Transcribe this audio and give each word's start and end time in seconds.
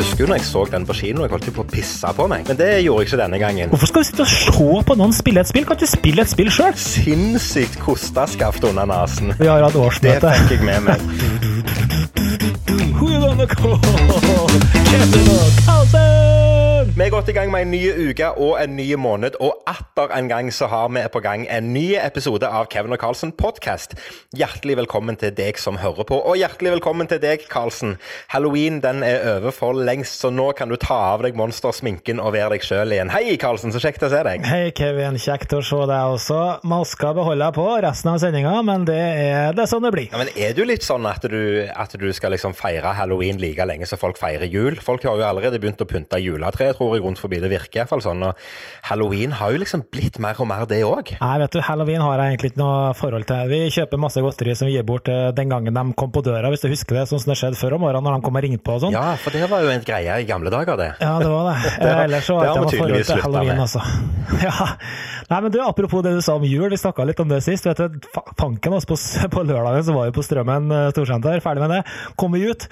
husker 0.00 0.24
jo 0.24 0.28
når 0.30 0.40
jeg 0.40 0.46
så 0.48 0.64
den 0.72 0.86
på 0.88 0.96
kino, 1.00 1.22
jeg 1.26 1.30
holdt 1.34 1.46
jo 1.50 1.54
på 1.56 1.64
å 1.64 1.70
pisse 1.70 2.12
på 2.16 2.26
meg. 2.30 2.46
Men 2.48 2.56
det 2.60 2.70
gjorde 2.84 3.04
jeg 3.04 3.10
ikke 3.10 3.20
denne 3.22 3.40
gangen. 3.42 3.72
Hvorfor 3.72 3.90
skal 3.92 4.02
du 4.04 4.08
sitte 4.10 4.26
og 4.26 4.32
se 4.34 4.84
på 4.90 4.96
noen 5.00 5.12
spille 5.16 5.40
et 5.44 5.50
spill? 5.52 5.66
Kan 5.68 5.80
du 5.80 5.86
spille 5.90 6.24
et 6.26 6.32
spill 6.32 6.50
sjøl? 6.54 6.74
Sinnssykt 6.80 7.78
kosteskaft 7.82 8.64
under 8.70 8.88
nesen. 8.90 9.34
Vi 9.40 9.46
har 9.50 9.62
hatt 9.66 9.76
Det 9.76 9.84
årsmøte. 9.86 10.32
fikk 10.46 10.56
jeg 10.58 10.64
med 10.64 10.80
meg. 10.88 10.98
Who 13.00 13.08
you 13.08 13.20
gonna 13.20 13.46
call? 13.46 13.78
Kevin 14.90 15.28
og 15.34 16.59
Carlsen! 16.80 16.94
Vi 16.96 17.04
er 17.04 17.10
godt 17.12 17.28
i 17.28 17.32
gang 17.32 17.50
med 17.52 17.66
en 17.66 17.70
ny 17.74 18.10
uke 18.10 18.28
og 18.40 18.54
en 18.62 18.72
ny 18.76 18.86
måned, 18.96 19.36
og 19.40 19.58
atter 19.68 20.12
en 20.16 20.28
gang 20.30 20.48
så 20.52 20.66
har 20.70 20.88
vi 20.88 21.02
på 21.12 21.20
gang 21.20 21.42
en 21.50 21.72
ny 21.74 21.96
episode 22.00 22.46
av 22.48 22.68
Kevin 22.72 22.94
og 22.94 23.00
Carlsen 23.02 23.32
podcast. 23.36 23.92
Hjertelig 24.36 24.78
velkommen 24.78 25.18
til 25.20 25.34
deg 25.36 25.58
som 25.60 25.76
hører 25.80 26.06
på, 26.08 26.16
og 26.16 26.38
hjertelig 26.40 26.72
velkommen 26.78 27.10
til 27.10 27.20
deg, 27.20 27.44
Carlsen. 27.52 27.98
Halloween 28.32 28.78
den 28.80 29.02
er 29.04 29.20
over 29.34 29.52
for 29.52 29.76
lengst, 29.76 30.22
så 30.22 30.30
nå 30.32 30.50
kan 30.56 30.72
du 30.72 30.78
ta 30.80 30.96
av 31.10 31.24
deg 31.26 31.36
monstersminken 31.36 32.22
og 32.22 32.32
være 32.36 32.54
deg 32.54 32.64
sjøl 32.64 32.96
igjen. 32.96 33.12
Hei, 33.12 33.36
Carlsen, 33.40 33.74
så 33.74 33.82
kjekt 33.82 34.06
å 34.06 34.10
se 34.12 34.22
deg. 34.24 34.46
Hei, 34.48 34.72
Kevin. 34.76 35.20
Kjekt 35.20 35.52
å 35.56 35.60
se 35.64 35.82
deg 35.90 36.14
også. 36.16 36.40
Maska 36.70 37.12
beholder 37.18 37.50
jeg 37.50 37.58
på 37.60 37.68
resten 37.84 38.14
av 38.14 38.20
sendinga, 38.24 38.56
men 38.64 38.88
det 38.88 39.00
er 39.00 39.56
det 39.56 39.66
er 39.66 39.72
sånn 39.74 39.84
det 39.84 39.92
blir. 39.98 40.08
Ja, 40.14 40.22
men 40.22 40.32
Er 40.40 40.56
du 40.56 40.64
litt 40.64 40.86
sånn 40.86 41.04
at 41.10 41.28
du, 41.28 41.40
at 41.68 41.92
du 42.00 42.08
skal 42.16 42.32
liksom 42.36 42.56
feire 42.56 42.96
halloween 42.96 43.40
like 43.42 43.68
lenge 43.68 43.88
som 43.90 44.00
folk 44.00 44.16
feirer 44.20 44.48
jul? 44.48 44.80
Folk 44.80 45.04
har 45.04 45.20
jo 45.20 45.28
allerede 45.28 45.60
begynt 45.60 45.84
å 45.84 45.88
pynte 45.90 46.20
juletre, 46.70 46.78
tror 46.78 46.94
jeg, 46.96 47.02
rundt 47.04 47.18
forbi. 47.18 47.40
Det 47.40 47.50
virker 47.50 47.80
iallfall 47.82 48.00
sånn. 48.04 48.22
Og 48.22 48.34
halloween 48.90 49.32
har 49.32 49.52
jo 49.52 49.58
liksom 49.62 49.82
blitt 49.92 50.18
mer 50.22 50.38
og 50.40 50.46
mer 50.48 50.66
det 50.70 50.82
òg. 50.84 51.12
Nei, 51.20 51.38
vet 51.42 51.52
du, 51.52 51.60
Halloween 51.60 52.00
har 52.00 52.18
jeg 52.22 52.34
egentlig 52.34 52.50
ikke 52.52 52.62
noe 52.62 52.94
forhold 52.94 53.26
til. 53.26 53.48
Vi 53.50 53.60
kjøper 53.74 53.98
masse 54.00 54.20
godteri 54.24 54.54
som 54.56 54.68
vi 54.70 54.74
gir 54.76 54.84
bort 54.86 55.08
eh, 55.08 55.30
den 55.36 55.48
gangen 55.50 55.74
de 55.74 55.84
kom 55.98 56.10
på 56.14 56.22
døra, 56.22 56.50
hvis 56.52 56.62
du 56.64 56.68
husker 56.70 56.96
det, 57.00 57.06
sånn 57.10 57.20
som 57.22 57.32
det 57.32 57.38
skjedde 57.40 57.58
før 57.60 57.76
om 57.78 57.84
morgenen 57.86 58.04
når 58.06 58.18
de 58.20 58.24
kom 58.26 58.36
og 58.40 58.44
ringte 58.46 58.64
på 58.66 58.76
og 58.78 58.84
sånn. 58.86 58.94
Ja, 58.96 59.14
for 59.20 59.34
det 59.34 59.48
var 59.50 59.64
jo 59.64 59.72
en 59.74 59.84
greie 59.86 60.18
i 60.22 60.26
gamle 60.28 60.50
dager, 60.52 60.76
det. 60.80 60.90
Ja, 61.00 61.16
det 61.22 61.30
var 61.30 61.50
det. 61.50 61.56
Det 61.80 61.88
har- 61.90 62.00
Eh, 62.00 62.04
Ellers 62.10 62.24
så 62.26 62.36
har 62.38 62.46
jeg 62.46 62.54
ikke 62.54 62.60
noe 62.60 62.78
forhold 62.80 63.04
til 63.10 63.22
halloween, 63.24 63.56
med. 63.56 63.66
altså. 63.66 63.80
Ja. 64.46 64.66
Nei, 65.30 65.40
men 65.44 65.52
du, 65.52 65.58
Apropos 65.62 66.02
det 66.02 66.12
du 66.16 66.20
sa 66.24 66.34
om 66.38 66.44
jul, 66.46 66.68
vi 66.70 66.76
snakka 66.80 67.04
litt 67.06 67.20
om 67.22 67.28
det 67.30 67.42
sist. 67.44 67.66
vet 67.66 67.76
du, 67.76 67.98
fa- 68.14 68.24
Fanken 68.40 68.72
oss 68.76 68.86
på, 68.88 68.96
på 69.30 69.42
lørdagen 69.46 69.84
så 69.86 69.94
var 69.94 70.08
vi 70.08 70.14
på 70.16 70.24
Strømmen 70.26 70.70
eh, 70.74 70.88
storsenter, 70.94 71.40
ferdig 71.44 71.62
med 71.66 71.74
det. 71.76 71.82
Kom 72.18 72.32
vi 72.34 72.46
ut. 72.50 72.66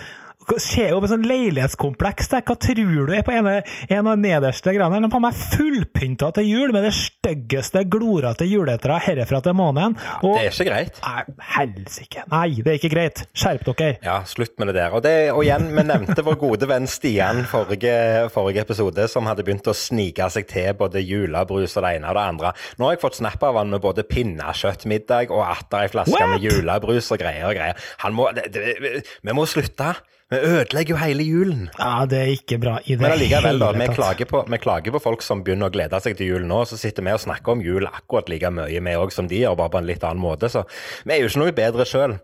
Ser 0.57 0.95
jo 0.95 0.99
på 1.03 1.09
sånn 1.11 1.27
leilighetskompleks 1.29 2.31
der. 2.33 2.43
Hva 2.47 2.57
tror 2.59 2.79
du 3.09 3.13
er 3.15 3.25
på 3.27 3.35
ene, 3.37 3.59
en 3.93 4.09
av 4.09 4.17
de 4.17 4.25
nederste 4.25 4.73
greiene? 4.75 5.03
De 5.05 5.11
på 5.13 5.21
meg 5.23 5.37
fullpynta 5.53 6.31
til 6.35 6.49
jul 6.49 6.73
med 6.75 6.87
det 6.89 6.95
styggeste, 6.97 7.85
glorete 7.93 8.49
juletreet 8.49 9.05
herfra 9.07 9.43
til 9.45 9.57
månen. 9.59 9.95
Og 10.23 10.39
Det 10.39 10.47
er 10.47 10.55
ikke 10.55 10.69
greit. 10.71 11.01
Nei, 11.05 11.37
helsike. 11.53 12.25
Nei, 12.33 12.49
det 12.57 12.73
er 12.73 12.81
ikke 12.81 12.93
greit. 12.95 13.23
Skjerp 13.37 13.69
dere. 13.69 13.99
Ja, 14.05 14.19
slutt 14.29 14.57
med 14.59 14.73
det 14.73 14.79
der. 14.81 14.97
Og, 14.97 15.05
det, 15.05 15.15
og 15.35 15.45
igjen, 15.45 15.69
vi 15.77 15.87
nevnte 15.87 16.25
vår 16.27 16.41
gode 16.41 16.71
venn 16.71 16.89
Stian 16.91 17.45
forrige, 17.49 17.95
forrige 18.35 18.65
episode, 18.67 19.09
som 19.13 19.29
hadde 19.31 19.45
begynt 19.47 19.69
å 19.71 19.77
snike 19.77 20.31
seg 20.33 20.49
til 20.51 20.73
både 20.79 21.05
julebrus 21.05 21.77
og 21.77 21.87
det 21.87 21.95
ene 21.99 22.11
og 22.11 22.19
det 22.19 22.27
andre. 22.35 22.53
Nå 22.79 22.89
har 22.89 22.97
jeg 22.97 23.05
fått 23.05 23.21
snap 23.21 23.43
av 23.47 23.61
han 23.61 23.73
med 23.75 23.85
både 23.85 24.07
pinnekjøttmiddag 24.09 25.33
og 25.35 25.45
atter 25.47 25.85
ei 25.87 25.93
flaske 25.93 26.31
med 26.33 26.45
julebrus 26.45 27.13
og 27.15 27.21
greier 27.23 27.51
og 27.51 27.59
greier. 27.59 27.91
Han 28.05 28.17
må, 28.17 28.31
det, 28.37 28.49
det, 28.55 29.03
vi 29.23 29.37
må 29.37 29.47
slutte. 29.49 29.95
Vi 30.29 30.37
ødelegger 30.45 30.93
jo 30.93 30.97
hele 31.01 31.25
julen. 31.25 31.61
Ja, 31.79 32.05
det 32.05 32.19
er 32.21 32.31
ikke 32.35 32.59
bra 32.61 32.75
i 32.85 32.93
det 32.93 33.01
Men 33.01 33.15
allikevel, 33.15 33.63
da. 33.63 33.71
Vi 33.73 33.81
hele 33.81 33.95
tatt. 33.95 33.97
klager, 33.97 34.29
på, 34.29 34.43
vi 34.53 34.59
klager 34.61 34.93
på 34.93 35.01
folk 35.01 35.23
som 35.25 35.41
begynner 35.45 35.71
å 35.71 35.73
glede 35.73 36.01
seg 36.05 36.19
til 36.19 36.35
jul 36.35 36.45
nå. 36.45 36.59
Så 36.69 36.77
sitter 36.77 37.07
vi 37.07 37.15
og 37.17 37.23
snakker 37.23 37.55
om 37.55 37.63
jul 37.65 37.89
akkurat 37.89 38.29
like 38.29 38.51
mye, 38.53 38.83
vi 38.85 38.97
òg, 39.01 39.15
som 39.15 39.31
de 39.31 39.41
gjør, 39.41 39.57
bare 39.57 39.73
på 39.73 39.81
en 39.81 39.89
litt 39.89 40.05
annen 40.05 40.21
måte. 40.21 40.51
Så 40.53 40.67
vi 41.09 41.17
er 41.17 41.23
jo 41.23 41.31
ikke 41.31 41.43
noe 41.47 41.57
bedre 41.57 41.89
sjøl. 41.89 42.19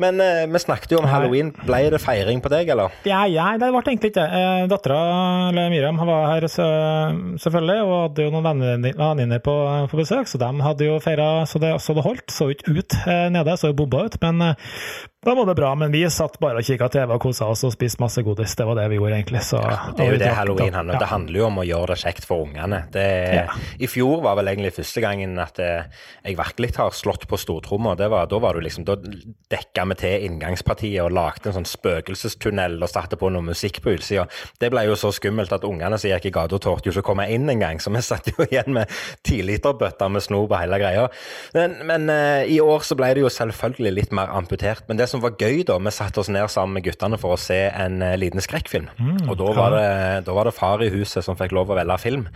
Men 0.00 0.20
eh, 0.24 0.46
vi 0.48 0.60
snakket 0.62 0.94
jo 0.94 1.02
om 1.02 1.08
halloween. 1.10 1.50
Ble 1.66 1.82
det 1.92 2.00
feiring 2.00 2.40
på 2.44 2.48
deg, 2.52 2.70
eller? 2.72 2.94
Ja, 3.04 3.22
ja, 3.28 3.50
det 3.60 3.68
ble 3.74 3.82
egentlig 3.84 4.12
ikke 4.14 4.22
det. 4.22 4.40
Eh, 4.40 4.64
Dattera, 4.72 5.00
eller 5.50 5.68
Miriam, 5.72 6.00
var 6.08 6.30
her 6.32 6.48
så, 6.48 6.66
selvfølgelig, 7.42 7.78
og 7.84 7.94
hadde 8.08 8.26
jo 8.26 8.32
noen 8.34 8.64
venninner 8.96 9.44
på, 9.44 9.54
på 9.92 10.00
besøk, 10.00 10.30
så 10.30 10.40
de 10.40 10.50
hadde 10.64 10.88
jo 10.88 10.98
feira 11.04 11.30
så, 11.50 11.60
det- 11.62 11.76
så 11.84 11.94
det 11.98 12.06
holdt. 12.06 12.28
Så 12.32 12.50
ikke 12.54 12.72
ut 12.80 12.96
eh, 13.06 13.28
nede, 13.34 13.56
så 13.60 13.74
bomba 13.76 14.06
ut. 14.08 14.16
Men 14.24 14.40
eh, 14.50 14.68
da 15.26 15.34
var 15.36 15.44
det 15.50 15.56
bra. 15.58 15.74
Men 15.76 15.92
vi 15.92 16.00
satt 16.08 16.38
bare 16.40 16.62
og 16.62 16.64
kikka 16.64 16.88
TV 16.94 17.12
og 17.12 17.20
kosa 17.20 17.50
oss 17.52 17.60
og 17.68 17.74
spiste 17.74 18.00
masse 18.00 18.22
godis. 18.24 18.54
Det 18.56 18.64
var 18.64 18.78
det 18.78 18.86
vi 18.92 18.96
gjorde, 18.96 19.18
egentlig. 19.18 19.42
Så, 19.44 19.60
Det 19.98 20.06
er 20.06 20.14
jo 20.14 20.16
det 20.16 20.24
drakk- 20.30 20.38
halloween 20.40 20.72
handler 20.78 20.94
om. 20.94 20.96
ja. 20.96 21.02
Det 21.04 21.10
handler 21.12 21.40
jo 21.42 21.46
om 21.50 21.60
å 21.60 21.66
gjøre 21.68 21.92
det 21.92 21.98
kjekt 22.06 22.24
for 22.28 22.46
ungene. 22.46 22.82
Det, 22.94 23.06
Ja. 23.36 23.44
I 23.78 23.86
fjor 23.90 24.22
var 24.24 24.38
vel 24.40 24.48
egentlig 24.54 24.72
første 24.78 25.02
gangen 25.04 25.36
at 25.38 25.58
eh, 25.60 25.84
jeg 26.24 26.38
virkelig 26.40 26.72
har 26.80 26.90
slått 26.96 27.26
på 27.28 27.36
stortromma. 27.40 27.92
Da 28.00 28.08
var 28.08 28.26
du 28.56 28.60
liksom, 28.64 28.86
da 28.88 28.96
dekka 29.52 29.84
vi 29.92 29.98
til 30.00 30.26
inngangspartiet 30.28 31.02
og 31.04 31.12
lagde 31.16 31.50
en 31.50 31.58
sånn 31.60 31.68
spøkelsestunnel 31.68 32.78
og 32.82 32.90
satte 32.90 33.18
på 33.20 33.30
noe 33.32 33.44
musikk 33.50 33.80
på 33.84 33.94
utsida. 33.96 34.26
Det 34.60 34.70
ble 34.72 34.86
jo 34.88 34.96
så 34.98 35.10
skummelt 35.14 35.52
at 35.54 35.64
ungene 35.68 35.98
som 36.00 36.10
gikk 36.12 36.30
i 36.30 36.34
gata, 36.34 36.58
torde 36.62 36.88
jo 36.88 36.94
ikke 36.94 37.04
å 37.04 37.08
komme 37.12 37.26
inn 37.32 37.48
engang. 37.52 37.80
Så 37.82 37.92
vi 37.94 38.02
satt 38.04 38.30
jo 38.32 38.44
igjen 38.48 38.72
med 38.76 38.90
tiliterbøtter 39.26 40.10
med 40.12 40.24
snop 40.24 40.50
og 40.52 40.58
hele 40.60 40.78
greia. 40.82 41.06
Men, 41.56 41.76
men 41.88 42.08
uh, 42.10 42.42
i 42.50 42.58
år 42.62 42.84
så 42.86 42.96
ble 42.98 43.12
det 43.16 43.24
jo 43.24 43.30
selvfølgelig 43.32 43.92
litt 43.96 44.14
mer 44.16 44.32
amputert. 44.36 44.84
Men 44.88 45.00
det 45.00 45.08
som 45.10 45.22
var 45.24 45.36
gøy, 45.40 45.62
da, 45.68 45.78
vi 45.82 45.92
satte 45.94 46.22
oss 46.22 46.30
ned 46.32 46.48
sammen 46.52 46.78
med 46.78 46.86
guttene 46.86 47.18
for 47.20 47.36
å 47.36 47.40
se 47.40 47.60
en 47.70 48.00
uh, 48.04 48.14
liten 48.20 48.42
skrekkfilm. 48.44 48.88
og 49.28 49.36
da 49.40 49.52
var, 49.56 49.76
det, 49.76 49.88
da 50.26 50.34
var 50.36 50.48
det 50.50 50.54
far 50.56 50.82
i 50.84 50.90
huset 50.92 51.24
som 51.26 51.38
fikk 51.38 51.54
lov 51.56 51.70
å 51.72 51.78
velge 51.78 51.98
film. 52.02 52.26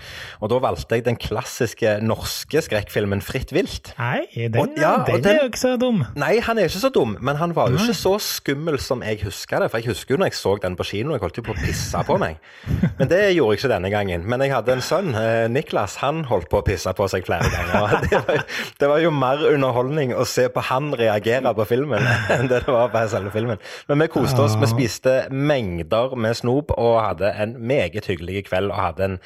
Og 0.41 0.51
da 0.53 0.61
valgte 0.65 0.99
jeg 0.99 1.07
den 1.09 1.19
klassiske 1.21 1.99
norske 2.05 2.63
skrekkfilmen 2.65 3.23
Fritt 3.25 3.53
vilt. 3.55 3.93
Nei, 3.99 4.25
den, 4.35 4.57
Og- 4.61 4.79
ja, 4.81 4.97
den, 5.07 5.23
den- 5.25 5.35
er 5.35 5.43
jo 5.47 5.51
ikke 5.53 5.61
så 5.63 5.75
dum. 5.81 6.03
Nei, 6.19 6.35
han 6.45 6.59
er 6.61 6.69
ikke 6.69 6.83
så 6.83 6.91
dum, 6.95 7.17
men 7.25 7.37
han 7.41 7.44
var 7.53 7.73
jo 7.73 7.77
ikke 7.77 7.97
så 7.99 8.15
skummel 8.23 8.79
som 8.81 9.03
jeg 9.05 9.21
husker 9.27 9.61
det. 9.61 9.69
For 9.73 9.83
jeg 9.83 9.93
husker 9.93 10.15
jo 10.15 10.21
når 10.23 10.33
jeg 10.33 10.39
så 10.39 10.55
den 10.63 10.79
på 10.79 10.87
kino, 10.89 11.13
jeg 11.13 11.25
holdt 11.25 11.41
jo 11.41 11.45
på 11.45 11.53
å 11.53 11.59
pisse 11.61 12.05
på 12.09 12.17
meg. 12.23 12.41
Men 12.99 13.11
det 13.11 13.21
gjorde 13.35 13.57
jeg 13.57 13.61
ikke 13.61 13.73
denne 13.75 13.91
gangen. 13.93 14.25
Men 14.31 14.45
jeg 14.47 14.55
hadde 14.55 14.77
en 14.79 14.85
sønn, 14.85 15.13
eh, 15.19 15.45
Niklas, 15.53 15.99
han 16.01 16.25
holdt 16.31 16.49
på 16.53 16.63
å 16.63 16.67
pisse 16.67 16.95
på 16.97 17.09
seg 17.13 17.27
flere 17.29 17.51
ganger. 17.53 18.09
Det 18.15 18.21
var, 18.25 18.43
det 18.81 18.89
var 18.91 19.03
jo 19.03 19.11
mer 19.15 19.43
underholdning 19.51 20.15
å 20.17 20.25
se 20.29 20.47
på 20.53 20.63
han 20.71 20.93
reagere 20.97 21.53
på 21.57 21.67
filmen 21.69 22.05
enn 22.33 22.49
det 22.51 22.63
det 22.65 22.73
var 22.73 22.91
på 22.93 23.03
selve 23.11 23.33
filmen. 23.35 23.61
Men 23.89 24.05
vi 24.05 24.09
koste 24.13 24.45
oss, 24.45 24.57
vi 24.61 24.69
spiste 24.71 25.15
mengder 25.31 26.15
med 26.17 26.37
snop 26.39 26.73
og 26.77 27.01
hadde 27.03 27.33
en 27.41 27.57
meget 27.67 28.09
hyggelig 28.09 28.47
kveld 28.49 28.73
og 28.73 28.81
hadde 28.81 29.09
en 29.09 29.19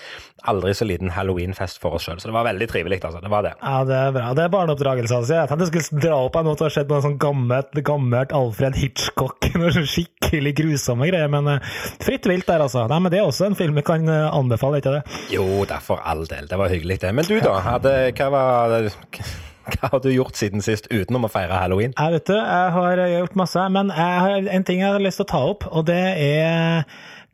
aldri 0.48 0.74
så 0.76 0.86
liten 0.86 1.10
halloweenfest 1.14 1.80
for 1.82 1.98
oss 1.98 2.06
sjøl. 2.06 2.18
Så 2.20 2.30
det 2.30 2.36
var 2.36 2.46
veldig 2.46 2.68
trivelig, 2.70 3.00
altså. 3.04 3.20
Det 3.22 3.32
var 3.32 3.46
det. 3.46 3.54
Ja, 3.60 3.82
det 3.86 3.96
er 3.98 4.12
bra. 4.14 4.28
Det 4.36 4.44
er 4.44 4.52
barneoppdragelse. 4.52 5.20
Altså. 5.20 5.34
Jeg 5.34 5.50
tenkte 5.50 5.68
jeg 5.78 5.86
skulle 5.88 6.04
dra 6.06 6.20
opp 6.26 6.38
av 6.38 6.46
noe 6.46 6.58
som 6.58 6.68
har 6.68 6.74
skjedd 6.76 6.92
noe 6.92 7.04
sånn 7.04 7.18
gammelt, 7.20 7.72
gammelt 7.74 7.97
Alfred 7.98 8.76
Hitchcock. 8.78 9.48
Noe 9.58 9.72
sånn 9.74 9.88
skikkelig 9.88 10.54
grusomme 10.60 11.08
greier. 11.10 11.30
Men 11.32 11.50
eh, 11.54 11.74
fritt 12.04 12.28
vilt 12.28 12.48
der, 12.48 12.64
altså. 12.64 12.86
Nei, 12.90 13.00
men 13.02 13.12
Det 13.14 13.20
er 13.20 13.28
også 13.28 13.48
en 13.48 13.58
film 13.58 13.78
vi 13.78 13.84
kan 13.86 14.08
eh, 14.08 14.28
anbefale, 14.30 14.80
ikke 14.82 14.94
det? 14.98 15.02
Jo, 15.34 15.44
da 15.68 15.80
for 15.82 16.02
all 16.04 16.24
del. 16.30 16.48
Det 16.50 16.60
var 16.60 16.72
hyggelig, 16.72 17.00
det. 17.04 17.12
Men 17.16 17.28
du, 17.28 17.36
da? 17.44 17.58
Hadde, 17.66 17.94
hva, 18.18 18.30
var, 18.34 18.88
hva 19.74 19.92
har 19.92 20.02
du 20.04 20.10
gjort 20.14 20.38
siden 20.38 20.64
sist 20.64 20.90
utenom 20.92 21.28
å 21.28 21.32
feire 21.32 21.60
halloween? 21.60 21.94
Jeg 21.98 22.18
vet 22.18 22.30
du, 22.30 22.36
jeg 22.38 22.74
har 22.78 23.04
gjort 23.18 23.38
masse, 23.42 23.68
men 23.74 23.94
jeg 23.94 24.24
har 24.26 24.50
en 24.58 24.68
ting 24.68 24.82
jeg 24.84 24.96
har 24.96 25.04
lyst 25.04 25.22
til 25.22 25.28
å 25.28 25.32
ta 25.34 25.44
opp, 25.52 25.68
og 25.72 25.88
det 25.90 26.02
er 26.16 26.84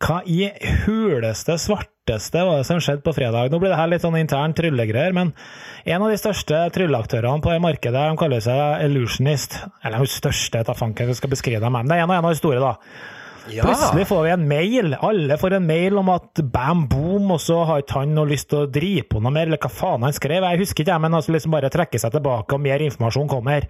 hva 0.04 0.20
i 0.28 0.50
huleste, 0.84 1.56
svarteste 1.60 2.42
var 2.44 2.60
det 2.60 2.66
som 2.68 2.80
skjedde 2.82 3.04
på 3.06 3.14
fredag? 3.16 3.48
Nå 3.52 3.60
blir 3.62 3.72
det 3.72 3.78
her 3.78 3.88
litt 3.88 4.04
sånn 4.04 4.18
intern 4.18 4.54
tryllegreier, 4.56 5.14
men 5.16 5.32
en 5.84 6.04
av 6.04 6.12
de 6.12 6.18
største 6.20 6.60
trylleaktørene 6.74 7.44
på 7.44 7.56
markedet, 7.64 7.96
de 7.96 8.20
kaller 8.20 8.44
seg 8.44 8.84
Illusionist. 8.84 9.58
Eller 9.84 10.04
de 10.04 10.12
største, 10.12 10.64
ta 10.66 10.76
fanken, 10.76 11.08
jeg 11.08 11.20
skal 11.20 11.32
beskrive 11.32 11.62
dem, 11.64 11.76
men 11.76 11.88
det 11.88 11.96
er 11.96 12.04
en 12.04 12.16
av 12.18 12.28
de 12.28 12.40
store, 12.40 12.60
da. 12.60 12.74
Plutselig 13.44 14.06
får 14.08 14.22
vi 14.24 14.30
en 14.34 14.44
mail. 14.48 14.94
Alle 15.04 15.36
får 15.40 15.56
en 15.58 15.66
mail 15.68 15.98
om 16.00 16.08
at 16.14 16.40
bam, 16.52 16.86
boom, 16.88 17.30
og 17.34 17.40
så 17.44 17.58
har 17.68 17.82
ikke 17.82 18.00
han 18.00 18.14
noe 18.16 18.28
lyst 18.30 18.48
til 18.50 18.62
å 18.64 18.70
drive 18.72 19.04
på 19.10 19.20
noe 19.22 19.32
mer, 19.34 19.46
eller 19.50 19.60
hva 19.60 19.70
faen 19.70 20.02
han 20.06 20.14
skrev. 20.16 20.46
Jeg 20.48 20.62
husker 20.62 20.84
ikke, 20.84 20.92
jeg, 20.94 21.02
men 21.04 21.14
altså 21.18 21.34
liksom 21.34 21.52
bare 21.54 21.70
trekke 21.72 22.00
seg 22.00 22.14
tilbake, 22.16 22.56
og 22.56 22.60
mer 22.64 22.84
informasjon 22.86 23.28
kommer. 23.28 23.66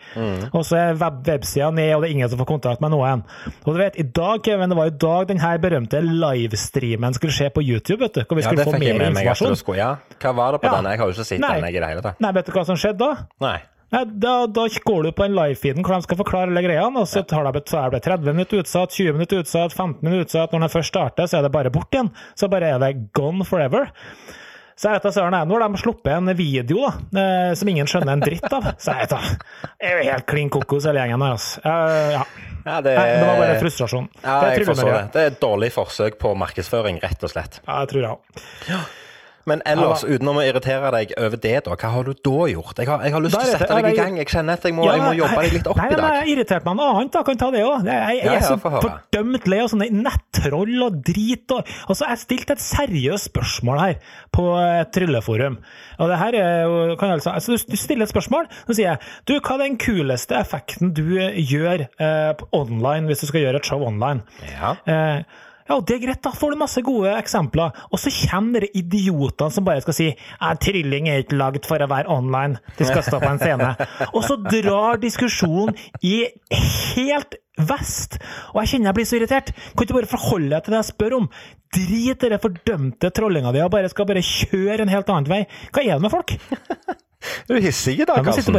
Og 0.55 0.63
så 0.69 0.79
er 0.79 1.01
web 1.01 1.23
websida 1.27 1.71
ned, 1.75 1.95
og 1.97 2.03
det 2.05 2.11
er 2.11 2.15
ingen 2.19 2.31
som 2.33 2.39
får 2.43 2.51
kontakt 2.53 2.81
med 2.85 2.95
noen. 2.95 3.25
Og 3.65 3.71
du 3.75 3.81
vet, 3.83 3.99
i 3.99 4.07
dag, 4.07 4.43
Kevin, 4.47 4.71
det 4.71 4.79
var 4.79 4.93
i 4.93 4.97
dag 5.07 5.29
den 5.33 5.43
her 5.43 5.59
berømte 5.59 6.01
livestreamen 6.05 7.15
skulle 7.19 7.35
skje 7.35 7.51
på 7.55 7.63
YouTube, 7.65 8.01
vet 8.05 8.15
du. 8.15 8.25
Hvor 8.25 8.37
vi 8.39 8.43
Ja, 8.45 8.49
skulle 8.51 8.65
det 8.65 8.71
få 8.71 8.77
fikk 8.79 8.87
jeg 8.89 8.99
mer 8.99 9.05
med 9.09 9.15
meg 9.19 9.27
at 9.27 9.39
du 9.39 9.47
informasjon. 9.51 9.77
Ja, 9.79 9.91
hva 10.23 10.35
var 10.37 10.53
det 10.53 10.61
på 10.63 10.71
Ja. 10.71 10.77
den? 10.81 10.91
Jeg 10.91 10.99
har 10.99 11.07
jo 11.07 11.13
ikke 11.19 11.25
sett 11.25 11.41
den 11.41 11.65
jeg, 11.65 11.75
i 11.75 11.81
det 11.81 11.89
hele 11.89 12.03
tatt. 12.03 12.21
Nei, 12.21 12.33
vet 12.33 12.47
du 12.47 12.53
hva 12.53 12.65
som 12.65 12.77
skjedde 12.77 12.99
da? 12.99 13.13
Nei. 13.41 13.59
Da, 13.95 14.35
da 14.51 14.67
går 14.85 15.03
du 15.07 15.11
på 15.15 15.25
en 15.27 15.37
livefeeden 15.37 15.85
hvor 15.87 15.95
de 15.95 16.07
skal 16.07 16.19
forklare 16.19 16.51
alle 16.51 16.65
greiene, 16.65 17.03
og 17.03 17.07
så, 17.11 17.23
tar 17.23 17.47
det, 17.55 17.63
så 17.71 17.85
er 17.85 17.95
det 17.95 18.03
30 18.07 18.33
minutter 18.35 18.65
utsatt, 18.65 18.95
20 18.97 19.19
minutter 19.19 19.45
utsatt, 19.45 19.77
15 19.77 20.01
minutter 20.03 20.25
utsatt. 20.27 20.55
Når 20.55 20.65
den 20.67 20.73
først 20.73 20.95
starter, 20.95 21.29
så 21.31 21.39
er 21.39 21.47
det 21.47 21.53
bare 21.55 21.73
bort 21.75 21.95
igjen. 21.95 22.11
Så 22.35 22.51
bare 22.51 22.75
er 22.75 22.83
det 22.83 22.95
gone 23.17 23.47
forever. 23.47 23.93
Så 24.75 24.89
jeg 24.91 24.99
vet 24.99 25.05
da, 25.07 25.13
søren, 25.15 25.37
jeg, 25.39 25.47
Nå 25.47 25.55
har 25.55 25.71
de 25.71 25.79
sluppet 25.79 26.11
en 26.11 26.33
video 26.35 26.89
da, 26.89 27.21
eh, 27.23 27.53
som 27.55 27.71
ingen 27.71 27.87
skjønner 27.91 28.17
en 28.17 28.25
dritt 28.25 28.49
av. 28.51 28.73
Så 28.83 28.91
jeg 28.91 29.05
vet 29.05 29.15
da, 29.15 29.21
det 29.79 29.93
er 29.93 29.95
jo 29.95 30.09
helt 30.11 30.27
klin 30.33 30.51
kokos 30.51 30.89
hele 30.91 31.05
gjengen 31.05 31.23
her. 31.23 31.37
Altså. 31.39 31.63
Ja. 32.19 32.25
Ja, 32.65 32.81
det, 32.81 32.95
Nei, 32.97 33.09
det 33.21 33.25
var 33.29 33.41
bare 33.43 33.57
frustrasjon. 33.61 34.07
Ja, 34.23 34.35
det 34.41 34.49
er 34.49 34.63
jeg 34.63 34.69
forstår 34.71 34.89
det. 34.91 35.01
Det 35.13 35.23
er 35.23 35.33
et 35.35 35.41
dårlig 35.43 35.69
forsøk 35.75 36.15
på 36.23 36.33
markedsføring, 36.41 37.01
rett 37.05 37.27
og 37.27 37.33
slett. 37.35 37.61
Ja, 37.67 37.83
jeg 37.85 37.91
tror 37.93 38.07
jeg 38.07 38.15
òg. 38.17 38.95
Men 39.47 39.61
ellers, 39.69 40.03
utenom 40.09 40.39
å 40.41 40.45
irritere 40.47 40.91
deg 40.95 41.11
over 41.21 41.37
det, 41.37 41.55
da, 41.67 41.75
hva 41.77 41.89
har 41.95 42.05
du 42.09 42.13
da 42.15 42.47
gjort? 42.49 42.79
Jeg 42.81 42.89
har, 42.89 43.03
jeg 43.05 43.13
har 43.13 43.21
lyst 43.25 43.35
til 43.37 43.43
å 43.45 43.51
sette 43.59 43.69
deg 43.77 43.89
i 43.91 43.97
gang. 43.99 44.17
Jeg 44.23 44.29
kjenner 44.33 44.57
at 44.57 44.65
jeg 44.65 44.75
må, 44.77 44.87
Ja, 44.87 44.95
jeg 44.97 45.03
må 45.05 45.13
jobbe 45.19 45.43
deg 45.45 45.53
litt 45.59 45.69
opp 45.69 45.77
nei, 45.81 45.87
i 45.87 45.95
dag. 45.95 46.03
Nei, 46.05 46.13
jeg 46.23 46.33
irriterte 46.37 46.65
meg 46.71 46.79
noe 46.81 46.89
annet, 46.95 47.13
da. 47.13 47.23
Kan 47.29 47.41
ta 47.43 47.51
det 47.53 47.63
òg. 47.67 47.85
Jeg, 47.85 48.01
jeg, 48.17 48.25
Ja, 48.25 48.35
er 48.39 48.47
så 48.49 48.57
fordømt 48.63 49.49
lei 49.53 49.61
av 49.65 49.71
sånne 49.75 49.89
nettroll 49.93 50.87
og 50.89 50.99
drit. 51.11 51.45
Og, 51.59 51.71
altså, 51.89 52.09
jeg 52.09 52.23
stilte 52.25 52.57
et 52.57 52.65
seriøst 52.65 53.31
spørsmål 53.31 53.83
her 53.85 53.95
på 54.35 54.47
et 54.63 54.93
trylleforum. 54.97 55.61
Og 56.01 56.11
det 56.11 56.19
her 56.25 56.39
er 56.41 56.97
kan 57.01 57.15
altså, 57.19 57.35
altså, 57.37 57.53
du- 57.61 57.73
Du 57.75 57.77
stiller 57.77 58.05
et 58.05 58.13
spørsmål, 58.13 58.47
så 58.67 58.75
sier 58.75 58.89
jeg 58.93 58.99
du, 59.27 59.35
hva 59.41 59.55
er 59.59 59.65
den 59.69 59.77
kuleste 59.79 60.37
effekten 60.39 60.93
du 60.95 61.19
eh, 61.19 61.37
gjør 61.43 61.85
eh, 61.99 62.45
online 62.53 63.07
hvis 63.11 63.21
du 63.25 63.27
skal 63.27 63.41
gjøre 63.45 63.57
et 63.61 63.67
show 63.67 63.83
online? 63.83 64.23
Ja. 64.53 64.75
Eh, 64.87 65.23
ja, 65.69 65.79
det 65.81 65.97
er 65.97 66.03
greit, 66.03 66.21
da 66.25 66.33
får 66.37 66.53
du 66.53 66.59
masse 66.61 66.83
gode 66.85 67.13
eksempler. 67.19 67.73
Og 67.91 68.01
så 68.01 68.13
kommer 68.31 68.67
de 68.67 68.71
idiotene 68.81 69.55
som 69.55 69.65
bare 69.67 69.85
skal 69.85 69.97
si 69.97 70.09
at 70.15 70.61
trylling 70.65 71.09
er 71.09 71.25
ikke 71.25 71.39
lagd 71.41 71.65
for 71.69 71.81
å 71.81 71.89
være 71.91 72.11
online, 72.13 72.61
de 72.79 72.89
skal 72.89 73.05
stå 73.07 73.21
på 73.23 73.31
en 73.31 73.41
scene. 73.41 73.71
Og 74.13 74.23
så 74.27 74.37
drar 74.45 75.01
diskusjonen 75.03 75.77
i 76.05 76.19
helt 76.53 77.39
vest. 77.69 78.19
Og 78.53 78.61
jeg 78.63 78.75
kjenner 78.75 78.91
jeg 78.91 78.99
blir 78.99 79.09
så 79.09 79.19
irritert. 79.21 79.53
Kan 79.73 79.87
ikke 79.87 79.99
bare 80.01 80.11
forholde 80.11 80.51
deg 80.53 80.67
til 80.67 80.75
det 80.75 80.81
jeg 80.83 80.91
spør 80.91 81.17
om? 81.21 81.31
Drit 81.75 82.27
i 82.27 82.31
den 82.35 82.43
fordømte 82.43 83.11
trollinga 83.15 83.55
di 83.55 83.63
og 83.65 83.73
bare 83.75 83.91
skal 83.91 84.09
bare 84.11 84.23
kjøre 84.27 84.85
en 84.85 84.93
helt 84.93 85.11
annen 85.11 85.31
vei. 85.31 85.41
Hva 85.71 85.83
er 85.87 85.97
det 85.97 86.05
med 86.07 86.15
folk? 86.15 86.37
Du 87.49 87.55
er 87.57 87.63
hissig 87.65 87.95
i 87.97 88.05
dag, 88.05 88.19
Karsten. 88.21 88.53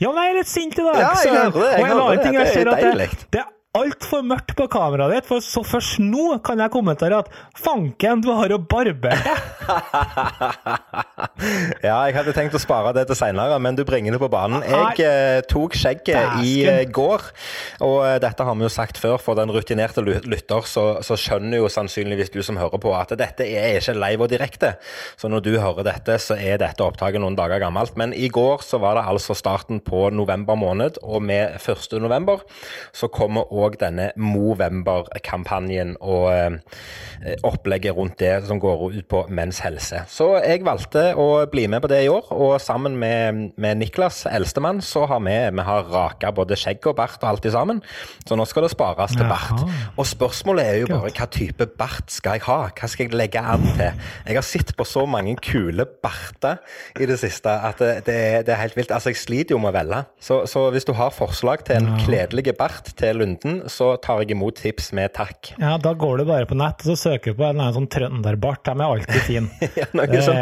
Ja, 0.00 0.08
men 0.08 0.22
jeg 0.24 0.30
er 0.30 0.38
litt 0.38 0.48
sint 0.48 0.78
i 0.80 0.84
dag. 0.86 1.02
Ja, 1.02 1.10
jeg 1.20 1.34
hører 1.36 1.52
det, 1.52 1.66
jeg 1.76 1.90
hører 1.90 2.14
det. 2.16 2.46
Det 2.56 2.72
er 2.72 2.80
deilig. 2.80 3.08
det 3.36 3.42
altfor 3.76 4.24
mørkt 4.26 4.54
på 4.58 4.66
kameraet 4.72 5.18
ditt, 5.18 5.28
for 5.28 5.44
så 5.44 5.62
først 5.66 6.00
nå 6.02 6.38
kan 6.46 6.60
jeg 6.62 6.72
kommentere 6.74 7.20
at 7.22 7.30
fanken, 7.60 8.22
du 8.24 8.32
har 8.36 8.52
jo 8.52 8.60
barbert 8.62 9.02
deg. 9.04 9.16
Ja, 11.84 11.98
jeg 12.08 12.14
hadde 12.16 12.32
tenkt 12.36 12.54
å 12.56 12.60
spare 12.60 12.92
det 12.96 13.06
til 13.10 13.16
seinere, 13.18 13.58
men 13.62 13.76
du 13.76 13.82
bringer 13.88 14.14
det 14.14 14.20
på 14.20 14.28
banen. 14.32 14.62
Jeg 14.64 15.04
eh, 15.04 15.40
tok 15.48 15.76
skjegget 15.76 16.40
i 16.44 16.52
eh, 16.68 16.82
går, 16.88 17.24
og 17.84 17.96
eh, 18.06 18.16
dette 18.22 18.46
har 18.46 18.56
vi 18.56 18.64
jo 18.64 18.70
sagt 18.72 19.00
før. 19.00 19.18
For 19.22 19.38
den 19.38 19.52
rutinerte 19.52 20.04
lytter 20.04 20.64
så, 20.68 20.86
så 21.04 21.18
skjønner 21.20 21.60
jo 21.60 21.70
sannsynligvis 21.72 22.32
du 22.34 22.40
som 22.46 22.58
hører 22.60 22.80
på, 22.82 22.92
at 22.96 23.12
dette 23.18 23.46
er 23.46 23.78
ikke 23.80 23.96
live 23.98 24.26
og 24.26 24.32
direkte. 24.32 24.72
Så 25.20 25.30
når 25.32 25.44
du 25.44 25.52
hører 25.60 25.88
dette, 25.88 26.16
så 26.22 26.38
er 26.40 26.60
dette 26.62 26.84
opptaket 26.84 27.22
noen 27.22 27.36
dager 27.38 27.60
gammelt. 27.62 27.96
Men 28.00 28.14
i 28.16 28.30
går 28.32 28.64
så 28.66 28.80
var 28.82 28.98
det 28.98 29.06
altså 29.10 29.36
starten 29.36 29.82
på 29.84 30.08
november 30.16 30.58
måned, 30.58 31.00
og 31.04 31.24
med 31.26 31.60
1. 31.60 31.98
november 32.02 32.44
så 32.96 33.10
kommer 33.12 33.52
òg 33.66 33.78
denne 33.80 34.10
Movember-kampanjen 34.16 35.96
og 36.00 36.28
eh, 36.32 37.36
opplegget 37.46 37.96
rundt 37.96 38.18
det 38.20 38.34
som 38.46 38.60
går 38.62 38.86
ut 38.96 39.08
på 39.10 39.22
menns 39.32 39.60
helse. 39.64 40.02
Så 40.10 40.32
jeg 40.42 40.64
valgte 40.66 41.08
å 41.18 41.28
bli 41.50 41.66
med 41.70 41.82
på 41.84 41.90
det 41.90 42.02
i 42.06 42.10
år, 42.12 42.30
og 42.34 42.56
sammen 42.62 42.96
med, 43.00 43.52
med 43.60 43.80
Niklas, 43.80 44.24
eldstemann, 44.30 44.82
så 44.84 45.06
har 45.10 45.22
vi, 45.24 45.36
vi 45.56 45.66
har 45.66 45.90
raka 45.92 46.32
både 46.34 46.58
skjegg 46.58 46.86
og 46.90 46.96
bart 46.98 47.18
og 47.22 47.30
alt 47.30 47.48
i 47.48 47.54
sammen. 47.54 47.82
Så 48.26 48.38
nå 48.38 48.46
skal 48.48 48.66
det 48.66 48.72
spares 48.74 49.16
til 49.16 49.28
bart. 49.30 49.64
Og 49.96 50.06
spørsmålet 50.08 50.66
er 50.66 50.80
jo 50.82 50.90
bare 50.90 51.12
hva 51.16 51.28
type 51.32 51.68
bart 51.78 52.12
skal 52.12 52.38
jeg 52.38 52.46
ha? 52.48 52.58
Hva 52.76 52.90
skal 52.90 53.08
jeg 53.08 53.18
legge 53.18 53.42
an 53.42 53.64
til? 53.76 54.04
Jeg 54.26 54.38
har 54.38 54.46
sett 54.46 54.74
på 54.76 54.86
så 54.88 55.06
mange 55.08 55.36
kule 55.42 55.86
barter 56.02 56.60
i 57.00 57.08
det 57.08 57.18
siste 57.20 57.50
at 57.50 57.80
det, 57.82 57.92
det, 58.08 58.18
det 58.46 58.54
er 58.54 58.62
helt 58.62 58.76
vilt. 58.78 58.92
Altså, 58.94 59.12
jeg 59.12 59.20
sliter 59.20 59.56
jo 59.56 59.60
med 59.62 59.72
å 59.72 59.76
velge. 59.76 60.02
Så, 60.22 60.42
så 60.50 60.66
hvis 60.74 60.86
du 60.88 60.94
har 60.98 61.14
forslag 61.14 61.64
til 61.66 61.80
en 61.80 62.00
kledelig 62.04 62.56
bart 62.58 62.92
til 62.98 63.20
Lunden, 63.20 63.55
så 63.72 63.88
tar 64.02 64.20
jeg 64.22 64.30
imot 64.36 64.56
tips 64.60 64.92
med 64.96 65.12
takk. 65.16 65.52
Ja, 65.60 65.76
da 65.82 65.92
går 65.94 66.18
du 66.18 66.24
bare 66.28 66.46
på 66.48 66.56
nett 66.58 66.82
og 66.84 66.92
så 66.92 66.96
søker 66.96 67.32
du 67.34 67.40
på 67.40 67.46
en 67.48 67.60
sånn 67.74 67.88
trønderbart. 67.92 68.62
De 68.68 68.74
er 68.76 68.84
alltid 68.86 69.22
fine. 69.26 69.50
Ja, 69.80 69.86
noe 69.96 70.06
Det- 70.12 70.22
sånn 70.26 70.40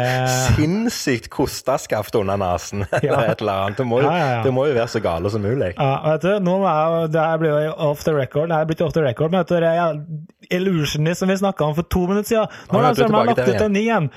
sinnssykt 0.55 1.29
kostaskaft 1.33 2.15
under 2.19 2.37
nesen. 2.41 2.85
Ja. 3.05 3.11
eller 3.15 3.31
et 3.35 3.41
eller 3.41 3.53
annet. 3.65 3.77
Det 3.77 3.85
må, 3.87 4.01
jo, 4.01 4.09
Ja, 4.09 4.17
ja, 4.35 4.43
det 4.43 4.53
må 4.55 4.67
jo 4.67 4.73
være 4.77 4.89
så 4.95 5.01
gale 5.03 5.29
som 5.29 5.43
mulig. 5.45 5.73
Ja, 5.77 5.91
vet 6.11 6.21
du, 6.25 6.31
nå 6.45 6.55
er 6.65 7.07
det 7.13 7.21
her 7.25 7.37
blir 7.41 7.57
jo 7.67 7.73
off 7.89 8.03
the 8.07 8.13
record. 8.15 8.49
Det 8.49 8.57
her 8.57 8.65
blir 8.69 8.75
ikke 8.79 8.87
off 8.87 8.93
the 8.97 9.03
record, 9.05 9.31
men 9.31 9.43
vet 9.43 9.51
du, 9.53 9.59
det 9.59 9.73
er 9.75 10.01
Illusionist 10.55 11.19
som 11.23 11.29
vi 11.29 11.35
snakka 11.39 11.65
om 11.65 11.75
for 11.75 11.83
to 11.89 12.05
minutter 12.07 12.29
siden. 12.29 12.47
Nå 12.71 12.81
har 12.81 12.93
de 12.93 13.07
lagt 13.11 13.39
ut 13.49 13.61
en 13.65 13.73
ny 13.73 13.87
en. 13.89 14.09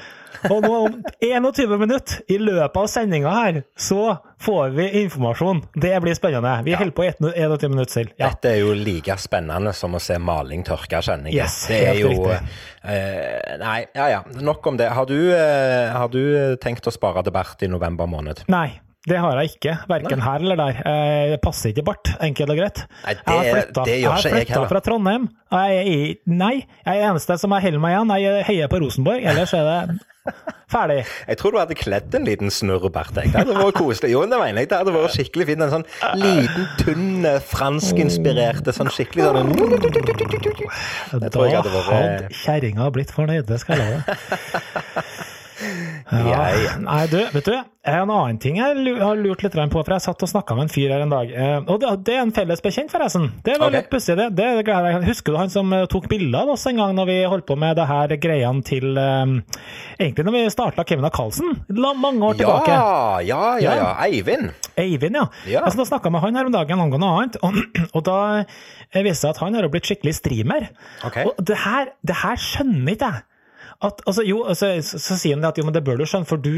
Og 0.51 0.63
nå 0.63 0.73
om 0.87 0.97
21 1.25 1.79
minutter 1.81 2.23
i 2.31 2.39
løpet 2.39 2.77
av 2.81 2.87
sendinga 2.91 3.33
her, 3.35 3.61
så 3.79 4.17
får 4.45 4.71
vi 4.77 4.87
informasjon. 5.03 5.63
Det 5.75 5.93
blir 6.05 6.15
spennende. 6.19 6.53
Vi 6.67 6.77
holder 6.79 6.95
på 6.95 7.07
i 7.09 7.13
21 7.19 7.69
minutter 7.73 7.93
selv. 7.99 8.13
Ja. 8.21 8.31
Dette 8.31 8.53
er 8.55 8.61
jo 8.63 8.73
like 8.79 9.17
spennende 9.19 9.73
som 9.75 9.97
å 9.99 10.03
se 10.03 10.19
maling 10.23 10.63
tørke, 10.67 11.03
kjenner 11.03 11.33
jeg. 11.33 11.41
Yes, 11.43 11.61
det 11.71 11.81
er 11.89 12.01
jo 12.03 12.13
riktig. 12.15 12.41
eh, 12.85 13.57
Nei, 13.63 13.79
ja 13.99 14.09
ja. 14.15 14.21
Nok 14.41 14.67
om 14.71 14.79
det. 14.79 14.91
Har 14.95 15.07
du, 15.11 15.17
eh, 15.35 15.89
har 15.93 16.09
du 16.13 16.57
tenkt 16.63 16.87
å 16.87 16.95
spare 16.95 17.23
til 17.27 17.35
Bert 17.35 17.63
i 17.67 17.71
november 17.71 18.07
måned? 18.07 18.45
Nei. 18.49 18.81
Det 19.07 19.17
har 19.23 19.39
jeg 19.41 19.53
ikke, 19.55 19.77
verken 19.89 20.21
her 20.21 20.43
eller 20.43 20.57
der. 20.59 20.81
Eh, 20.85 21.31
Det 21.31 21.41
passer 21.41 21.71
ikke 21.73 21.85
bart, 21.87 22.11
enkelt 22.21 22.51
og 22.51 22.57
greit. 22.59 22.83
Nei, 23.07 23.15
det- 23.15 23.23
jeg 23.25 23.35
har 23.39 23.63
flytta, 23.63 23.87
jeg 23.87 24.05
har 24.11 24.19
flytta 24.19 24.69
fra 24.69 24.81
Trondheim. 24.81 25.29
Jeg 25.53 25.79
er, 25.87 26.15
nei, 26.27 26.67
jeg 26.85 26.99
er 26.99 27.11
eneste 27.13 27.39
som 27.39 27.51
jeg 27.53 27.63
holder 27.63 27.79
meg 27.81 27.95
igjen. 27.97 28.21
Jeg 28.21 28.45
heier 28.45 28.69
på 28.69 28.81
Rosenborg, 28.83 29.23
ellers 29.25 29.55
er 29.55 29.65
det 29.65 30.01
ferdig. 30.75 31.07
Jeg 31.29 31.39
tror 31.39 31.53
du 31.53 31.59
hadde 31.59 31.75
kledd 31.79 32.15
en 32.19 32.25
liten 32.27 32.51
snurrebart. 32.53 33.15
Det 33.15 33.31
hadde 33.33 33.55
vært 33.57 33.79
koselig. 33.79 34.11
Jo, 34.13 34.27
det 34.27 34.37
mener 34.43 34.61
jeg. 34.61 34.69
Det 34.69 34.77
hadde 34.83 34.93
vært 34.93 35.15
skikkelig 35.17 35.47
fint. 35.47 35.63
En 35.63 35.71
sånn 35.71 35.87
liten, 36.21 36.69
tynn, 36.83 37.25
eh, 37.25 37.39
franskinspirerte, 37.41 38.75
sånn 38.77 38.91
skikkelig 38.93 39.25
sånn 39.25 39.57
Da 41.17 41.29
vært- 41.33 41.65
hadde 41.65 42.29
kjerringa 42.45 42.91
blitt 42.93 43.11
fornøyd, 43.15 43.47
det 43.47 43.61
skal 43.61 43.79
jeg 43.79 43.89
love. 43.89 44.05
Ja. 46.09 46.79
Nei, 46.81 47.03
du, 47.11 47.19
vet 47.35 47.45
du, 47.45 47.55
en 47.89 48.11
annen 48.11 48.39
ting 48.41 48.57
jeg 48.57 48.97
har 49.01 49.19
lurt 49.19 49.43
litt 49.45 49.55
på, 49.55 49.81
for 49.83 49.93
jeg 49.95 50.05
satt 50.05 50.23
og 50.25 50.31
snakka 50.31 50.57
med 50.57 50.67
en 50.67 50.73
fyr 50.73 50.93
her 50.95 51.03
en 51.05 51.13
dag. 51.13 51.31
eh, 51.31 51.59
Og 51.69 51.83
det, 52.05 52.15
er 52.15 52.23
en 52.23 52.33
felles 52.33 52.63
bekjent, 52.65 52.91
forresten. 52.93 53.29
Det 53.45 53.59
var 53.59 53.69
okay. 53.69 53.83
litt 53.83 53.91
pussig, 53.93 54.17
det. 54.17 54.29
det 54.37 54.49
jeg- 54.67 55.05
Husker 55.05 55.33
du 55.33 55.39
han 55.39 55.53
som 55.53 55.73
eh, 55.73 55.87
tok 55.87 56.09
bilder 56.09 56.41
av 56.47 56.55
oss 56.55 56.67
en 56.67 56.77
gang 56.81 56.95
når 56.97 57.07
vi 57.07 57.19
holdt 57.29 57.47
på 57.47 57.57
med 57.59 57.77
det 57.77 57.87
her 57.87 58.09
greiene 58.17 58.65
til 58.65 58.97
um, 58.97 59.43
Egentlig 59.99 60.25
når 60.25 60.33
vi 60.37 60.45
starta 60.51 60.85
Kevin 60.89 61.05
og 61.05 61.13
Carlsen, 61.13 61.65
mange 61.69 62.25
år 62.25 62.35
tilbake. 62.39 62.73
Ja, 62.73 63.21
ja, 63.21 63.59
ja, 63.59 63.75
ja. 63.77 63.95
Eivind. 64.07 64.53
Eivind, 64.79 65.17
ja. 65.17 65.27
Ja. 65.47 65.63
Altså, 65.65 65.79
da 65.83 65.85
snakka 65.85 66.11
med 66.11 66.21
han 66.23 66.37
her 66.37 66.47
om 66.47 66.53
dagen 66.53 66.81
angående 66.81 67.09
annet, 67.09 67.37
og, 67.43 67.57
og 67.97 68.05
da 68.05 68.19
viste 68.95 69.05
det 69.09 69.17
seg 69.19 69.31
at 69.35 69.43
han 69.43 69.55
har 69.59 69.69
blitt 69.69 69.89
skikkelig 69.89 70.15
streamer. 70.21 70.69
Okay. 71.05 71.27
Og 71.29 71.37
det 71.45 71.57
her, 71.65 71.93
det 72.07 72.17
her 72.23 72.37
skjønner 72.41 72.95
ikke 72.95 73.11
jeg. 73.13 73.25
At, 73.81 74.01
altså, 74.11 74.25
jo, 74.27 74.41
altså, 74.51 74.73
så, 74.83 74.99
så 74.99 75.15
sier 75.21 75.37
han 75.37 75.43
det 75.45 75.53
at 75.53 75.59
jo, 75.61 75.65
men 75.69 75.75
det 75.77 75.85
bør 75.87 76.01
du 76.01 76.05
skjønne, 76.09 76.27
for 76.27 76.41
du 76.43 76.51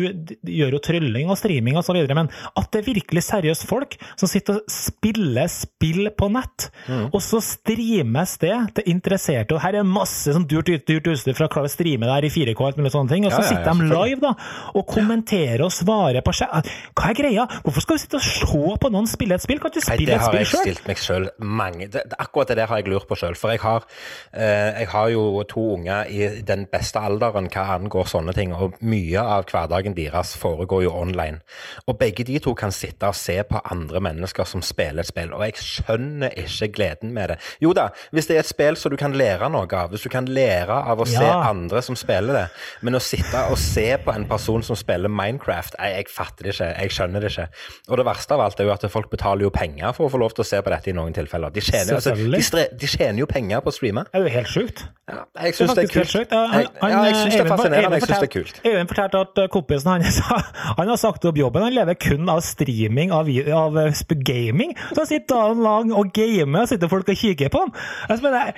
gjør 0.48 0.72
jo 0.72 0.78
trylling 0.80 1.28
og 1.28 1.36
streaming 1.36 1.76
videre, 1.76 2.14
men 2.16 2.30
at 2.56 2.68
det 2.72 2.80
er 2.80 2.86
virkelig 2.94 3.22
seriøst 3.26 3.66
folk 3.68 3.96
som 4.16 4.30
sitter 4.30 4.62
og 4.62 4.70
spiller 4.72 5.50
spill 5.52 6.08
på 6.16 6.30
nett, 6.32 6.70
Mm. 6.88 7.10
og 7.12 7.20
så 7.20 7.40
streames 7.44 8.32
det 8.40 8.54
til 8.74 8.86
interesserte, 8.88 9.52
og 9.52 9.60
her 9.60 9.76
er 9.80 9.84
masse 9.84 10.32
sånn 10.32 10.46
dyrt, 10.48 10.70
dyrt, 10.70 10.86
dyrt 10.88 11.10
utstyr 11.12 11.36
for 11.36 11.44
å 11.44 11.50
klare 11.52 11.68
å 11.68 11.72
streame 11.72 12.08
det 12.08 12.14
her 12.14 12.24
i 12.24 12.30
4K 12.32 12.56
og 12.56 12.66
alt 12.70 12.80
mulig 12.80 12.92
sånne 12.94 13.12
ting, 13.12 13.26
og 13.28 13.32
så 13.34 13.40
Ja, 13.40 13.44
ja, 13.44 13.50
ja, 13.50 13.58
sitter 13.58 13.82
de 13.82 13.90
live 13.90 14.20
da, 14.24 14.32
og 14.80 14.86
kommenterer 14.88 15.64
og 15.66 15.72
svarer 15.76 16.24
på 16.24 16.32
seg 16.40 16.48
Hva 16.96 17.10
er 17.10 17.18
greia? 17.20 17.44
Hvorfor 17.66 17.84
skal 17.84 17.96
du 18.00 18.02
sitte 18.06 18.16
og 18.16 18.24
se 18.24 18.78
på 18.80 18.90
noen 18.96 19.08
spille 19.10 19.36
et 19.36 19.44
spill? 19.44 19.60
Kan 19.60 19.70
du 19.74 19.78
ikke 19.80 19.90
Nei, 19.92 19.98
sjøl? 19.98 20.06
det 20.06 20.18
har 20.24 20.38
jeg 20.40 20.46
selv? 20.46 20.62
stilt 20.70 20.88
meg 20.88 20.96
sjøl 21.04 21.28
mange 21.44 21.90
det, 21.90 22.04
det- 22.08 22.18
Akkurat 22.20 22.48
det 22.48 22.56
der 22.62 22.66
har 22.72 22.80
jeg 22.80 22.88
lurt 22.88 23.06
på 23.08 23.16
sjøl. 23.20 23.36
For 23.36 23.50
jeg 23.52 23.60
har, 23.60 23.84
eh, 24.32 24.80
jeg 24.80 24.88
har 24.88 25.08
jo 25.10 25.42
to 25.44 25.66
unger 25.76 26.04
i 26.08 26.40
den 26.46 26.64
beste 26.70 26.96
alderen 26.96 27.09
hva 27.18 27.64
angår 27.74 28.08
sånne 28.10 28.34
ting, 28.36 28.52
og 28.54 28.76
mye 28.86 29.22
av 29.22 29.46
hverdagen 29.50 29.94
deres 29.96 30.34
foregår 30.38 30.84
jo 30.84 30.92
online. 30.94 31.40
Og 31.86 31.98
begge 31.98 32.24
de 32.28 32.38
to 32.42 32.54
kan 32.54 32.72
sitte 32.74 33.08
og 33.08 33.16
se 33.18 33.38
på 33.46 33.60
andre 33.72 34.00
mennesker 34.00 34.46
som 34.48 34.62
spiller 34.62 35.02
et 35.02 35.10
spill, 35.10 35.32
og 35.34 35.44
jeg 35.46 35.58
skjønner 35.60 36.36
ikke 36.38 36.70
gleden 36.76 37.14
med 37.16 37.32
det. 37.32 37.38
Jo 37.62 37.72
da, 37.76 37.88
hvis 38.14 38.28
det 38.30 38.36
er 38.36 38.44
et 38.44 38.50
spill 38.50 38.78
som 38.78 38.92
du 38.92 38.98
kan 39.00 39.16
lære 39.16 39.50
noe 39.50 39.66
av, 39.66 39.90
hvis 39.90 40.06
du 40.06 40.10
kan 40.12 40.28
lære 40.30 40.76
av 40.92 41.00
å 41.00 41.08
se 41.08 41.24
andre 41.24 41.82
som 41.82 41.98
spiller 41.98 42.36
det, 42.36 42.46
men 42.86 42.98
å 42.98 43.02
sitte 43.02 43.46
og 43.50 43.58
se 43.60 43.88
på 44.04 44.14
en 44.14 44.28
person 44.30 44.62
som 44.66 44.78
spiller 44.78 45.10
Minecraft, 45.10 45.76
jeg, 45.80 45.96
jeg 46.00 46.12
fatter 46.14 46.48
det 46.48 46.54
ikke, 46.54 46.70
jeg 46.84 46.94
skjønner 46.96 47.24
det 47.24 47.32
ikke. 47.32 47.48
Og 47.90 48.00
det 48.00 48.06
verste 48.10 48.36
av 48.36 48.44
alt 48.46 48.60
er 48.60 48.68
jo 48.68 48.74
at 48.74 48.86
folk 48.92 49.10
betaler 49.12 49.46
jo 49.46 49.52
penger 49.54 49.94
for 49.96 50.08
å 50.08 50.12
få 50.12 50.20
lov 50.22 50.34
til 50.36 50.44
å 50.44 50.48
se 50.50 50.60
på 50.62 50.72
dette 50.72 50.92
i 50.92 50.96
noen 50.96 51.16
tilfeller. 51.16 51.52
De 51.54 51.64
tjener, 51.64 51.96
altså, 51.98 52.14
de, 52.14 52.66
de 52.80 52.90
tjener 52.90 53.22
jo 53.22 53.28
penger 53.30 53.62
på 53.64 53.72
å 53.72 53.76
streame. 53.76 54.06
Det 54.10 54.20
er 54.20 54.26
jo 54.26 54.34
helt 54.38 54.50
sjukt. 54.50 54.84
Ja, 55.10 55.24
jeg 55.42 55.52
Det 55.52 55.58
syns 55.58 55.70
er 55.70 55.74
det 55.74 55.82
er 55.82 55.88
faktisk 55.88 55.98
helt 55.98 56.12
sjukt. 56.12 56.34
Ja, 56.34 56.60
Jeg, 56.60 56.68
ja, 57.04 57.10
jeg 57.10 57.20
syns 57.20 57.36
det 57.36 57.44
er 57.44 57.50
fascinerende, 57.52 57.98
jeg 57.98 58.06
syns 58.06 58.24
det 58.24 58.28
er 58.28 58.34
kult. 58.34 58.60
Eivind 58.64 58.92
fortalte 58.92 59.22
at 59.24 59.40
uh, 59.42 59.48
kompisen 59.52 59.92
hans 59.94 60.20
han 60.78 60.92
har 60.92 61.00
sagt 61.00 61.26
opp 61.30 61.40
jobben. 61.40 61.66
Han 61.68 61.76
lever 61.76 61.98
kun 62.00 62.30
av 62.32 62.44
streaming 62.46 63.14
av, 63.16 63.30
av 63.56 63.80
uh, 63.80 64.14
gaming. 64.26 64.76
Så 64.92 65.02
han 65.02 65.10
sitter 65.10 65.34
dagen 65.34 65.64
lang 65.64 65.94
og 65.96 66.12
gamer, 66.16 66.64
og 66.64 66.70
sitter 66.72 66.92
folk 66.92 67.10
og 67.10 67.20
kikker 67.24 67.52
på 67.52 67.64
ham. 67.66 67.74
Altså, 68.08 68.26
men 68.26 68.36
det, 68.36 68.54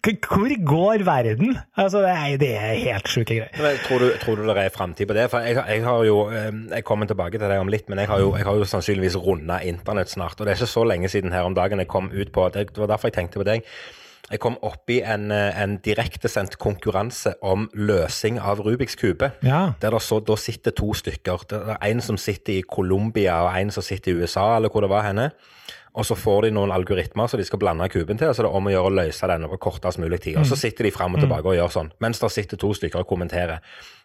hvor 0.00 0.48
går 0.64 1.04
verden? 1.04 1.58
Altså, 1.76 2.00
det, 2.00 2.08
er, 2.10 2.36
det 2.40 2.50
er 2.56 2.74
helt 2.80 3.08
sjuke 3.08 3.36
greier. 3.36 3.80
Tror, 3.84 3.98
du, 4.00 4.14
tror 4.22 4.36
du 4.36 4.46
det 4.48 4.56
er 4.56 4.72
framtid 4.72 5.06
på 5.10 5.16
det? 5.16 5.26
For 5.30 5.44
jeg, 5.44 5.58
jeg 5.60 5.84
har 5.84 6.04
jo 6.08 6.22
eh, 6.32 6.48
Jeg 6.70 6.84
kommer 6.88 7.06
tilbake 7.06 7.38
til 7.38 7.48
det 7.52 7.58
om 7.60 7.68
litt, 7.68 7.88
men 7.88 8.00
jeg 8.00 8.08
har 8.08 8.20
jo, 8.20 8.32
jeg 8.36 8.46
har 8.48 8.56
jo 8.56 8.64
sannsynligvis 8.64 9.18
runda 9.20 9.60
internett 9.60 10.08
snart. 10.08 10.40
Og 10.40 10.46
det 10.46 10.54
er 10.54 10.60
ikke 10.62 10.72
så 10.72 10.84
lenge 10.88 11.08
siden 11.12 11.36
her 11.36 11.44
om 11.44 11.54
dagen 11.54 11.84
jeg 11.84 11.88
kom 11.88 12.08
ut 12.12 12.32
på 12.32 12.48
Det 12.54 12.78
var 12.78 12.94
derfor 12.94 13.12
jeg 13.12 13.18
tenkte 13.18 13.42
på 13.42 13.48
deg. 13.50 13.66
Jeg 14.30 14.38
kom 14.38 14.56
opp 14.62 14.90
i 14.94 15.00
en, 15.02 15.30
eh, 15.34 15.62
en 15.62 15.78
direktesendt 15.82 16.58
konkurranse 16.58 17.34
om 17.42 17.68
løsing 17.74 18.38
av 18.38 18.60
Rubiks 18.62 18.94
kube. 18.96 19.32
Ja. 19.42 19.74
Der 19.80 19.98
så 19.98 20.20
da 20.24 20.36
sitter 20.36 20.70
to 20.70 20.92
stykker. 20.94 21.48
Det 21.48 21.58
er 21.58 21.90
en 21.90 22.00
som 22.00 22.16
sitter 22.16 22.52
i 22.52 22.62
Colombia, 22.62 23.42
og 23.42 23.60
en 23.60 23.70
som 23.70 23.82
sitter 23.82 24.12
i 24.12 24.22
USA, 24.22 24.56
eller 24.56 24.68
hvor 24.68 24.82
det 24.82 24.90
var 24.90 25.02
henne. 25.02 25.32
Og 25.94 26.06
så 26.06 26.14
får 26.14 26.42
de 26.42 26.50
noen 26.54 26.70
algoritmer 26.70 27.26
som 27.26 27.40
de 27.40 27.44
skal 27.44 27.58
blande 27.58 27.88
kuben 27.90 28.18
til, 28.18 28.30
så 28.30 28.44
det 28.44 28.50
er 28.50 28.54
om 28.54 28.68
å 28.68 28.70
gjøre 28.70 28.90
å 28.92 28.94
løse 28.94 29.26
denne 29.26 29.48
på 29.50 29.58
kortest 29.58 29.98
mulig 29.98 30.20
tid. 30.20 30.36
Og 30.38 30.46
så 30.46 30.56
sitter 30.56 30.86
de 30.86 30.92
fram 30.94 31.16
og 31.16 31.20
tilbake 31.24 31.50
og 31.50 31.56
gjør 31.58 31.72
sånn, 31.74 31.90
mens 31.98 32.22
det 32.22 32.30
sitter 32.30 32.56
to 32.56 32.70
stykker 32.78 33.02
og 33.02 33.08
kommenterer. 33.10 33.58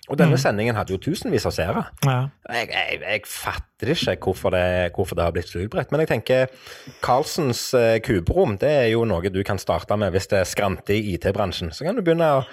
Og 0.09 0.17
denne 0.19 0.37
sendingen 0.37 0.75
hadde 0.77 0.93
jo 0.93 0.99
tusenvis 1.01 1.47
av 1.49 1.53
seere. 1.55 1.85
ja. 2.05 2.17
Jeg, 2.51 2.67
jeg, 2.69 2.99
jeg 3.01 3.21
fatter 3.25 3.89
ikke 3.95 4.15
hvorfor 4.29 4.53
det, 4.53 4.65
hvorfor 4.93 5.17
det 5.17 5.23
har 5.25 5.31
blitt 5.33 5.49
så 5.49 5.63
utbredt. 5.63 5.89
Men 5.91 6.03
jeg 6.03 6.11
tenker 6.11 6.47
Carlsens 7.01 7.73
eh, 7.73 7.97
kuberom 8.05 8.57
det 8.61 8.69
er 8.69 8.89
jo 8.93 9.05
noe 9.09 9.31
du 9.33 9.41
kan 9.47 9.57
starte 9.61 9.97
med 9.97 10.13
hvis 10.13 10.27
det 10.31 10.43
skranter 10.47 10.93
i 10.93 11.15
IT-bransjen. 11.15 11.73
Så 11.73 11.87
kan 11.87 11.97
du 11.97 12.03
begynne 12.05 12.27
å 12.37 12.43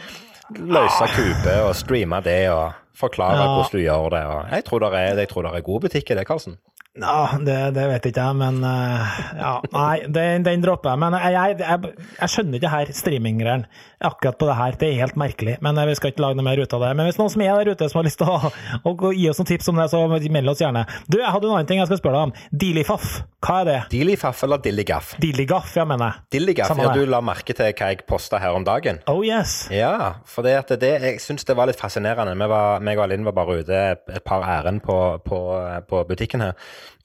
løse 0.57 1.07
kube 1.15 1.59
og 1.67 1.75
streame 1.77 2.23
det 2.25 2.41
og 2.53 2.73
forklare 3.03 3.37
Ja. 3.41 3.53
hvordan 3.57 3.73
du 3.77 3.83
gjør 3.85 4.09
det. 4.17 4.23
Og 4.33 4.51
jeg 4.57 4.65
tror 4.65 4.81
det 4.81 4.91
er, 4.99 5.21
jeg 5.23 5.29
tror 5.29 5.43
det 5.47 5.53
er 5.57 5.67
god 5.69 5.81
butikk 5.87 6.11
i 6.11 6.15
det, 6.19 6.27
Carlsen. 6.29 6.57
Ja, 6.93 7.39
det, 7.41 7.55
det 7.73 7.87
vet 7.89 8.07
ikke 8.11 8.21
jeg, 8.21 8.37
men 8.37 8.59
eh, 8.69 9.13
ja, 9.39 9.53
Nei, 9.73 10.03
den, 10.13 10.43
den 10.45 10.61
dropper 10.61 10.93
jeg. 10.93 11.01
Men 11.01 11.15
jeg, 11.17 11.33
jeg, 11.33 11.57
jeg, 11.65 12.09
jeg 12.19 12.33
skjønner 12.35 12.59
ikke 12.59 12.73
her 12.75 12.91
streaminggreiene. 12.99 13.81
Akkurat 14.03 14.37
på 14.37 14.49
det 14.51 14.57
her. 14.59 14.77
Det 14.77 14.91
er 14.91 14.99
helt 15.01 15.17
merkelig. 15.17 15.55
Men 15.65 15.81
eh, 15.81 15.89
vi 15.89 15.95
skal 15.97 16.13
ikke 16.13 16.25
lage 16.27 16.37
noe 16.37 16.45
mer 16.45 16.61
ut 16.61 16.77
av 16.77 16.85
det. 16.85 16.91
Men 16.99 17.09
hvis 17.09 17.17
noen 17.17 17.33
som 17.33 17.45
er 17.47 17.55
der 17.63 17.73
ute 17.73 17.89
som 17.89 18.03
har 18.03 18.09
lyst 18.11 18.21
til 18.21 18.29
å, 18.29 18.51
å 18.85 18.93
å 18.93 19.13
gi 19.17 19.25
oss 19.31 19.41
noen 19.41 19.49
tips 19.49 19.73
om 19.73 19.81
det, 19.81 19.87
så 19.89 20.03
meld 20.05 20.53
oss 20.53 20.61
gjerne. 20.61 20.85
Du, 21.09 21.17
jeg 21.17 21.33
hadde 21.33 21.49
en 21.49 21.55
annen 21.57 21.71
ting 21.71 21.81
jeg 21.81 21.89
skal 21.89 22.03
spørre 22.03 22.19
deg 22.19 22.29
om. 22.29 22.35
Dilifaff, 22.61 23.15
hva 23.41 23.57
er 23.63 23.71
det? 23.71 23.79
Dilifaff 23.95 24.45
eller 24.45 24.61
Dilligaff? 24.63 25.15
Dilligaff, 25.23 25.73
ja, 25.79 25.89
mener 25.89 26.11
jeg. 26.13 26.27
Dilligaff, 26.37 26.77
ja, 26.77 26.93
du 26.93 27.09
la 27.09 27.23
merke 27.25 27.57
til 27.57 27.73
hva 27.73 27.89
jeg 27.95 28.05
posta 28.09 28.43
her 28.43 28.59
om 28.59 28.69
dagen? 28.69 29.01
Oh 29.11 29.25
yes. 29.25 29.63
Ja, 29.73 30.19
for 30.29 30.45
det, 30.45 30.59
at 30.61 30.77
det, 30.83 30.93
jeg 31.09 31.25
syns 31.25 31.49
det 31.49 31.57
var 31.57 31.73
litt 31.73 31.81
fascinerende. 31.81 32.37
Vi 32.37 32.53
var, 32.53 32.85
meg 32.85 33.01
og 33.01 33.09
Linn 33.11 33.25
var 33.27 33.39
bare 33.41 33.63
ute 33.65 33.83
et 33.97 34.25
par 34.29 34.45
ærend 34.45 34.85
på, 34.85 34.99
på, 35.25 35.41
på 35.89 36.05
butikken 36.13 36.45
her. 36.45 36.57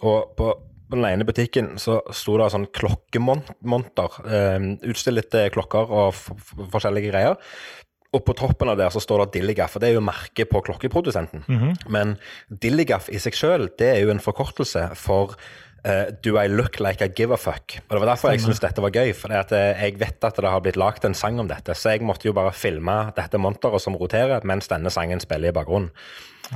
Og 0.04 0.32
på, 0.38 0.52
på 0.88 1.00
den 1.00 1.08
ene 1.10 1.28
butikken 1.28 1.76
så 1.82 2.00
sto 2.16 2.38
det 2.40 2.52
sånn 2.54 2.70
klokkemonter. 2.76 4.22
Eh, 4.28 4.70
utstillet 4.92 5.36
eh, 5.38 5.50
klokker 5.54 5.92
og 6.04 6.16
forskjellige 6.74 7.12
greier. 7.12 7.38
Og 8.16 8.24
på 8.24 8.34
toppen 8.40 8.72
av 8.72 8.78
der 8.80 8.90
så 8.94 9.02
står 9.04 9.26
det 9.26 9.40
Dilligaff, 9.40 9.76
og 9.76 9.84
det 9.84 9.90
er 9.90 9.98
jo 9.98 10.04
merket 10.06 10.50
på 10.50 10.62
klokkeprodusenten. 10.64 11.44
Men 11.92 12.16
Dilligaff 12.48 13.10
i 13.12 13.20
seg 13.20 13.36
sjøl, 13.36 13.68
det 13.78 13.90
er 13.98 14.06
jo 14.06 14.14
en 14.16 14.24
forkortelse 14.24 14.90
for 14.98 15.36
Uh, 15.86 16.10
Do 16.26 16.34
I 16.42 16.48
look 16.50 16.80
like 16.82 17.06
I 17.06 17.08
give 17.08 17.32
a 17.32 17.38
fuck? 17.38 17.78
Og 17.88 17.94
Det 17.94 18.00
var 18.02 18.10
derfor 18.10 18.34
jeg 18.34 18.42
syntes 18.42 18.60
dette 18.60 18.82
var 18.82 18.92
gøy. 18.92 19.14
For 19.16 19.32
jeg 19.32 20.00
vet 20.02 20.26
at 20.26 20.40
det 20.42 20.50
har 20.50 20.64
blitt 20.66 20.76
lagd 20.76 21.06
en 21.06 21.16
sang 21.16 21.38
om 21.40 21.48
dette, 21.48 21.76
så 21.78 21.94
jeg 21.94 22.04
måtte 22.04 22.28
jo 22.28 22.34
bare 22.36 22.52
filme 22.52 22.96
dette 23.16 23.40
monteret 23.40 23.84
som 23.84 23.96
roterer, 23.96 24.44
mens 24.44 24.68
denne 24.68 24.92
sangen 24.92 25.22
spiller 25.24 25.54
i 25.54 25.56
bakgrunnen. 25.56 25.94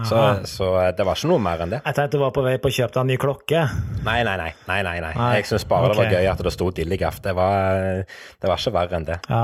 Så, 0.08 0.20
så 0.48 0.68
eh, 0.80 0.90
det 0.96 1.06
var 1.08 1.20
ikke 1.20 1.30
noe 1.32 1.42
mer 1.44 1.64
enn 1.66 1.74
det. 1.74 1.82
Jeg 1.86 1.98
tenkte 1.98 2.18
du 2.18 2.22
var 2.24 2.34
på 2.36 2.44
vei 2.46 2.56
på 2.62 2.72
å 2.72 2.76
kjøpe 2.76 2.94
deg 2.96 3.02
en 3.02 3.10
ny 3.12 3.18
klokke. 3.22 3.64
Nei, 4.06 4.18
nei, 4.28 4.36
nei. 4.40 4.50
nei, 4.70 4.80
nei, 4.88 4.96
nei. 5.04 5.12
Jeg 5.38 5.50
syns 5.50 5.66
bare 5.70 5.92
det 5.92 6.00
var 6.00 6.14
gøy 6.16 6.30
at 6.32 6.44
det 6.48 6.54
sto 6.56 6.70
Dilligaff. 6.76 7.20
Det 7.26 7.34
var, 7.38 8.04
det 8.08 8.52
var 8.52 8.62
ikke 8.62 8.76
verre 8.76 9.00
enn 9.00 9.08
det. 9.10 9.18
Ja. 9.30 9.44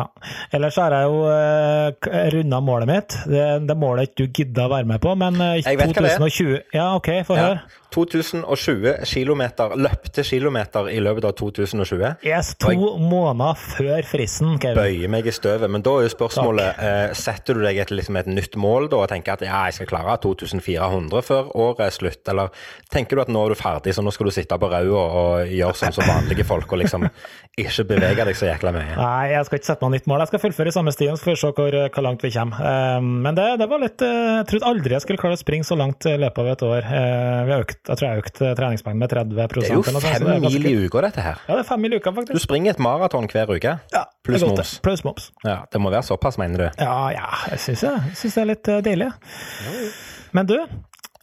Ellers 0.56 0.80
har 0.82 0.96
jeg 0.96 1.10
jo 1.12 1.24
uh, 1.28 2.30
runda 2.36 2.62
målet 2.64 2.92
mitt. 2.92 3.18
Det, 3.28 3.44
det 3.68 3.78
målet 3.80 4.12
ikke 4.12 4.24
du 4.24 4.42
gidda 4.42 4.68
å 4.70 4.74
være 4.78 4.90
med 4.94 5.04
på, 5.04 5.16
men 5.20 5.42
uh, 5.42 5.56
Jeg 5.60 5.82
vet 5.82 5.92
hva 5.94 6.08
det 6.08 6.16
er. 6.16 6.24
2020 6.24 6.78
Ja, 6.78 6.88
OK, 6.98 7.12
få 7.28 7.38
Ja. 7.38 7.50
høre. 7.52 7.84
2020 7.94 9.06
kilometer, 9.08 9.72
løpte 9.80 10.24
kilometer 10.28 10.90
i 10.92 10.98
løpet 11.02 11.26
av 11.30 11.36
2020. 11.40 12.18
Yes, 12.28 12.52
to 12.60 12.74
jeg, 12.74 12.82
måneder 13.00 13.56
før 13.58 14.04
fristen, 14.06 14.58
Kevin. 14.62 14.78
Bøyer 14.82 15.12
meg 15.12 15.30
i 15.30 15.34
støvet. 15.34 15.72
Men 15.72 15.86
da 15.86 15.96
er 15.98 16.08
jo 16.08 16.14
spørsmålet 16.14 16.82
uh, 16.82 17.16
Setter 17.18 17.58
du 17.58 17.64
deg 17.64 17.80
et, 17.82 17.94
liksom 17.96 18.20
et 18.20 18.30
nytt 18.30 18.58
mål 18.60 18.90
da 18.92 19.02
og 19.06 19.10
tenker 19.12 19.38
at 19.38 19.46
ja, 19.48 19.64
jeg 19.70 19.80
skal 19.80 19.90
klare 19.94 20.18
2400 20.40 21.26
før 21.28 21.50
året 21.58 21.84
er 21.88 21.96
slutt? 21.96 22.22
Eller 22.32 22.54
tenker 22.94 23.18
du 23.18 23.24
at 23.24 23.32
nå 23.34 23.44
er 23.46 23.54
du 23.54 23.60
ferdig, 23.60 23.94
så 23.96 24.04
nå 24.06 24.14
skal 24.16 24.30
du 24.30 24.34
sitte 24.36 24.58
på 24.58 24.70
rauda 24.72 25.04
og 25.22 25.52
gjøre 25.54 25.78
sånn 25.80 25.96
som 25.96 26.08
vanlige 26.08 26.46
folk 26.48 26.72
og 26.74 26.82
liksom 26.84 27.08
ikke 27.58 27.88
bevege 27.90 28.28
deg 28.30 28.38
så 28.38 28.50
jækla 28.52 28.74
mye? 28.76 28.96
Nei, 28.98 29.32
jeg 29.34 29.48
skal 29.48 29.60
ikke 29.62 29.70
sette 29.72 29.88
meg 29.88 29.98
nytt 29.98 30.10
mål. 30.12 30.24
Jeg 30.24 30.32
skal 30.32 30.44
fullføre 30.46 30.74
i 30.74 30.76
samme 30.78 30.94
stien, 30.96 31.18
så 31.18 31.28
får 31.28 31.36
vi 31.36 31.42
se 31.42 31.52
hvor, 31.58 31.78
hvor 31.96 32.06
langt 32.06 32.26
vi 32.26 32.34
kommer. 32.36 32.62
Eh, 32.72 33.10
men 33.28 33.40
det, 33.40 33.48
det 33.62 33.70
var 33.72 33.84
litt 33.84 34.06
eh, 34.06 34.32
Jeg 34.42 34.50
trodde 34.52 34.72
aldri 34.72 34.98
jeg 34.98 35.06
skulle 35.06 35.22
klare 35.22 35.38
å 35.38 35.42
springe 35.42 35.68
så 35.68 35.78
langt 35.80 36.08
i 36.10 36.16
løpet 36.22 36.44
av 36.44 36.52
et 36.54 36.66
år. 36.68 36.92
Eh, 37.02 37.40
vi 37.48 37.56
har 37.56 37.66
økt, 37.66 37.82
jeg 37.82 37.94
tror 37.94 38.08
jeg 38.08 38.14
har 38.14 38.24
økt 38.24 38.44
eh, 38.44 38.54
treningsmengden 38.62 39.04
med 39.04 39.14
30 39.14 39.36
Det 39.38 39.72
er 39.72 39.76
jo 39.76 39.86
fem 39.86 39.98
det 39.98 40.36
er 40.36 40.44
mil 40.44 40.70
i 40.70 40.76
uka, 40.86 41.02
dette 41.08 41.24
her. 41.24 41.42
Ja, 41.48 41.56
det 41.58 41.64
er 41.66 41.70
fem 41.72 41.84
mil 41.84 41.98
i 41.98 42.02
uka, 42.02 42.14
faktisk. 42.14 42.38
Du 42.38 42.44
springer 42.44 42.76
et 42.76 42.84
maraton 42.84 43.30
hver 43.32 43.52
uke. 43.54 43.78
Ja, 43.94 44.06
Pluss 44.28 44.44
moms. 44.44 44.80
Plus 44.84 45.04
moms. 45.04 45.32
Ja, 45.44 45.66
Det 45.72 45.82
må 45.82 45.90
være 45.94 46.04
såpass, 46.04 46.38
mener 46.38 46.58
du? 46.58 46.68
Ja, 46.84 47.12
ja, 47.16 47.28
jeg 47.52 47.64
syns 47.64 47.86
det. 47.86 47.96
Jeg 48.24 48.34
det 48.38 48.44
er 48.44 48.52
litt 48.52 48.70
eh, 48.70 48.84
deilig. 48.86 49.10
Men 50.32 50.46
du, 50.50 50.58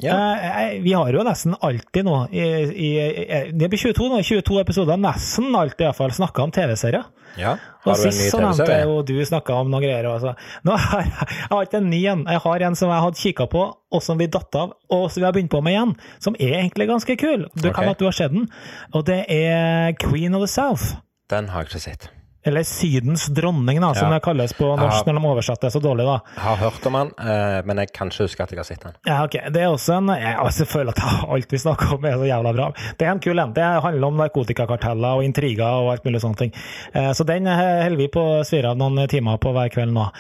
Ja. 0.02 0.14
eh, 0.34 0.80
vi 0.82 0.92
har 0.92 1.12
jo 1.12 1.22
nesten 1.22 1.54
alltid 1.60 2.04
nå 2.04 2.28
i, 2.32 2.42
i, 2.42 2.88
i 2.98 3.50
Det 3.54 3.68
blir 3.70 3.78
22 3.78 4.08
nå, 4.10 4.22
22 4.26 4.60
episoder, 4.60 4.96
nesten 4.98 5.54
alltid 5.54 5.86
iallfall, 5.86 6.10
snakka 6.12 6.42
om 6.42 6.50
TV-serier. 6.50 7.04
Ja. 7.38 7.56
Har 7.84 7.94
du 7.98 8.02
en 8.08 8.14
ny 8.14 8.26
TV-serie? 8.30 8.82
jo 8.86 9.02
du 9.02 9.14
snakka 9.26 9.54
om 9.58 9.70
noen 9.70 9.82
greier. 9.82 10.06
Altså. 10.10 10.34
Nå 10.66 10.76
har 10.78 11.02
jeg, 11.02 11.28
har 11.50 11.62
ikke 11.66 11.80
en 11.80 11.88
ny 11.90 12.02
en. 12.10 12.24
Jeg 12.30 12.42
har 12.44 12.66
en 12.68 12.76
som 12.78 12.90
jeg 12.90 13.04
hadde 13.06 13.22
kikka 13.22 13.46
på, 13.50 13.64
og 13.94 14.02
som 14.02 14.18
vi 14.18 14.26
datt 14.30 14.54
av, 14.58 14.74
og 14.90 15.06
som 15.10 15.20
vi 15.22 15.26
har 15.26 15.34
begynt 15.36 15.50
på 15.54 15.62
med 15.62 15.74
igjen. 15.74 15.94
Som 16.22 16.36
er 16.38 16.58
egentlig 16.60 16.88
ganske 16.90 17.16
kul. 17.20 17.46
Du 17.54 17.70
kan 17.74 17.88
at 17.90 17.98
du 17.98 18.06
har 18.06 18.14
sett 18.14 18.34
den. 18.34 18.46
Og 18.94 19.06
det 19.06 19.24
er 19.30 19.94
Queen 19.98 20.34
of 20.34 20.42
the 20.46 20.50
South. 20.50 20.96
Den 21.30 21.48
har 21.54 21.64
jeg 21.64 21.72
ikke 21.74 21.84
sett. 21.88 22.10
Eller 22.44 22.62
Sydens 22.68 23.26
dronning, 23.32 23.80
da, 23.80 23.92
som 23.94 24.08
Ja. 24.10 24.14
det 24.18 24.22
kalles 24.24 24.52
på 24.52 24.68
norsk 24.78 25.06
når 25.06 25.14
de 25.18 25.24
oversetter 25.30 25.68
det 25.68 25.72
så 25.72 25.80
dårlig. 25.80 26.04
da. 26.04 26.20
Jeg 26.36 26.44
har 26.44 26.56
hørt 26.56 26.86
om 26.86 26.92
den, 26.92 27.12
eh, 27.18 27.62
men 27.64 27.76
jeg 27.78 27.92
kan 27.92 28.08
ikke 28.10 28.24
huske 28.28 28.42
at 28.42 28.50
jeg 28.50 28.58
har 28.58 28.64
sett 28.68 28.82
han. 28.84 28.92
Ja, 29.06 29.22
ok. 29.24 29.38
Det 29.52 29.62
er 29.62 29.68
også 29.72 29.96
en 29.96 30.08
Jeg 30.14 30.36
altså, 30.36 30.66
føler 30.66 30.90
at 30.92 31.28
alt 31.30 31.50
vi 31.50 31.58
snakker 31.58 31.94
om 31.94 32.04
er 32.04 32.12
så 32.18 32.26
jævla 32.28 32.52
bra. 32.54 32.72
Det 32.98 33.06
er 33.06 33.10
en 33.12 33.20
kul 33.20 33.38
en. 33.38 33.52
Det 33.54 33.64
handler 33.82 34.06
om 34.06 34.16
narkotikakarteller 34.16 35.16
og 35.18 35.24
intriger 35.24 35.64
og 35.64 35.92
alt 35.92 36.04
mulig 36.04 36.20
sånne 36.20 36.36
ting. 36.36 36.52
Eh, 36.94 37.12
Så 37.12 37.24
den 37.24 37.46
eh, 37.46 37.82
holder 37.84 37.96
vi 37.96 38.08
på 38.08 38.20
å 38.20 38.44
svire 38.44 38.70
av 38.70 38.76
noen 38.76 39.06
timer 39.08 39.38
på 39.38 39.52
hver 39.54 39.70
kveld 39.72 39.92
nå. 39.94 40.10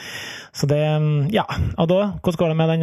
Så 0.54 0.66
det 0.70 0.78
mm, 0.80 1.32
Ja. 1.34 1.44
Og 1.78 1.88
da, 1.88 2.12
hvordan 2.22 2.36
går 2.38 2.48
det 2.48 2.56
med 2.56 2.68
den 2.68 2.80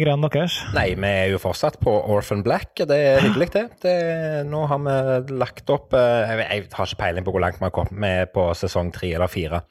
greia 0.00 0.16
deres? 0.30 0.58
Nei, 0.74 0.94
vi 0.94 1.06
er 1.08 1.30
jo 1.32 1.38
fortsatt 1.38 1.78
på 1.80 1.90
Orphan 2.08 2.42
Black. 2.44 2.74
Det 2.76 2.90
er 2.90 3.20
hyggelig, 3.24 3.50
det. 3.52 3.66
det 3.82 4.46
nå 4.46 4.66
har 4.68 4.78
vi 4.78 5.34
lagt 5.34 5.68
opp 5.70 5.92
Jeg, 5.92 6.38
jeg 6.38 6.68
har 6.72 6.86
ikke 6.86 7.00
peiling 7.00 7.24
på 7.24 7.32
hvor 7.32 7.40
langt 7.40 7.58
vi 7.58 7.64
har 7.64 7.74
kommet. 7.74 8.04
Er 8.04 8.26
på 8.26 8.50
sesong 8.60 8.92
tre 8.94 9.12
eller 9.16 9.30
fire. 9.32 9.62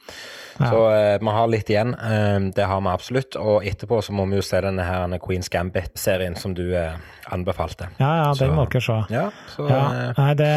Så 0.59 0.79
eh, 0.91 1.17
vi 1.23 1.31
har 1.31 1.47
litt 1.47 1.69
igjen. 1.71 1.93
eh, 1.95 2.39
det 2.55 2.65
har 2.67 2.81
vi 2.83 2.89
absolutt. 2.91 3.37
Og 3.39 3.63
etterpå 3.63 4.01
så 4.03 4.11
må 4.11 4.25
vi 4.27 4.35
jo 4.41 4.43
se 4.43 4.59
denne 4.65 4.83
her 4.83 5.07
Queen's 5.23 5.47
Gambit-serien 5.53 6.35
som 6.35 6.51
du 6.57 6.65
eh, 6.75 6.97
anbefalte. 7.31 7.87
Ja, 8.01 8.09
ja, 8.25 8.33
den 8.35 8.51
må 8.57 8.65
dere 8.67 8.81
se. 8.83 8.97
Ja, 9.13 9.29
så 9.53 9.69
Ja, 9.69 9.79
eh, 9.93 10.11
nei, 10.17 10.33
det, 10.41 10.49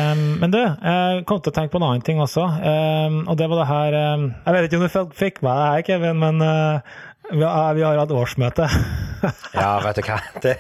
men 0.43 0.51
du, 0.51 0.59
jeg 0.59 1.23
kom 1.31 1.39
til 1.45 1.53
å 1.53 1.57
tenke 1.61 1.77
på 1.77 1.79
en 1.83 1.87
annen 1.93 2.03
ting 2.09 2.19
også. 2.25 2.49
eh, 2.67 3.21
og 3.31 3.39
det 3.39 3.47
var 3.53 3.63
det 3.63 3.69
her 3.71 3.99
eh, 4.01 4.27
Jeg 4.49 4.57
vet 4.59 4.69
ikke 4.73 4.83
om 4.83 4.87
du 4.89 5.15
fikk- 5.23 5.43
med 5.47 5.53
deg 5.55 5.63
det 5.63 5.71
her, 5.71 5.87
Kevin, 5.93 6.19
men 6.25 6.43
eh, 6.43 6.99
vi, 7.33 7.43
har, 7.43 7.75
vi 7.75 7.83
har 7.83 7.99
hatt 8.03 8.11
årsmøte. 8.15 8.69
Ja, 9.55 9.77
vet 9.85 10.01
du 10.01 10.03
hva. 10.03 10.17
Det, 10.43 10.57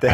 det, 0.00 0.12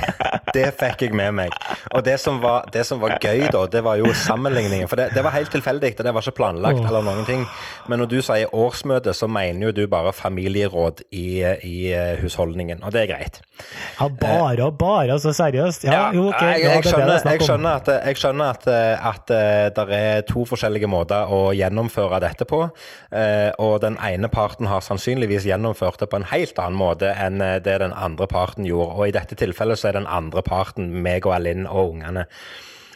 det 0.56 0.62
fikk 0.74 1.04
jeg 1.04 1.12
med 1.14 1.36
meg. 1.38 1.52
Og 1.94 2.00
det 2.02 2.16
som, 2.18 2.40
var, 2.42 2.64
det 2.74 2.82
som 2.88 2.98
var 2.98 3.12
gøy, 3.22 3.44
da, 3.54 3.60
det 3.70 3.82
var 3.86 4.00
jo 4.00 4.08
sammenligningen. 4.10 4.88
For 4.90 4.98
det, 4.98 5.12
det 5.14 5.22
var 5.22 5.30
helt 5.36 5.52
tilfeldig, 5.54 5.92
og 5.94 6.02
det 6.02 6.14
var 6.16 6.24
ikke 6.26 6.34
planlagt 6.40 6.80
eller 6.80 7.04
noen 7.06 7.22
ting. 7.28 7.44
Men 7.86 8.02
når 8.02 8.10
du 8.10 8.16
sier 8.26 8.50
årsmøte, 8.50 9.14
så 9.14 9.28
mener 9.30 9.68
jo 9.68 9.74
du 9.76 9.84
bare 9.92 10.10
familieråd 10.16 11.04
i, 11.14 11.44
i 11.62 11.76
eh, 11.94 12.16
husholdningen, 12.24 12.82
og 12.82 12.90
det 12.96 13.04
er 13.04 13.12
greit. 13.12 13.38
Ja, 14.00 14.08
bare 14.10 14.66
og 14.66 14.74
bare, 14.82 15.12
altså 15.14 15.30
seriøst. 15.36 15.86
Ja, 15.86 16.08
jo, 16.16 16.26
ok. 16.32 16.42
jeg, 16.42 16.64
jeg, 16.64 16.80
er 16.80 16.88
skjønner, 16.90 17.14
er 17.20 17.36
jeg 17.36 17.46
skjønner 17.46 17.78
at, 17.78 17.92
jeg 18.10 18.20
skjønner 18.24 18.50
at, 18.56 18.66
eh, 18.72 19.06
at 19.12 19.34
det 19.78 19.86
er 20.00 20.26
to 20.26 20.42
forskjellige 20.50 20.90
måter 20.90 21.30
å 21.30 21.52
gjennomføre 21.54 22.18
dette 22.26 22.50
på. 22.50 22.64
eh, 23.14 23.54
Og 23.62 23.78
den 23.86 23.94
ene 24.10 24.32
parten 24.34 24.66
har 24.66 24.82
sannsynligvis 24.82 25.46
gjennomført 25.46 25.85
det 26.00 26.08
på 26.10 26.18
en 26.18 26.30
helt 26.32 26.58
annen 26.58 26.78
måte 26.78 27.12
enn 27.14 27.40
eh, 27.40 27.58
det 27.62 27.78
den 27.84 27.94
andre 27.94 28.26
parten 28.26 28.66
gjorde. 28.66 28.96
Og 28.98 29.08
i 29.08 29.14
dette 29.14 29.38
tilfellet 29.38 29.78
så 29.78 29.90
er 29.90 30.00
den 30.00 30.10
andre 30.10 30.42
parten 30.42 30.90
meg 31.06 31.26
og 31.28 31.36
Alinn 31.38 31.68
og 31.70 31.94
ungene. 31.94 32.26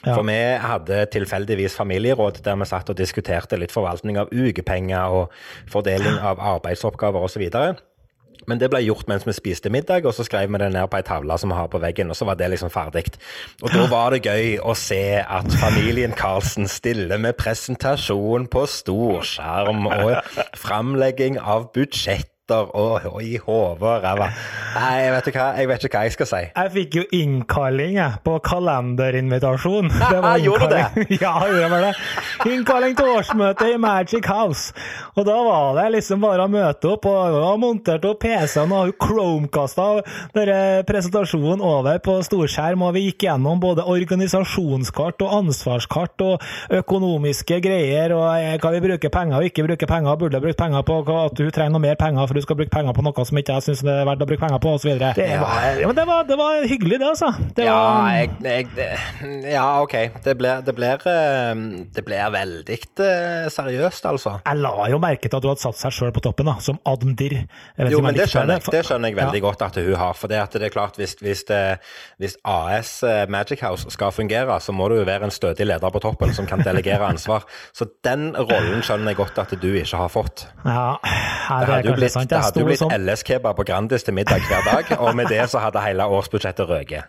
Ja. 0.00 0.14
For 0.14 0.24
vi 0.24 0.38
hadde 0.64 1.04
tilfeldigvis 1.12 1.76
familieråd 1.76 2.40
der 2.44 2.56
vi 2.56 2.68
satt 2.68 2.88
og 2.90 2.96
diskuterte 2.96 3.58
litt 3.60 3.74
forvaltning 3.74 4.16
av 4.18 4.32
ukepenger 4.32 5.12
og 5.12 5.34
fordeling 5.70 6.16
av 6.24 6.40
arbeidsoppgaver 6.56 7.28
osv. 7.28 7.44
Men 8.48 8.60
det 8.60 8.70
ble 8.72 8.80
gjort 8.82 9.08
mens 9.10 9.26
vi 9.28 9.34
spiste 9.36 9.70
middag, 9.72 10.06
og 10.08 10.14
så 10.16 10.24
skrev 10.26 10.48
vi 10.50 10.60
det 10.62 10.70
ned 10.72 10.88
på 10.90 10.98
ei 10.98 11.04
tavle 11.06 11.36
som 11.38 11.52
vi 11.52 11.58
har 11.58 11.68
på 11.70 11.80
veggen, 11.82 12.10
og 12.10 12.16
så 12.18 12.26
var 12.28 12.38
det 12.40 12.48
liksom 12.54 12.72
ferdig. 12.72 13.04
Og 13.60 13.68
da 13.74 13.84
var 13.90 14.14
det 14.14 14.24
gøy 14.24 14.56
å 14.64 14.74
se 14.78 15.20
at 15.20 15.52
familien 15.60 16.16
Karlsen 16.16 16.68
stiller 16.70 17.20
med 17.20 17.36
presentasjon 17.40 18.48
på 18.50 18.64
storskjerm 18.80 19.86
og 19.90 20.40
framlegging 20.58 21.40
av 21.40 21.70
budsjett 21.76 22.30
latter 22.50 23.06
og, 23.10 23.22
i 23.22 23.36
hodet 23.36 23.82
og 23.82 24.04
ræva. 24.04 24.28
Nei, 24.74 24.94
jeg 25.00 25.12
vet, 25.14 25.28
ikke 25.30 25.40
hva, 25.40 25.48
jeg 25.58 25.68
vet 25.70 25.84
ikke 25.84 25.98
hva 25.98 26.04
jeg 26.06 26.14
skal 26.14 26.28
si. 26.30 26.40
Jeg 26.48 26.72
fikk 26.74 26.96
jo 26.98 27.04
innkalling 27.16 27.96
jeg, 27.98 28.20
på 28.26 28.36
kalenderinvitasjon. 28.46 29.90
Ja, 30.10 30.34
gjorde 30.42 30.66
du 30.68 30.74
det? 30.74 31.06
Ja, 31.22 31.32
gjorde 31.46 31.78
jeg 31.78 31.82
det. 31.84 32.50
Innkalling 32.50 32.96
til 32.98 33.10
årsmøte 33.14 33.68
i 33.72 33.76
Magic 33.80 34.26
House. 34.28 34.74
Og 35.16 35.26
da 35.26 35.36
var 35.46 35.78
det 35.78 35.86
liksom 35.96 36.22
bare 36.22 36.46
å 36.46 36.50
møte 36.50 36.90
opp, 36.92 37.06
og 37.08 37.18
jeg 37.20 37.44
har 37.44 37.60
montert 37.60 38.06
opp 38.08 38.20
PC-en 38.22 38.74
og 38.74 38.92
Chromecasta 39.00 39.88
presentasjonen 40.88 41.62
over 41.64 42.00
på 42.04 42.16
storskjerm, 42.26 42.84
og 42.86 42.94
vi 42.96 43.06
gikk 43.08 43.26
gjennom 43.28 43.60
både 43.62 43.86
organisasjonskart 43.90 45.24
og 45.26 45.36
ansvarskart 45.40 46.26
og 46.26 46.46
økonomiske 46.80 47.60
greier, 47.64 48.14
og 48.16 48.26
eh, 48.38 48.56
hva 48.60 48.74
vi 48.74 48.82
bruker 48.84 49.12
penger 49.14 49.40
og 49.40 49.50
ikke 49.50 49.66
bruker 49.66 49.90
penger, 49.90 50.20
burde 50.20 50.42
brukt 50.42 50.60
penger 50.60 50.86
på, 50.86 51.00
at 51.20 51.36
du 51.38 51.46
trenger 51.48 51.76
noe 51.76 51.84
mer 51.84 51.98
penger 52.00 52.30
for 52.30 52.39
du 52.40 52.46
skal 52.46 52.58
bruke 52.58 52.72
penger 52.72 52.96
på 52.96 53.04
noe 53.04 53.24
som 53.28 53.40
ikke 53.40 53.56
jeg 53.58 53.66
syns 53.66 53.82
det 53.84 53.92
er 53.92 54.06
verdt 54.08 54.24
å 54.24 54.28
bruke 54.28 54.42
penger 54.42 54.60
på, 54.62 54.72
osv. 54.78 54.90
Det, 55.00 55.26
var, 55.40 55.64
ja, 55.80 55.90
det, 55.96 56.04
var, 56.08 56.26
det 56.28 56.38
var 56.40 56.66
hyggelig, 56.70 56.98
det, 57.02 57.08
altså. 57.10 57.30
Det 57.56 57.66
ja, 57.66 57.76
var, 57.76 58.08
jeg, 58.16 58.30
jeg, 58.44 58.68
det, 58.76 58.88
ja, 59.52 59.66
OK. 59.82 59.96
Det 60.24 60.34
blir, 60.40 60.64
det 60.66 60.74
blir, 60.76 61.06
eh, 61.10 61.64
det 61.96 62.04
blir 62.06 62.34
veldig 62.34 62.78
eh, 62.78 63.48
seriøst, 63.52 64.08
altså. 64.10 64.36
Jeg 64.46 64.62
la 64.64 64.88
jo 64.92 65.00
merke 65.02 65.28
til 65.28 65.38
at 65.38 65.44
du 65.44 65.50
hadde 65.52 65.64
satt 65.64 65.80
seg 65.80 65.96
sjøl 65.96 66.14
på 66.16 66.24
toppen, 66.24 66.48
da, 66.50 66.56
som 66.64 66.80
admdir. 66.88 67.36
Jo, 67.90 68.02
men 68.04 68.16
det 68.16 68.30
skjønner 68.32 68.58
jeg, 68.58 68.66
det 68.72 68.84
skjønner 68.88 69.12
jeg 69.12 69.20
veldig 69.20 69.42
ja. 69.42 69.46
godt 69.46 69.66
at 69.68 69.80
hun 69.80 69.92
har. 70.00 70.16
For 70.18 70.32
det, 70.32 70.40
det 70.56 70.70
er 70.70 70.74
klart, 70.74 71.00
hvis, 71.00 71.16
hvis, 71.20 71.44
hvis, 72.20 72.38
AS 72.48 72.94
Magic 73.30 73.64
House 73.66 73.90
skal 73.92 74.14
fungere, 74.14 74.58
så 74.62 74.74
må 74.76 74.88
du 74.90 74.98
jo 75.00 75.06
være 75.08 75.28
en 75.28 75.34
stødig 75.34 75.68
leder 75.68 75.92
på 75.92 76.02
toppen 76.02 76.34
som 76.36 76.48
kan 76.48 76.64
delegere 76.64 77.08
ansvar. 77.08 77.46
Så 77.76 77.88
den 78.06 78.30
rollen 78.36 78.84
skjønner 78.86 79.12
jeg 79.12 79.20
godt 79.20 79.40
at 79.42 79.54
du 79.60 79.70
ikke 79.70 80.00
har 80.00 80.12
fått. 80.12 80.46
Ja, 80.64 80.96
her, 81.02 81.66
det 81.66 81.74
hadde 81.74 81.92
jo 81.92 81.96
blitt, 81.98 82.16
det 82.28 82.42
hadde 82.44 82.60
jo 82.60 82.66
blitt 82.68 82.84
LS-kebab 82.96 83.56
på 83.56 83.64
Grandis 83.68 84.04
til 84.06 84.14
middag 84.14 84.44
hver 84.48 84.66
dag, 84.66 84.92
og 84.98 85.16
med 85.16 85.30
det 85.32 85.46
så 85.50 85.62
hadde 85.62 85.82
hele 85.84 86.04
årsbudsjettet 86.04 86.68
røket. 86.68 87.08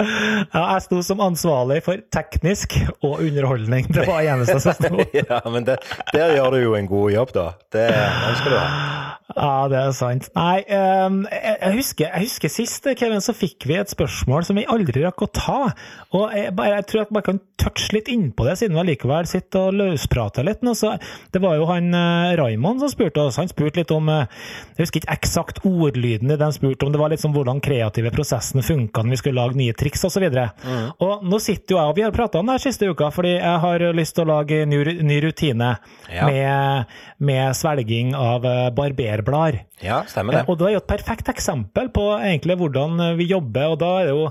Ja, 0.00 0.62
jeg 0.72 0.84
sto 0.86 1.02
som 1.04 1.20
ansvarlig 1.20 1.82
for 1.84 2.00
teknisk 2.14 2.78
og 3.04 3.20
underholdning. 3.20 3.90
Det 3.92 4.06
var 4.08 4.22
det 4.24 4.32
eneste 4.32 4.56
som 4.64 4.76
sto. 4.78 5.04
ja, 5.20 5.40
men 5.52 5.68
det, 5.68 5.76
der 6.14 6.32
gjør 6.38 6.56
du 6.56 6.60
jo 6.62 6.74
en 6.78 6.88
god 6.88 7.10
jobb, 7.12 7.34
da. 7.36 7.46
Det 7.76 7.88
ønsker 7.92 8.54
du. 8.56 8.60
Ja, 9.32 9.68
det 9.70 9.78
er 9.78 9.92
sant. 9.96 10.28
Nei, 10.36 10.62
um, 11.06 11.22
jeg, 11.30 11.72
husker, 11.76 12.08
jeg, 12.08 12.26
husker, 12.26 12.52
sist, 12.52 12.88
Kevin, 12.98 13.22
så 13.24 13.34
fikk 13.36 13.64
vi 13.68 13.78
et 13.80 13.92
spørsmål 13.92 14.44
som 14.44 14.58
vi 14.58 14.66
aldri 14.68 15.04
rakk 15.04 15.24
å 15.24 15.28
ta. 15.32 15.60
Og 16.16 16.34
jeg, 16.36 16.52
bare, 16.56 16.80
jeg 16.80 16.88
tror 16.90 17.04
at 17.04 17.14
man 17.16 17.24
kan 17.26 17.40
touche 17.60 17.94
litt 17.94 18.10
innpå 18.12 18.44
det, 18.48 18.58
siden 18.60 18.76
vi 18.76 18.84
likevel 18.90 19.28
sitter 19.30 19.70
og 19.70 19.78
løsprater 19.78 20.46
litt. 20.48 20.64
Nå, 20.66 20.74
så, 20.78 20.94
det 21.32 21.42
var 21.44 21.56
jo 21.60 21.68
han 21.70 21.92
uh, 21.94 22.32
Raymond 22.40 22.82
som 22.82 22.92
spurte 22.92 23.24
oss. 23.24 23.40
Han 23.40 23.50
spurte 23.52 23.80
litt 23.80 23.94
om 23.94 24.10
uh, 24.12 24.24
Jeg 24.74 24.86
husker 24.86 25.02
ikke 25.02 25.16
eksakt 25.16 25.62
ordlyden 25.68 26.34
i 26.34 26.40
den 26.40 26.56
spurte 26.56 26.88
om. 26.88 26.92
Det 26.92 27.00
var 27.00 27.14
litt 27.14 27.24
sånn 27.24 27.36
hvordan 27.36 27.62
kreative 27.64 28.12
prosessen 28.14 28.64
funka 28.66 29.04
når 29.04 29.16
vi 29.16 29.22
skulle 29.22 29.40
lage 29.40 29.60
nye 29.60 29.76
triks 29.82 30.06
osv. 30.08 30.28
Mm. 30.30 30.86
Og 31.02 31.26
nå 31.26 31.42
sitter 31.42 31.74
jo 31.76 31.80
jeg 31.80 31.92
og 31.92 31.98
vi 31.98 32.06
har 32.06 32.14
prata 32.14 32.40
om 32.40 32.48
det 32.48 32.58
her 32.58 32.64
siste 32.68 32.88
uka, 32.88 33.10
fordi 33.14 33.34
jeg 33.36 33.62
har 33.66 33.86
lyst 33.98 34.16
til 34.16 34.26
å 34.26 34.30
lage 34.36 34.62
ny, 34.68 34.80
ny 35.02 35.18
rutine 35.26 35.74
ja. 36.08 36.28
med, 36.30 36.96
med, 37.18 37.44
svelging 37.58 38.14
av 38.18 38.46
barberblader. 38.76 39.62
Ja, 39.82 40.02
stemmer 40.08 40.36
det. 40.36 40.44
Eh, 40.44 40.50
og 40.50 40.58
det 40.60 40.68
er 40.68 40.76
jo 40.76 40.82
et 40.82 40.90
perfekt 40.90 41.30
eksempel 41.32 41.90
på 41.94 42.06
egentlig 42.20 42.58
hvordan 42.60 43.02
eh, 43.02 43.16
vi 43.18 43.28
jobber, 43.32 43.74
og 43.74 43.80
da 43.82 43.90
er 44.00 44.08
det 44.08 44.14
jo 44.14 44.28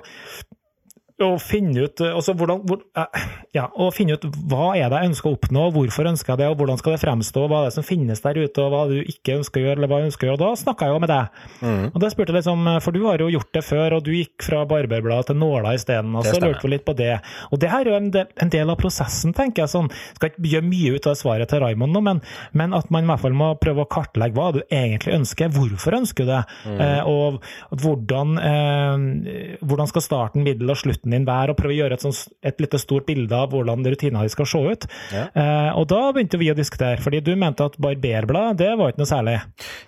å 1.26 1.38
finne 1.42 1.88
ut, 1.88 2.02
altså 2.06 2.36
hvordan, 2.38 2.64
hvor, 2.68 2.82
eh, 2.98 3.26
ja, 3.56 3.68
å 3.72 3.90
finne 3.96 4.18
ut 4.18 4.26
hva 4.52 4.72
er 4.78 4.92
det 4.92 5.02
jeg 5.02 5.12
ønsker 5.12 5.30
å 5.30 5.36
oppnå, 5.38 5.68
hvorfor 5.76 6.10
ønsker 6.12 6.34
jeg 6.34 6.42
det, 6.42 6.50
og 6.52 6.62
hvordan 6.62 6.80
skal 6.82 6.96
det 6.96 7.02
fremstå, 7.04 7.46
hva 7.48 7.62
er 7.62 7.70
det 7.70 7.76
som 7.78 7.88
finnes 7.88 8.24
der 8.24 8.40
ute, 8.42 8.66
og 8.66 8.74
hva 8.74 8.84
du 8.92 8.98
ikke 9.02 9.38
ønsker 9.40 9.62
å 9.62 9.66
gjøre, 9.66 9.78
eller 9.80 9.92
hva 9.92 10.02
jeg 10.02 10.12
ønsker 10.12 10.28
å 10.28 10.32
gjøre. 10.32 10.40
Og 10.40 10.44
da 10.44 10.62
snakka 10.62 10.88
jeg 10.88 10.96
jo 10.96 11.02
med 11.04 11.12
deg. 11.12 11.42
Mm. 11.62 11.84
Og 11.92 12.00
da 12.04 12.12
spurte 12.14 12.34
jeg 12.34 12.40
liksom, 12.40 12.70
For 12.86 12.96
du 12.96 13.02
har 13.06 13.24
jo 13.24 13.30
gjort 13.32 13.52
det 13.58 13.64
før, 13.66 13.98
og 13.98 14.06
du 14.06 14.12
gikk 14.16 14.48
fra 14.48 14.64
barberbladet 14.70 15.32
til 15.32 15.40
nåla 15.42 15.76
isteden. 15.78 16.16
Og 16.18 16.28
så 16.28 16.40
lurte 16.42 16.66
vi 16.66 16.74
litt 16.76 16.86
på 16.88 16.96
det. 16.98 17.14
Og 17.52 17.62
det 17.62 17.72
her 17.72 17.86
er 17.86 17.92
jo 17.92 18.00
en 18.00 18.12
del, 18.14 18.30
en 18.42 18.54
del, 18.54 18.72
av 18.72 18.80
prosessen, 18.82 19.36
tenker 19.38 19.66
jeg. 19.66 19.74
sånn, 19.74 19.92
Skal 20.18 20.32
ikke 20.32 20.54
gjøre 20.56 20.68
mye 20.70 20.96
ut 20.96 21.10
av 21.10 21.18
svaret 21.20 21.52
til 21.52 21.64
Raymond 21.64 21.96
nå, 21.96 22.04
men, 22.06 22.22
men, 22.58 22.76
at 22.78 22.92
man 22.94 23.06
i 23.06 23.12
hvert 23.12 23.24
fall 23.26 23.38
må 23.38 23.52
prøve 23.62 23.86
å 23.86 23.90
kartlegge 23.92 24.38
hva 24.38 24.50
du 24.56 24.62
egentlig 24.64 25.16
ønsker, 25.20 25.52
hvorfor 25.56 25.98
ønsker 25.98 26.28
du 26.28 26.32
det, 26.32 26.42
mm. 26.66 26.80
eh, 26.86 27.10
og 27.10 27.42
hvordan, 27.82 28.38
eh, 28.40 29.58
hvordan 29.66 29.92
skal 29.92 30.06
starten, 30.06 30.46
middel 30.46 30.72
og 30.72 30.80
slutten 30.80 31.11
din 31.14 31.28
være, 31.28 31.54
og 31.54 31.60
prøve 31.60 31.76
å 31.76 31.80
gjøre 31.82 31.98
et, 31.98 32.06
sånt, 32.06 32.36
et 32.46 32.62
litt 32.64 32.78
stort 32.82 33.08
bilde 33.10 33.36
av 33.36 33.52
hvordan 33.52 33.84
rutinene 33.86 34.30
skal 34.32 34.48
se 34.50 34.62
ut. 34.62 34.88
Ja. 35.14 35.26
Eh, 35.30 35.70
og 35.78 35.88
da 35.92 36.02
begynte 36.16 36.40
vi 36.42 36.52
å 36.52 36.58
diskutere, 36.58 37.02
fordi 37.04 37.22
du 37.26 37.34
mente 37.40 37.68
at 37.68 37.78
barberblad, 37.82 38.60
det 38.62 38.72
var 38.80 38.94
ikke 38.94 39.04
noe 39.04 39.10
særlig? 39.10 39.38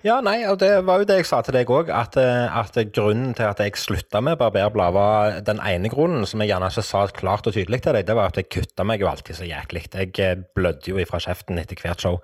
Ja, 0.06 0.20
nei, 0.26 0.40
og 0.50 0.60
det 0.62 0.72
var 0.88 1.02
jo 1.02 1.08
det 1.10 1.22
jeg 1.22 1.30
sa 1.30 1.42
til 1.46 1.58
deg 1.58 1.72
òg, 1.74 1.92
at, 1.94 2.18
eh, 2.20 2.58
at, 2.64 2.80
grunnen 2.94 3.34
til 3.38 3.48
at 3.48 3.62
jeg 3.64 3.78
slutta 3.80 4.22
med 4.24 4.40
barberblad, 4.42 4.94
var 4.94 5.40
den 5.46 5.62
ene 5.64 5.92
grunnen 5.92 6.28
som 6.30 6.44
jeg 6.44 6.52
gjerne 6.52 6.72
ikke 6.74 6.86
sa 6.86 7.06
klart 7.14 7.48
og 7.50 7.56
tydelig 7.56 7.84
til 7.86 7.98
deg, 7.98 8.08
det 8.08 8.18
var 8.18 8.34
at 8.34 8.42
jeg 8.42 8.52
kutta 8.52 8.86
meg 8.88 9.04
jo 9.04 9.10
alltid 9.12 9.40
så 9.40 9.48
jæklig. 9.48 9.88
Jeg 9.94 10.14
eh, 10.24 10.36
blødde 10.56 10.92
jo 10.92 11.00
ifra 11.02 11.22
kjeften 11.24 11.62
etter 11.62 11.80
hvert 11.80 12.04
show. 12.04 12.20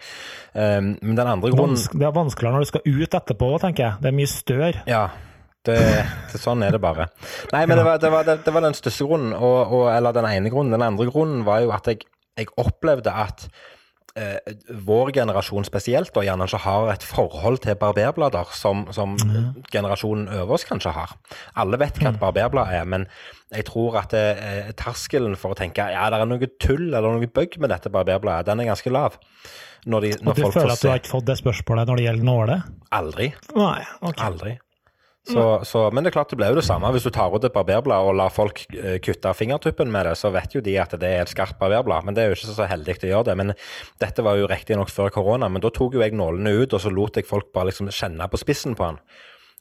Um, 0.54 0.96
men 1.02 1.16
den 1.18 1.30
andre 1.30 1.52
grunnen 1.54 1.78
Det 1.78 2.06
er 2.06 2.16
vanskeligere 2.16 2.58
når 2.58 2.66
du 2.66 2.70
skal 2.72 2.86
ut 2.88 3.18
etterpå, 3.22 3.50
tenker 3.62 3.86
jeg. 3.86 4.02
Det 4.02 4.10
er 4.10 4.16
mye 4.18 4.32
stør. 4.32 4.80
Ja, 4.90 5.04
det, 5.70 6.06
det, 6.34 6.42
sånn 6.42 6.64
er 6.66 6.76
det 6.76 6.82
bare. 6.84 7.10
Nei, 7.54 7.66
men 7.70 7.80
det 7.80 7.88
var, 7.88 8.00
det 8.02 8.14
var, 8.14 8.30
det 8.30 8.54
var 8.56 8.66
den 8.66 8.78
største 8.78 9.08
grunnen, 9.10 9.34
og, 9.38 9.60
og, 9.66 9.90
eller 9.94 10.16
den 10.16 10.30
ene 10.30 10.54
grunnen. 10.54 10.76
Den 10.76 10.86
andre 10.86 11.10
grunnen 11.10 11.44
var 11.48 11.64
jo 11.66 11.74
at 11.76 11.90
jeg, 11.92 12.08
jeg 12.40 12.52
opplevde 12.60 13.14
at 13.14 13.48
eh, 14.20 14.54
vår 14.86 15.14
generasjon 15.20 15.68
spesielt 15.68 16.16
og 16.18 16.26
gjerne 16.26 16.48
ikke 16.50 16.62
har 16.66 16.92
et 16.94 17.06
forhold 17.06 17.62
til 17.66 17.78
barberblader 17.80 18.54
som, 18.56 18.86
som 18.96 19.16
mm. 19.18 19.66
generasjonen 19.72 20.30
over 20.42 20.58
oss 20.58 20.68
kanskje 20.70 20.94
har. 20.96 21.16
Alle 21.60 21.80
vet 21.82 22.00
hva 22.00 22.12
et 22.12 22.20
mm. 22.20 22.22
barberblad 22.24 22.76
er, 22.76 22.86
men 22.90 23.08
jeg 23.54 23.68
tror 23.70 24.00
at 24.04 24.16
eh, 24.18 24.72
terskelen 24.78 25.38
for 25.40 25.56
å 25.56 25.60
tenke 25.60 25.90
ja, 25.94 26.08
det 26.12 26.22
er 26.22 26.30
noe 26.30 26.54
tull 26.62 26.90
eller 26.90 27.10
noe 27.10 27.32
bøgg 27.34 27.60
med 27.62 27.74
dette 27.74 27.92
barberbladet, 27.94 28.50
den 28.50 28.64
er 28.64 28.72
ganske 28.74 28.94
lav. 28.94 29.20
Når 29.90 30.04
de, 30.04 30.10
når 30.20 30.34
og 30.34 30.36
du 30.36 30.58
føler 30.58 30.74
at 30.74 30.82
du 30.82 30.90
har 30.92 31.00
ikke 31.00 31.14
fått 31.14 31.30
det 31.30 31.38
spørsmålet 31.40 31.88
når 31.88 32.00
det 32.00 32.08
gjelder 32.10 32.28
nåle? 32.28 32.58
Aldri. 32.96 33.30
Nei, 33.56 33.78
okay. 34.02 34.26
Aldri. 34.26 34.58
Så, 35.30 35.46
så, 35.68 35.86
men 35.94 36.04
det 36.04 36.12
er 36.12 36.18
klart 36.18 36.34
det 36.34 36.40
blir 36.40 36.54
jo 36.54 36.60
det 36.60 36.66
samme. 36.68 36.92
Hvis 36.96 37.08
du 37.08 37.12
tar 37.14 37.34
ut 37.34 37.46
et 37.46 37.56
barberblad 37.56 38.10
og 38.10 38.18
lar 38.20 38.34
folk 38.34 38.64
eh, 38.74 38.98
kutte 39.04 39.34
fingertuppen 39.38 39.92
med 39.94 40.10
det, 40.10 40.18
så 40.20 40.34
vet 40.34 40.56
jo 40.58 40.64
de 40.66 40.76
at 40.82 40.96
det 41.00 41.10
er 41.10 41.24
et 41.24 41.32
skarpt 41.32 41.60
barberblad. 41.62 42.08
Men 42.08 42.18
det 42.18 42.24
er 42.24 42.32
jo 42.32 42.40
ikke 42.40 42.58
så 42.58 42.70
heldig 42.70 42.98
å 43.00 43.12
gjøre 43.14 43.30
det. 43.32 43.38
Men 43.40 43.56
dette 44.02 44.26
var 44.26 44.40
jo 44.40 44.50
riktignok 44.50 44.92
før 44.94 45.14
korona. 45.14 45.52
Men 45.52 45.64
da 45.64 45.74
tok 45.74 45.98
jo 45.98 46.06
jeg 46.06 46.18
nålene 46.18 46.56
ut, 46.62 46.74
og 46.74 46.84
så 46.84 46.94
lot 46.94 47.20
jeg 47.20 47.30
folk 47.30 47.54
bare 47.56 47.72
liksom 47.72 47.92
kjenne 47.94 48.30
på 48.32 48.42
spissen 48.42 48.78
på 48.78 48.90
den. 48.92 49.04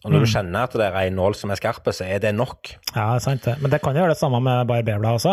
Og 0.06 0.12
når 0.12 0.20
mm. 0.20 0.24
du 0.24 0.30
kjenner 0.30 0.66
at 0.68 0.74
det 0.78 0.84
er 0.86 0.96
en 1.08 1.16
nål 1.18 1.34
som 1.34 1.50
er 1.50 1.58
skarp, 1.58 1.88
så 1.90 2.04
er 2.06 2.20
det 2.22 2.30
nok. 2.38 2.70
Ja, 2.92 3.16
det 3.16 3.16
er 3.16 3.22
sant 3.24 3.46
det. 3.48 3.56
Men 3.58 3.72
det 3.72 3.80
kan 3.82 3.96
jo 3.96 4.04
gjøre 4.04 4.14
det 4.14 4.20
samme 4.20 4.38
med 4.44 4.68
barberblad 4.70 5.18
også. 5.18 5.32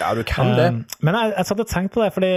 Ja, 0.00 0.14
du 0.16 0.22
kan 0.24 0.54
det. 0.56 0.70
Um, 0.72 0.78
men 1.04 1.18
jeg, 1.20 1.34
jeg 1.36 1.48
satt 1.50 1.60
og 1.60 1.68
tenkte 1.68 1.98
på 1.98 2.00
det, 2.00 2.08
fordi 2.14 2.30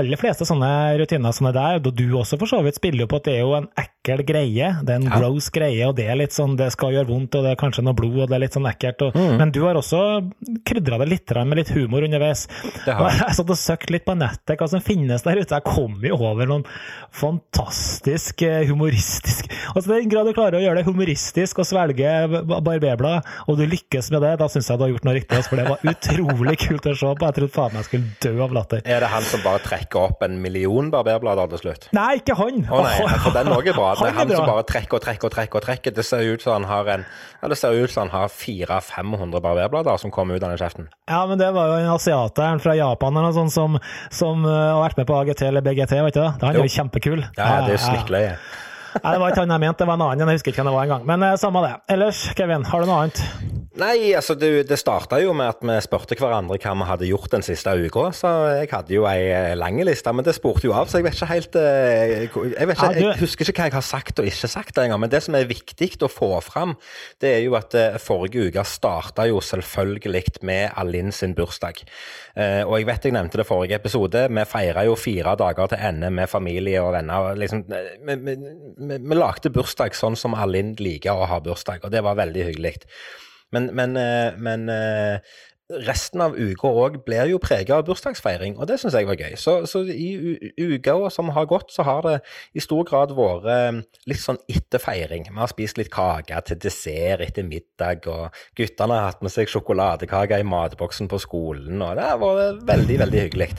aller 0.00 0.20
fleste 0.20 0.48
sånne 0.48 0.70
rutiner 0.96 1.36
som 1.36 1.50
det 1.50 1.54
der, 1.58 1.76
og 1.76 1.92
du 1.92 2.06
også 2.16 2.40
for 2.40 2.48
så 2.48 2.62
vidt, 2.64 2.80
spiller 2.80 3.04
jo 3.04 3.10
på 3.12 3.20
at 3.20 3.28
det 3.28 3.34
er 3.36 3.44
jo 3.44 3.52
en 3.58 3.68
ekkel 3.76 3.90
greie. 4.04 4.68
Det 4.82 4.94
er 4.94 5.00
en 5.00 5.08
ja. 5.08 5.18
gross 5.18 5.50
greie, 5.52 5.84
og 5.86 5.96
det 5.98 6.06
er 6.08 6.16
litt 6.16 6.32
sånn, 6.32 6.56
det 6.56 6.70
skal 6.72 6.94
gjøre 6.94 7.10
vondt, 7.10 7.36
og 7.36 7.44
det 7.44 7.52
er 7.52 7.60
kanskje 7.60 7.84
noe 7.84 7.96
blod, 7.96 8.16
og 8.24 8.30
det 8.30 8.36
er 8.38 8.44
litt 8.46 8.56
sånn 8.56 8.68
ekkelt. 8.70 9.04
Og, 9.04 9.16
mm. 9.16 9.34
Men 9.40 9.52
du 9.52 9.60
har 9.66 9.76
også 9.76 10.00
krydra 10.66 11.00
det 11.02 11.10
litt 11.10 11.34
med 11.40 11.60
litt 11.60 11.72
humor 11.76 12.04
underveis. 12.06 12.46
Det 12.86 12.94
har. 12.96 13.12
Jeg 13.20 13.36
satt 13.36 13.52
og 13.52 13.60
søkte 13.60 13.94
litt 13.94 14.06
på 14.06 14.16
nettet 14.16 14.58
hva 14.58 14.68
som 14.70 14.82
finnes 14.82 15.24
der 15.26 15.40
ute. 15.40 15.58
Jeg 15.58 15.66
kom 15.66 16.00
jo 16.04 16.16
over 16.16 16.48
noen 16.48 16.64
fantastisk 17.14 18.42
eh, 18.46 18.64
humoristisk 18.68 19.50
Altså, 19.70 19.92
i 19.92 20.02
den 20.02 20.10
grad 20.10 20.26
du 20.26 20.34
klarer 20.34 20.58
å 20.58 20.62
gjøre 20.62 20.80
det 20.80 20.86
humoristisk 20.88 21.60
og 21.62 21.66
svelge 21.68 22.10
barberblad, 22.48 23.26
og 23.46 23.58
du 23.58 23.64
lykkes 23.68 24.10
med 24.14 24.24
det, 24.24 24.32
da 24.40 24.48
syns 24.50 24.70
jeg 24.70 24.80
du 24.80 24.84
har 24.86 24.92
gjort 24.94 25.06
noe 25.06 25.16
riktig. 25.18 25.42
For 25.46 25.60
det 25.60 25.66
var 25.68 25.84
utrolig 25.92 26.56
kult 26.64 26.88
å 26.90 26.94
se 26.96 27.12
på. 27.12 27.28
Jeg 27.28 27.36
trodde 27.38 27.54
faen 27.54 27.74
meg 27.74 27.80
jeg 27.80 27.88
skulle 27.90 28.10
dø 28.24 28.44
av 28.46 28.56
latter. 28.56 28.82
Er 28.84 29.04
det 29.04 29.10
han 29.12 29.26
som 29.26 29.44
bare 29.44 29.62
trekker 29.64 30.08
opp 30.08 30.24
en 30.26 30.40
million 30.42 30.90
barberblader 30.92 31.52
til 31.54 31.62
slutt? 31.64 31.88
Nei, 31.96 32.10
ikke 32.22 32.36
han. 32.40 32.64
Å 32.66 32.82
nei, 32.86 32.96
for 33.24 33.36
den 33.36 33.52
òg 33.54 33.70
er 33.70 33.78
bra. 33.78 33.89
Det 33.98 34.08
er 34.08 34.16
han, 34.16 34.32
som 34.34 34.46
bare 34.48 34.64
trekker 34.68 34.98
og 34.98 35.04
trekker 35.04 35.30
og 35.30 35.34
trekker. 35.34 35.60
og 35.60 35.66
trekker. 35.66 35.94
Det 35.96 36.04
ser 36.06 36.24
ut 36.28 36.44
som 36.44 36.60
han 36.60 36.68
har 36.70 36.90
en 36.94 37.04
ja, 37.40 37.48
det 37.48 37.58
ser 37.58 37.74
ut 37.74 37.90
som 37.90 38.06
han 38.06 38.14
har 38.14 38.32
400-500 38.32 39.40
barberblader 39.40 40.00
som 40.02 40.12
kommer 40.14 40.36
ut 40.36 40.42
av 40.42 40.52
den 40.52 40.60
kjeften. 40.60 40.88
Ja, 41.10 41.24
men 41.26 41.40
det 41.40 41.50
var 41.56 41.72
jo 41.72 41.82
en 41.82 41.92
asiater 41.94 42.58
fra 42.62 42.74
Japan 42.78 43.16
eller 43.16 43.30
noe 43.30 43.38
sånt 43.38 43.54
som, 43.54 43.78
som 44.14 44.44
uh, 44.46 44.52
har 44.76 44.82
vært 44.84 45.00
med 45.00 45.08
på 45.10 45.20
AGT 45.20 45.46
eller 45.48 45.64
BGT, 45.64 45.96
vet 46.06 46.18
du 46.18 46.22
det? 46.22 46.32
Han 46.42 46.50
er 46.54 46.60
jo 46.62 46.74
kjempekul. 46.78 47.24
Ja, 47.38 47.52
det 47.64 47.74
er 47.74 47.78
jo 47.78 47.84
snikkløye. 47.88 48.34
Nei, 48.98 49.14
det 49.14 49.20
var 49.22 49.32
ikke 49.32 49.44
han 49.44 49.54
jeg 49.56 49.64
mente, 49.66 49.78
det 49.82 49.90
var 49.90 50.00
en 50.00 50.06
annen. 50.08 50.26
Jeg 50.26 50.40
husker 50.40 50.52
ikke 50.52 50.62
hvem 50.62 50.70
det 50.72 50.76
var 50.76 50.88
engang. 50.88 51.08
Men 51.12 51.26
eh, 51.28 51.38
samme 51.40 51.64
det. 51.66 51.74
Ellers, 51.94 52.26
Kevin, 52.38 52.66
har 52.68 52.82
du 52.82 52.90
noe 52.90 53.02
annet? 53.04 53.24
Nei, 53.80 54.10
altså 54.18 54.34
det, 54.34 54.48
det 54.66 54.76
starta 54.80 55.20
jo 55.22 55.30
med 55.36 55.52
at 55.52 55.60
vi 55.62 55.76
spurte 55.84 56.16
hverandre 56.18 56.56
hva 56.58 56.72
vi 56.74 56.86
hadde 56.88 57.06
gjort 57.08 57.30
den 57.32 57.44
siste 57.46 57.70
uka. 57.78 58.08
Så 58.16 58.30
jeg 58.58 58.68
hadde 58.72 58.96
jo 58.96 59.04
ei 59.08 59.28
eh, 59.30 59.52
lang 59.58 59.78
liste, 59.86 60.10
men 60.12 60.26
det 60.26 60.34
spurte 60.36 60.66
jo 60.66 60.74
av, 60.74 60.90
så 60.90 60.98
jeg 60.98 61.06
vet 61.06 61.16
ikke 61.16 61.30
helt 61.30 61.58
eh, 61.60 62.14
Jeg, 62.26 62.66
vet 62.66 62.74
ikke, 62.74 62.90
jeg 62.98 63.20
husker 63.22 63.52
ikke 63.52 63.62
hva 63.62 63.68
jeg 63.70 63.76
har 63.78 63.86
sagt 63.86 64.20
og 64.20 64.30
ikke 64.30 64.50
sagt 64.50 64.80
engang. 64.82 65.00
Men 65.04 65.12
det 65.12 65.22
som 65.22 65.38
er 65.38 65.46
viktig 65.48 65.92
å 66.02 66.10
få 66.10 66.32
fram, 66.42 66.74
det 67.22 67.30
er 67.36 67.44
jo 67.44 67.54
at 67.58 67.76
eh, 67.78 68.00
forrige 68.02 68.50
uke 68.50 68.66
starta 68.66 69.28
jo 69.30 69.38
selvfølgelig 69.44 70.42
med 70.46 70.74
Alin 70.80 71.14
sin 71.14 71.36
bursdag. 71.38 71.84
Og 72.40 72.72
jeg 72.78 72.86
vet 72.86 73.04
jeg 73.04 73.12
nevnte 73.12 73.40
det 73.40 73.44
forrige 73.44 73.76
episode, 73.76 74.20
vi 74.30 74.42
feira 74.48 74.84
jo 74.86 74.94
fire 74.96 75.32
dager 75.36 75.72
til 75.72 75.82
ende 75.90 76.08
med 76.14 76.30
familie 76.30 76.78
og 76.80 76.92
venner. 76.94 77.34
Liksom, 77.36 77.64
vi, 78.80 78.98
vi, 78.98 79.18
lagde 79.18 79.52
bursdag 79.54 79.96
sånn 79.96 80.16
som 80.18 80.36
Arlind 80.38 80.80
liker 80.82 81.16
å 81.16 81.28
ha 81.30 81.40
bursdag, 81.44 81.84
og 81.84 81.92
det 81.94 82.02
var 82.06 82.18
veldig 82.20 82.46
hyggelig. 82.50 82.76
Men, 83.54 83.70
men, 83.76 83.96
eh, 83.98 84.36
men 84.38 84.68
eh, 84.72 85.38
resten 85.86 86.22
av 86.24 86.34
uka 86.34 86.70
òg 86.70 86.98
blir 87.06 87.30
jo 87.30 87.38
prega 87.42 87.78
av 87.78 87.86
bursdagsfeiring, 87.86 88.56
og 88.58 88.66
det 88.70 88.80
syns 88.80 88.96
jeg 88.98 89.06
var 89.08 89.20
gøy. 89.20 89.36
Så, 89.38 89.54
så 89.70 89.82
i 89.86 90.10
uka 90.58 90.96
som 91.14 91.30
har 91.36 91.46
gått, 91.50 91.70
så 91.74 91.86
har 91.86 92.02
det 92.06 92.16
i 92.56 92.64
stor 92.64 92.86
grad 92.88 93.14
vært 93.16 93.46
eh, 93.52 93.80
litt 94.10 94.22
sånn 94.22 94.40
etterfeiring. 94.50 95.28
Vi 95.30 95.38
har 95.38 95.52
spist 95.52 95.78
litt 95.80 95.92
kake 95.94 96.42
til 96.48 96.60
dessert 96.64 97.24
etter 97.26 97.46
middag, 97.46 98.08
og 98.10 98.42
guttene 98.58 98.98
har 98.98 99.12
hatt 99.12 99.24
med 99.24 99.34
seg 99.34 99.50
sjokoladekake 99.50 100.40
i 100.40 100.48
matboksen 100.48 101.10
på 101.10 101.22
skolen, 101.22 101.78
og 101.78 101.96
det 101.98 102.10
har 102.10 102.20
vært 102.20 102.66
veldig, 102.70 103.00
veldig 103.06 103.24
hyggelig. 103.26 103.50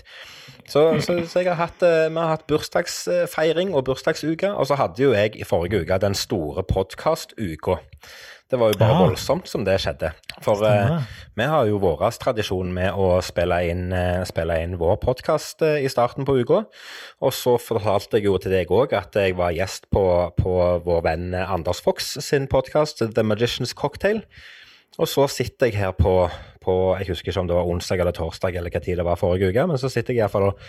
Så, 0.72 0.84
så, 1.04 1.18
så 1.28 1.42
har 1.44 1.58
hatt, 1.60 1.82
vi 1.82 2.16
har 2.16 2.30
hatt 2.32 2.46
bursdagsfeiring 2.48 3.74
og 3.76 3.86
bursdagsuke, 3.90 4.54
og 4.54 4.70
så 4.70 4.78
hadde 4.80 5.04
jo 5.04 5.16
jeg 5.16 5.36
i 5.40 5.48
forrige 5.48 5.82
uke 5.84 5.98
den 6.04 6.16
store 6.16 6.64
podkastuka. 6.68 7.82
Det 8.52 8.60
var 8.60 8.74
jo 8.74 8.80
bare 8.82 8.92
ja. 8.92 9.04
voldsomt 9.06 9.48
som 9.48 9.64
det 9.64 9.78
skjedde. 9.80 10.10
For 10.44 10.60
uh, 10.60 10.98
vi 11.40 11.46
har 11.48 11.70
jo 11.70 11.78
vår 11.80 12.02
tradisjon 12.20 12.74
med 12.76 12.92
å 13.00 13.22
spille 13.24 13.62
inn, 13.72 13.86
uh, 13.96 14.26
spille 14.28 14.58
inn 14.60 14.76
vår 14.82 14.98
podkast 15.00 15.64
uh, 15.64 15.78
i 15.80 15.88
starten 15.92 16.28
på 16.28 16.36
uka. 16.42 16.66
Og 17.24 17.32
så 17.32 17.56
fortalte 17.64 18.20
jeg 18.20 18.28
jo 18.28 18.36
til 18.44 18.52
deg 18.52 18.74
òg 18.76 18.98
at 19.00 19.16
jeg 19.16 19.38
var 19.40 19.56
gjest 19.56 19.88
på, 19.96 20.04
på 20.36 20.56
vår 20.84 21.06
venn 21.08 21.30
Anders 21.40 21.80
Fox 21.80 22.18
sin 22.20 22.50
podkast 22.52 23.00
The 23.00 23.24
Magician's 23.24 23.72
Cocktail. 23.72 24.26
Og 25.00 25.08
så 25.08 25.24
sitter 25.32 25.72
jeg 25.72 25.80
her 25.80 25.94
på, 25.96 26.28
på, 26.60 26.74
Jeg 27.00 27.14
husker 27.14 27.32
ikke 27.32 27.46
om 27.46 27.48
det 27.48 27.56
var 27.56 27.70
onsdag 27.72 28.04
eller 28.04 28.16
torsdag 28.16 28.58
eller 28.60 28.74
hva 28.74 28.84
tid 28.84 29.00
det 29.00 29.08
var 29.08 29.20
forrige 29.20 29.54
uke, 29.54 29.64
men 29.72 29.80
så 29.80 29.88
sitter 29.88 30.12
jeg 30.12 30.26
iallfall 30.26 30.50
og 30.50 30.66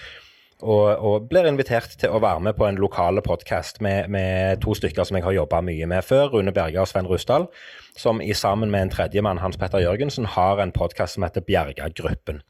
og, 0.63 0.87
og, 1.03 1.29
blir 1.31 1.47
invitert 1.51 1.97
til 2.01 2.15
å 2.15 2.21
være 2.23 2.47
med 2.49 2.57
på 2.59 2.67
en 2.69 2.81
lokale 2.81 3.23
podkast 3.25 3.83
med, 3.85 4.09
med, 4.13 4.63
to 4.63 4.75
stykker 4.79 5.07
som 5.07 5.19
jeg 5.19 5.27
har 5.27 5.37
jobba 5.37 5.63
mye 5.67 5.89
med 5.91 6.07
før, 6.07 6.31
Rune 6.37 6.55
Berge 6.55 6.81
og 6.83 6.91
Sven 6.91 7.09
Rusdal, 7.11 7.49
som 7.97 8.23
i 8.23 8.35
sammen 8.35 8.71
med 8.71 8.87
en 8.87 8.91
tredjemann, 8.93 9.41
Hans 9.43 9.59
Petter 9.61 9.83
Jørgensen, 9.83 10.25
har 10.25 10.61
en 10.63 10.73
podkast 10.73 11.17
som 11.17 11.27
heter 11.27 11.45
Bjerga-gruppen. 11.45 12.41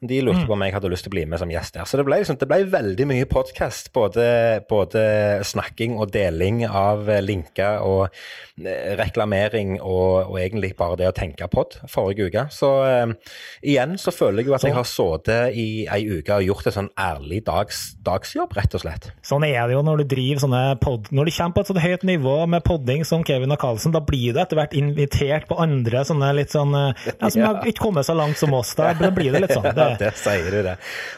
De 0.00 0.20
lurte 0.22 0.44
mm. 0.44 0.46
på 0.46 0.54
om 0.54 0.64
jeg 0.64 0.74
hadde 0.76 0.90
lyst 0.92 1.06
til 1.06 1.12
å 1.12 1.16
bli 1.16 1.24
med 1.28 1.40
som 1.42 1.50
gjest 1.50 1.74
der. 1.74 1.88
Så 1.88 1.98
det 1.98 2.04
ble, 2.06 2.20
liksom, 2.22 2.38
det 2.38 2.48
ble 2.50 2.60
veldig 2.70 3.06
mye 3.10 3.28
podkast. 3.30 3.90
Både, 3.94 4.26
både, 4.70 5.02
snakking 5.44 5.96
og 5.98 6.12
deling 6.14 6.62
av 6.68 7.08
linker 7.24 7.82
og 7.84 8.06
eh, 8.06 8.94
reklamering 8.98 9.76
og, 9.80 10.30
og, 10.30 10.38
egentlig 10.40 10.74
bare 10.78 10.98
det 11.00 11.10
å 11.10 11.16
tenke 11.16 11.48
pod 11.50 11.78
forrige 11.90 12.28
uke. 12.28 12.46
Så 12.54 12.70
uh, 12.84 13.34
igjen 13.64 13.96
så 14.00 14.14
føler 14.14 14.42
jeg 14.42 14.52
jo 14.52 14.56
at 14.58 14.66
jeg 14.66 14.76
har 14.76 14.88
sittet 14.88 15.58
i 15.58 15.66
ei 15.90 16.02
uke 16.06 16.38
og 16.38 16.46
gjort 16.46 16.70
en 16.70 16.76
sånn 16.78 16.92
ærlig 17.00 17.42
dags, 17.46 17.82
dagsjobb, 18.04 18.54
rett 18.58 18.78
og 18.78 18.84
slett. 18.84 19.10
Sånn 19.26 19.46
er 19.48 19.66
det 19.66 19.76
jo 19.76 19.82
når 19.86 20.02
du 20.02 20.08
driver 20.14 20.44
sånne 20.46 20.62
pod... 20.82 21.10
Når 21.14 21.28
du 21.28 21.34
kommer 21.34 21.56
på 21.56 21.64
et 21.64 21.72
sånt 21.72 21.84
høyt 21.84 22.06
nivå 22.06 22.36
med 22.50 22.64
podding 22.66 23.04
som 23.08 23.24
Kevin 23.26 23.54
og 23.54 23.60
Carlsen, 23.62 23.94
da 23.94 24.02
blir 24.04 24.34
du 24.34 24.40
etter 24.42 24.58
hvert 24.58 24.76
invitert 24.84 25.48
på 25.50 25.58
andre 25.60 26.04
sånne 26.06 26.30
litt 26.38 26.54
sånn 26.54 26.74
ja, 26.76 27.30
Som 27.30 27.46
har 27.46 27.62
ikke 27.68 27.86
kommet 27.86 28.08
så 28.08 28.16
langt 28.16 28.40
som 28.40 28.54
oss. 28.56 28.74
Da, 28.78 28.92
blir 28.94 29.34
det 29.34 29.44
litt 29.46 29.56
sånn. 29.56 29.70
Det, 29.74 29.88
det 30.00 30.12
sier 30.18 30.50
du, 30.52 30.60
det. 30.64 30.74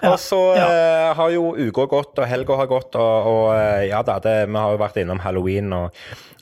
Og 0.09 0.17
så 0.21 0.39
ja, 0.57 0.67
uh, 0.67 1.11
har 1.19 1.33
jo 1.35 1.51
uka 1.59 1.85
gått, 1.91 2.17
og 2.23 2.29
helga 2.29 2.57
har 2.63 2.71
gått, 2.71 2.97
og, 2.99 3.29
og 3.31 3.45
uh, 3.53 3.83
ja 3.87 4.01
da, 4.07 4.17
det, 4.23 4.37
vi 4.49 4.57
har 4.59 4.75
jo 4.75 4.81
vært 4.81 5.03
innom 5.03 5.21
halloween 5.23 5.75
og 5.77 5.91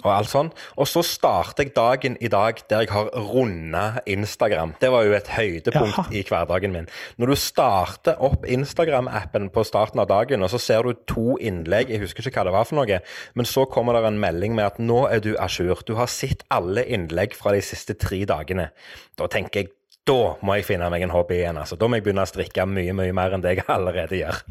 og 0.05 0.11
alt 0.13 0.31
sånn. 0.31 0.51
Og 0.77 0.89
så 0.89 1.03
starter 1.07 1.65
jeg 1.65 1.75
dagen 1.77 2.19
i 2.21 2.29
dag 2.33 2.61
der 2.69 2.85
jeg 2.85 2.93
har 2.93 3.09
runda 3.33 4.03
Instagram. 4.11 4.75
Det 4.81 4.91
var 4.93 5.07
jo 5.07 5.15
et 5.17 5.31
høydepunkt 5.33 5.97
Jaha. 5.97 6.13
i 6.13 6.25
hverdagen 6.29 6.75
min. 6.75 6.89
Når 7.21 7.33
du 7.33 7.37
starter 7.41 8.21
opp 8.25 8.45
Instagram-appen 8.45 9.49
på 9.55 9.65
starten 9.65 10.03
av 10.03 10.11
dagen, 10.13 10.45
og 10.45 10.53
så 10.53 10.61
ser 10.61 10.85
du 10.85 11.01
to 11.09 11.39
innlegg, 11.41 11.93
jeg 11.93 12.05
husker 12.05 12.29
ikke 12.29 12.43
hva 12.43 12.49
det 12.51 12.57
var 12.59 12.69
for 12.69 12.81
noe, 12.81 13.01
men 13.35 13.49
så 13.49 13.65
kommer 13.71 13.97
det 13.97 14.05
en 14.11 14.21
melding 14.21 14.57
med 14.57 14.69
at 14.69 14.81
nå 14.83 15.07
er 15.09 15.25
du 15.25 15.33
a 15.41 15.49
jour. 15.49 15.81
Du 15.89 15.95
har 15.97 16.11
sett 16.13 16.45
alle 16.53 16.85
innlegg 16.85 17.14
fra 17.39 17.55
de 17.55 17.63
siste 17.65 17.97
tre 18.01 18.23
dagene. 18.29 18.71
Da 19.19 19.31
tenker 19.31 19.65
jeg 19.65 19.73
da 20.05 20.35
må 20.45 20.59
jeg 20.59 20.67
finne 20.69 20.91
meg 20.93 21.07
en 21.07 21.15
hobby 21.15 21.39
igjen. 21.39 21.57
altså. 21.57 21.79
Da 21.81 21.89
må 21.89 21.97
jeg 21.97 22.05
begynne 22.05 22.27
å 22.27 22.29
strikke 22.29 22.67
mye 22.69 22.93
mye 22.97 23.15
mer 23.17 23.33
enn 23.33 23.45
det 23.45 23.57
jeg 23.57 23.65
allerede 23.73 24.21
gjør. 24.21 24.43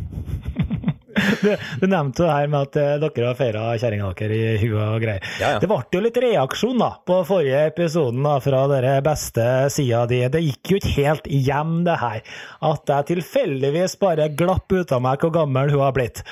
Du, 1.43 1.49
du, 1.81 1.87
nevnte 1.87 2.23
det 2.23 2.31
her 2.31 2.49
med 2.51 2.69
at 2.69 2.79
eh, 2.79 2.93
dere 3.01 3.27
har 3.29 3.37
feira 3.37 3.63
kjerringa 3.79 4.11
deres 4.17 4.63
i 4.63 4.67
huet 4.67 4.81
og 4.83 5.03
greier. 5.03 5.25
Ja, 5.41 5.53
ja. 5.55 5.61
Det 5.61 5.69
ble 5.69 5.79
jo 5.93 6.01
litt 6.03 6.19
reaksjon 6.23 6.81
da, 6.81 6.89
på 7.07 7.19
forrige 7.27 7.63
episoden 7.69 8.23
da, 8.25 8.37
fra 8.43 8.63
dere 8.71 8.95
beste 9.05 9.47
sida 9.73 10.03
di. 10.09 10.21
Det 10.33 10.41
gikk 10.43 10.73
jo 10.73 10.79
ikke 10.79 10.93
helt 10.97 11.29
hjem, 11.29 11.75
det 11.87 11.97
her. 12.01 12.21
At 12.63 12.93
jeg 12.93 13.09
tilfeldigvis 13.13 13.97
bare 14.01 14.29
glapp 14.33 14.73
ut 14.73 14.93
av 14.95 15.03
meg 15.03 15.23
hvor 15.23 15.33
gammel 15.35 15.71
hun 15.73 15.83
har 15.83 15.95
blitt. 15.95 16.23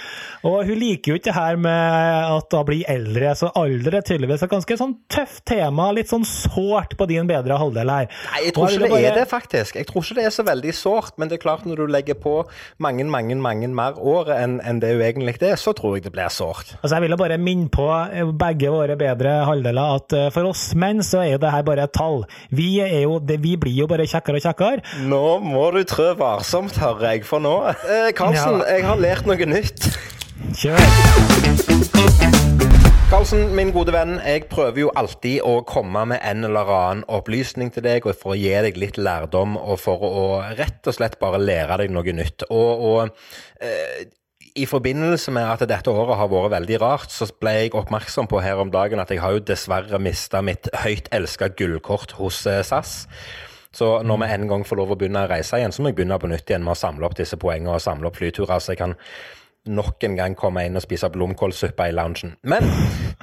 Og 0.48 0.66
hun 0.68 0.80
liker 0.82 1.14
jo 1.14 1.20
ikke 1.20 1.30
det 1.30 1.38
her 1.38 1.60
med 1.62 2.32
at 2.38 2.58
hun 2.58 2.68
blir 2.68 2.88
eldre, 2.92 3.34
så 3.38 3.52
alder 3.58 4.00
er 4.00 4.06
tydeligvis 4.08 4.46
et 4.46 4.52
ganske 4.52 4.78
sånn 4.80 4.96
tøft 5.12 5.44
tema. 5.50 5.90
Litt 5.96 6.12
sånn 6.12 6.26
sårt 6.28 6.98
på 7.00 7.08
din 7.10 7.30
bedre 7.30 7.60
halvdel 7.62 7.92
her. 7.94 8.10
Nei, 8.32 8.44
jeg 8.48 8.56
tror 8.58 8.72
ikke 8.72 8.86
det, 8.86 8.92
bare... 8.96 9.12
er 9.12 9.20
det, 9.22 9.28
faktisk. 9.32 9.80
Jeg 9.80 9.90
tror 9.90 10.06
ikke 10.06 10.20
det 10.20 10.28
er 10.28 10.36
så 10.36 10.46
veldig 10.48 10.76
sårt, 10.76 11.18
men 11.22 11.32
det 11.32 11.40
er 11.40 11.46
klart 11.46 11.68
når 11.70 11.84
du 11.84 11.94
legger 11.94 12.18
på 12.20 12.36
mange, 12.82 13.06
mange, 13.12 13.38
mange 13.42 13.70
mer 13.72 13.98
år 13.98 14.34
enn 14.36 14.60
enn 14.82 14.88
det 14.88 14.96
jo 14.96 15.04
egentlig 15.06 15.38
er, 15.46 15.58
så 15.60 15.74
tror 15.78 15.98
jeg 15.98 16.06
det 16.08 16.14
blir 16.16 16.32
sårt. 16.34 16.74
Altså, 16.82 16.96
jeg 16.96 17.06
vil 17.06 17.18
bare 17.20 17.38
minne 17.42 17.70
på 17.72 17.88
eh, 17.92 18.26
begge 18.26 18.72
våre 18.74 18.98
bedre 19.00 19.46
halvdeler 19.48 19.98
at 19.98 20.16
eh, 20.18 20.30
for 20.34 20.52
oss 20.52 20.72
menn 20.76 21.04
så 21.06 21.22
er 21.22 21.36
jo 21.36 21.42
det 21.44 21.54
her 21.54 21.66
bare 21.68 21.86
et 21.86 21.94
tall. 21.96 22.24
Vi, 22.50 22.74
jo, 22.82 23.20
vi 23.22 23.56
blir 23.62 23.84
jo 23.84 23.90
bare 23.92 24.08
kjekkere 24.10 24.42
og 24.42 24.48
kjekkere. 24.48 24.86
Nå 25.12 25.26
må 25.46 25.70
du 25.76 25.84
trø 25.88 26.12
varsomt, 26.20 26.80
hører 26.82 27.16
jeg, 27.16 27.28
for 27.30 27.44
nå 27.44 27.56
eh, 27.70 28.10
Karlsen, 28.18 28.62
ja. 28.64 28.78
jeg 28.78 28.88
har 28.90 29.02
lært 29.02 29.30
noe 29.30 29.52
nytt. 29.54 29.92
Kjør. 30.58 30.80
Karlsen, 33.12 33.50
min 33.52 33.74
gode 33.76 33.92
venn, 33.92 34.14
jeg 34.24 34.46
prøver 34.48 34.86
jo 34.86 34.92
alltid 34.96 35.42
å 35.44 35.58
komme 35.68 36.06
med 36.08 36.22
en 36.24 36.46
eller 36.48 36.70
annen 36.72 37.02
opplysning 37.12 37.68
til 37.76 37.84
deg, 37.84 38.06
og 38.08 38.16
for 38.16 38.32
å 38.32 38.40
gi 38.40 38.54
deg 38.64 38.80
litt 38.80 38.96
lærdom, 38.96 39.58
og 39.60 39.82
for 39.84 40.06
å 40.08 40.24
rett 40.56 40.88
og 40.88 40.96
slett 40.96 41.18
bare 41.20 41.42
lære 41.44 41.82
deg 41.82 41.92
noe 41.92 42.16
nytt. 42.16 42.48
Og, 42.48 42.86
og 42.88 43.12
eh, 43.60 44.08
i 44.56 44.66
forbindelse 44.68 45.32
med 45.32 45.48
at 45.48 45.64
dette 45.70 45.92
året 45.92 46.18
har 46.20 46.30
vært 46.32 46.52
veldig 46.56 46.80
rart, 46.82 47.14
så 47.14 47.28
ble 47.40 47.54
jeg 47.56 47.76
oppmerksom 47.78 48.28
på 48.32 48.42
her 48.44 48.60
om 48.60 48.72
dagen 48.74 49.00
at 49.00 49.12
jeg 49.12 49.22
har 49.24 49.36
jo 49.36 49.44
dessverre 49.46 50.00
mista 50.02 50.42
mitt 50.44 50.70
høyt 50.84 51.08
elska 51.16 51.52
gullkort 51.56 52.16
hos 52.20 52.44
eh, 52.50 52.64
SAS. 52.66 53.06
Så 53.72 54.02
når 54.04 54.20
vi 54.20 54.32
en 54.36 54.50
gang 54.50 54.66
får 54.68 54.82
lov 54.82 54.92
å 54.92 54.98
begynne 55.00 55.24
å 55.24 55.30
reise 55.32 55.60
igjen, 55.60 55.72
så 55.72 55.84
må 55.84 55.92
jeg 55.92 56.02
begynne 56.02 56.20
på 56.20 56.28
nytt 56.32 56.50
igjen 56.50 56.66
med 56.66 56.76
å 56.76 56.82
samle 56.82 57.08
opp 57.08 57.16
disse 57.16 57.40
poengene 57.40 57.78
og 57.78 57.84
samle 57.84 58.10
opp 58.10 58.20
flyturer, 58.20 58.60
så 58.60 58.74
jeg 58.74 58.82
kan 58.82 58.98
nok 59.72 60.04
en 60.04 60.18
gang 60.18 60.36
komme 60.36 60.66
inn 60.66 60.76
og 60.76 60.84
spise 60.84 61.08
blomkålsuppe 61.14 61.88
i 61.88 61.96
loungen. 61.96 62.36
Men 62.44 62.68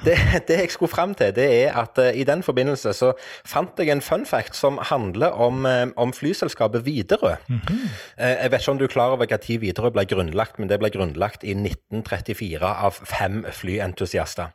det, 0.05 0.15
det, 0.47 0.57
jeg 0.63 0.71
skulle 0.71 0.91
fram 0.91 1.13
til, 1.17 1.33
det 1.35 1.47
er 1.63 1.77
at 1.79 1.99
uh, 1.99 2.09
i 2.13 2.23
den 2.27 2.43
forbindelse 2.43 2.93
så 2.97 3.11
fant 3.47 3.79
jeg 3.79 3.91
en 3.93 4.01
fun 4.01 4.25
fact 4.25 4.55
som 4.57 4.79
handler 4.89 5.35
om, 5.35 5.65
uh, 5.65 5.87
om 5.97 6.13
flyselskapet 6.13 6.85
Widerøe. 6.85 7.35
Mm 7.47 7.59
-hmm. 7.67 7.73
uh, 8.21 8.43
jeg 8.43 8.51
vet 8.51 8.61
ikke 8.61 8.71
om 8.71 8.77
du 8.77 8.83
er 8.83 8.87
klar 8.87 9.09
over 9.09 9.25
når 9.29 9.59
Widerøe 9.59 9.91
ble 9.91 10.05
grunnlagt, 10.05 10.59
men 10.59 10.69
det 10.69 10.79
ble 10.79 10.89
grunnlagt 10.89 11.43
i 11.43 11.53
1934 11.53 12.65
av 12.65 12.91
fem 12.91 13.45
flyentusiaster. 13.51 14.47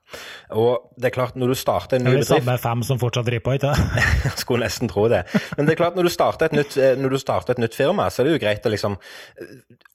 Og 0.51 0.79
det 0.97 1.05
er 1.05 1.11
klart, 1.11 1.37
når 1.37 1.47
du 1.47 1.55
starter 1.55 1.97
en 1.97 2.05
ny 2.05 2.11
bedrift 2.11 2.29
Det 2.29 2.35
er 2.35 2.39
det 2.39 2.45
samme 2.45 2.59
fem 2.59 2.83
som 2.83 2.99
fortsatt 2.99 3.27
driver 3.27 3.45
på, 3.45 3.53
ikke 3.53 3.75
sant? 3.75 4.39
skulle 4.45 4.65
nesten 4.65 4.89
tro 4.89 5.09
det. 5.09 5.23
Men 5.57 5.67
det 5.67 5.73
er 5.73 5.77
klart, 5.77 5.97
når 5.97 6.03
du 6.03 6.09
starter 6.09 6.47
et 6.47 6.53
nytt, 6.53 6.99
når 6.99 7.09
du 7.09 7.19
starter 7.19 7.51
et 7.51 7.59
nytt 7.59 7.75
firma, 7.75 8.11
så 8.11 8.23
er 8.23 8.25
det 8.27 8.33
jo 8.33 8.47
greit 8.47 8.67
å 8.67 8.71
liksom 8.71 8.97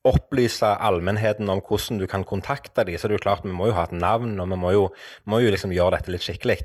opplyse 0.07 0.65
allmennheten 0.65 1.49
om 1.51 1.59
hvordan 1.59 1.99
du 1.99 2.07
kan 2.07 2.23
kontakte 2.23 2.85
dem. 2.87 2.97
Så 2.97 3.07
det 3.07 3.17
er 3.17 3.19
jo 3.19 3.25
klart, 3.25 3.45
vi 3.45 3.55
må 3.55 3.67
jo 3.69 3.75
ha 3.75 3.83
et 3.87 3.95
navn, 3.95 4.37
og 4.39 4.47
vi 4.51 4.59
må 4.59 4.71
jo, 4.71 4.85
må 5.29 5.38
jo 5.43 5.51
liksom 5.53 5.73
gjøre 5.73 5.97
dette 5.97 6.13
litt 6.13 6.25
skikkelig. 6.25 6.57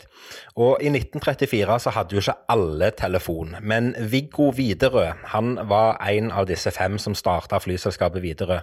Og 0.61 0.83
i 0.83 0.91
1934 0.91 1.79
så 1.83 1.93
hadde 1.97 2.17
jo 2.17 2.23
ikke 2.23 2.37
alle 2.53 2.91
telefon, 2.97 3.57
men 3.61 3.93
Viggo 4.11 4.51
Widerøe 4.55 5.15
han 5.33 5.57
var 5.71 5.99
en 6.07 6.31
av 6.31 6.47
disse 6.51 6.71
fem 6.75 6.99
som 7.03 7.17
starta 7.19 7.59
flyselskapet 7.63 8.23
Widerøe. 8.23 8.61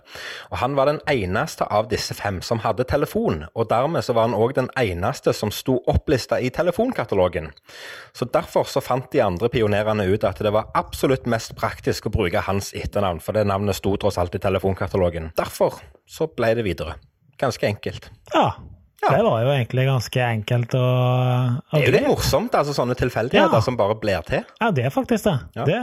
Og 0.51 0.57
han 0.63 0.77
var 0.77 0.89
den 0.91 1.01
eneste 1.11 1.67
av 1.67 1.89
disse 1.91 2.15
fem 2.17 2.39
som 2.45 2.63
hadde 2.65 2.87
telefon, 2.89 3.45
og 3.55 3.69
dermed 3.71 4.05
så 4.07 4.15
var 4.17 4.29
han 4.29 4.37
òg 4.37 4.55
den 4.57 4.71
eneste 4.79 5.35
som 5.35 5.51
sto 5.51 5.79
opplista 5.91 6.39
i 6.39 6.51
telefonkatalogen. 6.53 7.51
Så 8.13 8.27
derfor 8.31 8.67
så 8.69 8.83
fant 8.83 9.11
de 9.11 9.23
andre 9.23 9.51
pionerene 9.51 10.07
ut 10.11 10.25
at 10.27 10.41
det 10.41 10.53
var 10.55 10.71
absolutt 10.77 11.27
mest 11.29 11.55
praktisk 11.59 12.07
å 12.07 12.15
bruke 12.15 12.47
hans 12.47 12.73
etternavn, 12.77 13.21
for 13.23 13.35
det 13.35 13.47
navnet 13.49 13.77
sto 13.77 13.95
tross 13.99 14.19
alt 14.21 14.35
i 14.35 14.43
telefonkatalogen. 14.43 15.31
Derfor 15.37 15.81
så 16.07 16.27
ble 16.31 16.55
det 16.57 16.67
videre. 16.67 16.97
Ganske 17.41 17.67
enkelt. 17.67 18.11
Ja, 18.33 18.53
Ja. 19.01 19.15
Det 19.17 19.23
var 19.25 19.41
jo 19.41 19.49
egentlig 19.49 19.85
ganske 19.87 20.21
enkelt 20.21 20.75
å 20.77 20.81
Det 21.71 21.79
er 21.79 21.85
jo 21.87 21.93
litt 21.95 22.07
morsomt, 22.07 22.53
altså 22.53 22.75
sånne 22.77 22.93
tilfeldigheter 22.99 23.57
Ja. 23.57 23.61
som 23.65 23.77
bare 23.79 23.95
blir 23.97 24.21
til. 24.27 24.43
Ja, 24.61 24.69
det 24.71 24.85
er 24.85 24.93
faktisk 24.93 25.25
det. 25.25 25.33
Ja. 25.57 25.65
Det, 25.65 25.79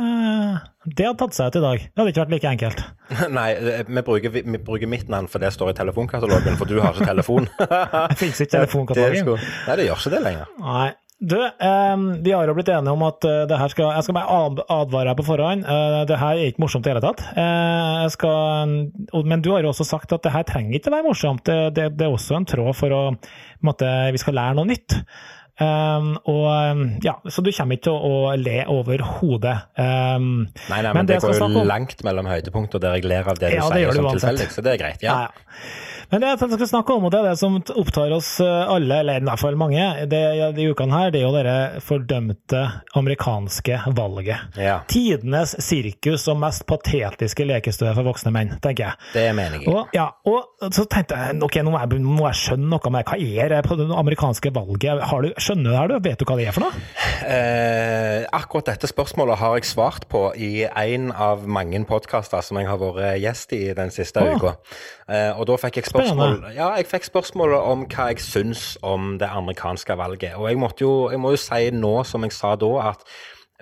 det 0.94 1.06
hadde 1.08 1.18
tatt 1.18 1.34
seg 1.34 1.50
ut 1.50 1.58
i 1.58 1.64
dag. 1.64 1.78
Det 1.82 1.98
hadde 1.98 2.12
ikke 2.14 2.22
vært 2.22 2.34
like 2.36 2.52
enkelt. 2.52 2.84
Nei, 3.38 3.48
vi 3.88 4.02
bruker, 4.06 4.30
vi 4.38 4.58
bruker 4.62 4.86
mitt 4.86 5.08
navn, 5.10 5.26
for 5.28 5.42
det 5.42 5.50
står 5.56 5.72
i 5.74 5.76
telefonkatalogen, 5.80 6.56
for 6.60 6.70
du 6.70 6.78
har 6.78 6.94
ikke 6.94 7.10
telefon. 7.10 7.50
Det 8.12 8.20
finnes 8.22 8.38
ikke 8.38 8.52
Det 8.52 8.54
telefonkatalogen. 8.60 9.44
Nei, 9.66 9.76
det 9.82 9.88
gjør 9.90 10.02
ikke 10.04 10.14
det 10.14 10.22
lenger. 10.28 10.56
Nei. 10.62 10.88
Du, 11.20 11.34
eh, 11.42 11.96
vi 12.22 12.30
har 12.30 12.46
jo 12.46 12.54
blitt 12.54 12.68
enige 12.70 12.92
om 12.94 13.02
at 13.02 13.24
eh, 13.26 13.40
det 13.50 13.56
her 13.58 13.72
skal 13.72 13.88
Jeg 13.96 14.04
skal 14.06 14.14
bare 14.14 14.36
ad- 14.46 14.60
advare 14.70 15.10
deg 15.10 15.16
på 15.18 15.24
forhånd. 15.26 15.64
Eh, 15.66 16.04
det 16.06 16.18
her 16.20 16.36
er 16.38 16.52
ikke 16.52 16.62
morsomt 16.62 16.86
i 16.86 16.92
det 16.92 16.94
hele 16.94 17.02
tatt. 17.08 17.24
Eh, 17.34 17.94
jeg 18.04 18.12
skal, 18.14 18.74
og- 19.12 19.26
men 19.26 19.42
du 19.42 19.50
har 19.50 19.62
jo 19.66 19.72
også 19.72 19.84
sagt 19.88 20.12
at 20.14 20.22
det 20.22 20.30
her 20.32 20.46
trenger 20.46 20.78
ikke 20.78 20.92
være 20.94 21.08
morsomt. 21.08 21.42
Det, 21.44 21.74
det, 21.74 21.88
det 21.98 22.06
er 22.06 22.14
også 22.14 22.36
en 22.38 22.46
tråd 22.46 22.70
for 22.78 22.94
å 22.94 23.02
måtte, 23.66 23.90
Vi 24.14 24.18
skal 24.22 24.34
lære 24.38 24.54
noe 24.60 24.66
nytt. 24.70 24.94
Um, 25.58 26.12
og 26.30 27.02
ja, 27.02 27.16
Så 27.26 27.42
du 27.42 27.50
kommer 27.50 27.74
ikke 27.74 27.88
til 27.88 27.96
å, 27.98 28.30
å 28.30 28.36
le 28.38 28.60
over 28.70 29.02
hodet. 29.02 29.56
Um, 29.74 30.46
Nei, 30.70 30.82
nei, 30.84 30.92
Men 30.92 31.00
men, 31.02 31.06
det 31.10 31.16
det 31.18 31.24
går 31.26 31.50
jo 31.50 31.64
langt 31.66 32.04
mellom 32.06 32.26
høydepunkter 32.30 32.78
der 32.78 32.94
jeg 32.94 33.08
ler 33.10 33.26
av 33.26 33.40
det 33.42 33.50
du 33.50 33.56
Ja, 33.56 33.66
det 33.66 33.80
sier 33.80 33.90
det 33.90 33.96
som 33.98 34.06
tilfeldig, 34.14 34.46
så 34.54 34.62
det 34.62 34.76
er 34.76 34.78
greit. 34.84 35.02
Ja. 35.02 35.16
ja. 35.18 35.26
ja. 35.26 35.87
Men 36.08 36.22
det 36.22 36.28
jeg 36.30 36.38
tenkte 36.40 36.56
jeg 36.56 36.58
skulle 36.62 36.70
snakke 36.70 36.94
om, 36.96 37.04
og 37.04 37.12
det 37.12 37.18
er 37.20 37.26
det 37.28 37.36
som 37.36 37.56
opptar 37.58 38.12
oss 38.16 38.28
eh, 38.40 38.70
alle, 38.72 39.02
eller 39.02 39.20
i 39.20 39.26
hvert 39.28 39.42
fall 39.42 39.58
mange, 39.60 39.82
det, 40.08 40.20
de 40.56 40.68
ukene 40.72 40.96
her, 40.96 41.10
det 41.12 41.20
er 41.20 41.26
jo 41.26 41.32
det 41.36 41.82
fordømte 41.84 42.62
amerikanske 42.96 43.80
valget. 43.98 44.56
ja. 44.56 44.78
Tidenes 44.88 45.52
sirkus 45.60 46.24
og 46.32 46.38
mest 46.40 46.64
patetiske 46.68 47.44
lekestue 47.44 47.92
for 47.92 48.08
voksne 48.08 48.32
menn, 48.32 48.54
tenker 48.64 48.86
jeg. 48.86 49.08
Det 49.12 49.26
er 49.28 49.36
meningen. 49.36 49.68
Og, 49.68 49.92
ja, 49.92 50.06
og 50.24 50.72
så 50.72 50.86
tenkte 50.88 51.18
jeg 51.20 51.42
ok, 51.44 51.60
nå 51.66 51.74
må 51.74 51.82
jeg, 51.82 52.00
må 52.00 52.24
jeg 52.30 52.40
skjønne 52.40 52.72
noe 52.72 52.94
med 52.94 53.12
hva 53.12 53.20
er 53.44 53.52
det 53.52 53.60
på 53.68 53.76
det 53.76 53.90
amerikanske 54.00 54.54
valget. 54.56 55.04
Har 55.12 55.26
du, 55.26 55.30
skjønner 55.36 55.68
du 55.68 55.74
det 55.74 55.78
her, 55.82 55.92
du? 55.92 56.08
Vet 56.08 56.22
du 56.22 56.26
hva 56.30 56.38
det 56.40 56.48
er 56.48 56.56
for 56.56 56.64
noe? 56.64 56.84
Eh, 57.28 58.24
akkurat 58.38 58.72
dette 58.72 58.88
spørsmålet 58.88 59.42
har 59.42 59.58
jeg 59.60 59.68
svart 59.74 60.08
på 60.08 60.30
i 60.40 60.64
en 60.64 61.12
av 61.12 61.44
mange 61.44 61.84
podkaster 61.88 62.40
som 62.48 62.56
jeg 62.62 62.72
har 62.72 62.80
vært 62.80 63.20
gjest 63.20 63.52
i 63.60 63.64
den 63.76 63.92
siste 63.92 64.24
oh. 64.24 64.40
uka. 64.40 64.56
Eh, 65.08 65.36
og 65.36 65.44
da 65.48 65.60
fikk 65.60 65.82
jeg 65.82 65.88
spørsmål 65.88 65.97
Ja, 66.54 66.68
jeg 66.78 66.86
fikk 66.90 67.08
spørsmålet 67.08 67.64
om 67.72 67.82
hva 67.90 68.10
jeg 68.12 68.22
syns 68.22 68.76
om 68.86 69.16
det 69.20 69.28
amerikanske 69.28 69.96
valget. 69.98 70.36
Og 70.38 70.48
jeg 70.50 70.60
jo, 70.82 70.92
jeg 71.10 71.20
må 71.22 71.34
jo 71.34 71.40
si 71.42 71.72
nå, 71.74 71.92
som 72.06 72.26
jeg 72.26 72.36
sa 72.36 72.54
da, 72.60 72.70
at 72.92 73.04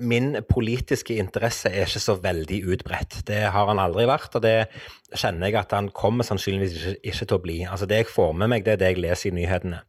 min 0.05 0.37
politiske 0.45 1.17
interesse 1.17 1.71
er 1.73 1.89
ikke 1.89 2.03
så 2.05 2.19
veldig 2.21 2.61
utbredt. 2.75 3.23
Det 3.29 3.41
har 3.49 3.71
han 3.71 3.81
aldri 3.81 4.05
vært, 4.09 4.35
og 4.37 4.45
det 4.45 4.69
kjenner 5.17 5.49
jeg 5.49 5.61
at 5.63 5.73
han 5.73 5.89
kommer 5.97 6.27
sannsynligvis 6.29 6.77
ikke, 6.77 6.97
ikke 7.13 7.25
til 7.25 7.39
å 7.39 7.43
bli. 7.47 7.59
Altså 7.65 7.89
Det 7.89 8.03
jeg 8.03 8.13
får 8.13 8.33
med 8.37 8.53
meg, 8.53 8.65
det 8.67 8.77
er 8.77 8.83
det 8.83 8.93
jeg 8.93 9.03
leser 9.07 9.31
i 9.31 9.37
nyhetene. 9.39 9.81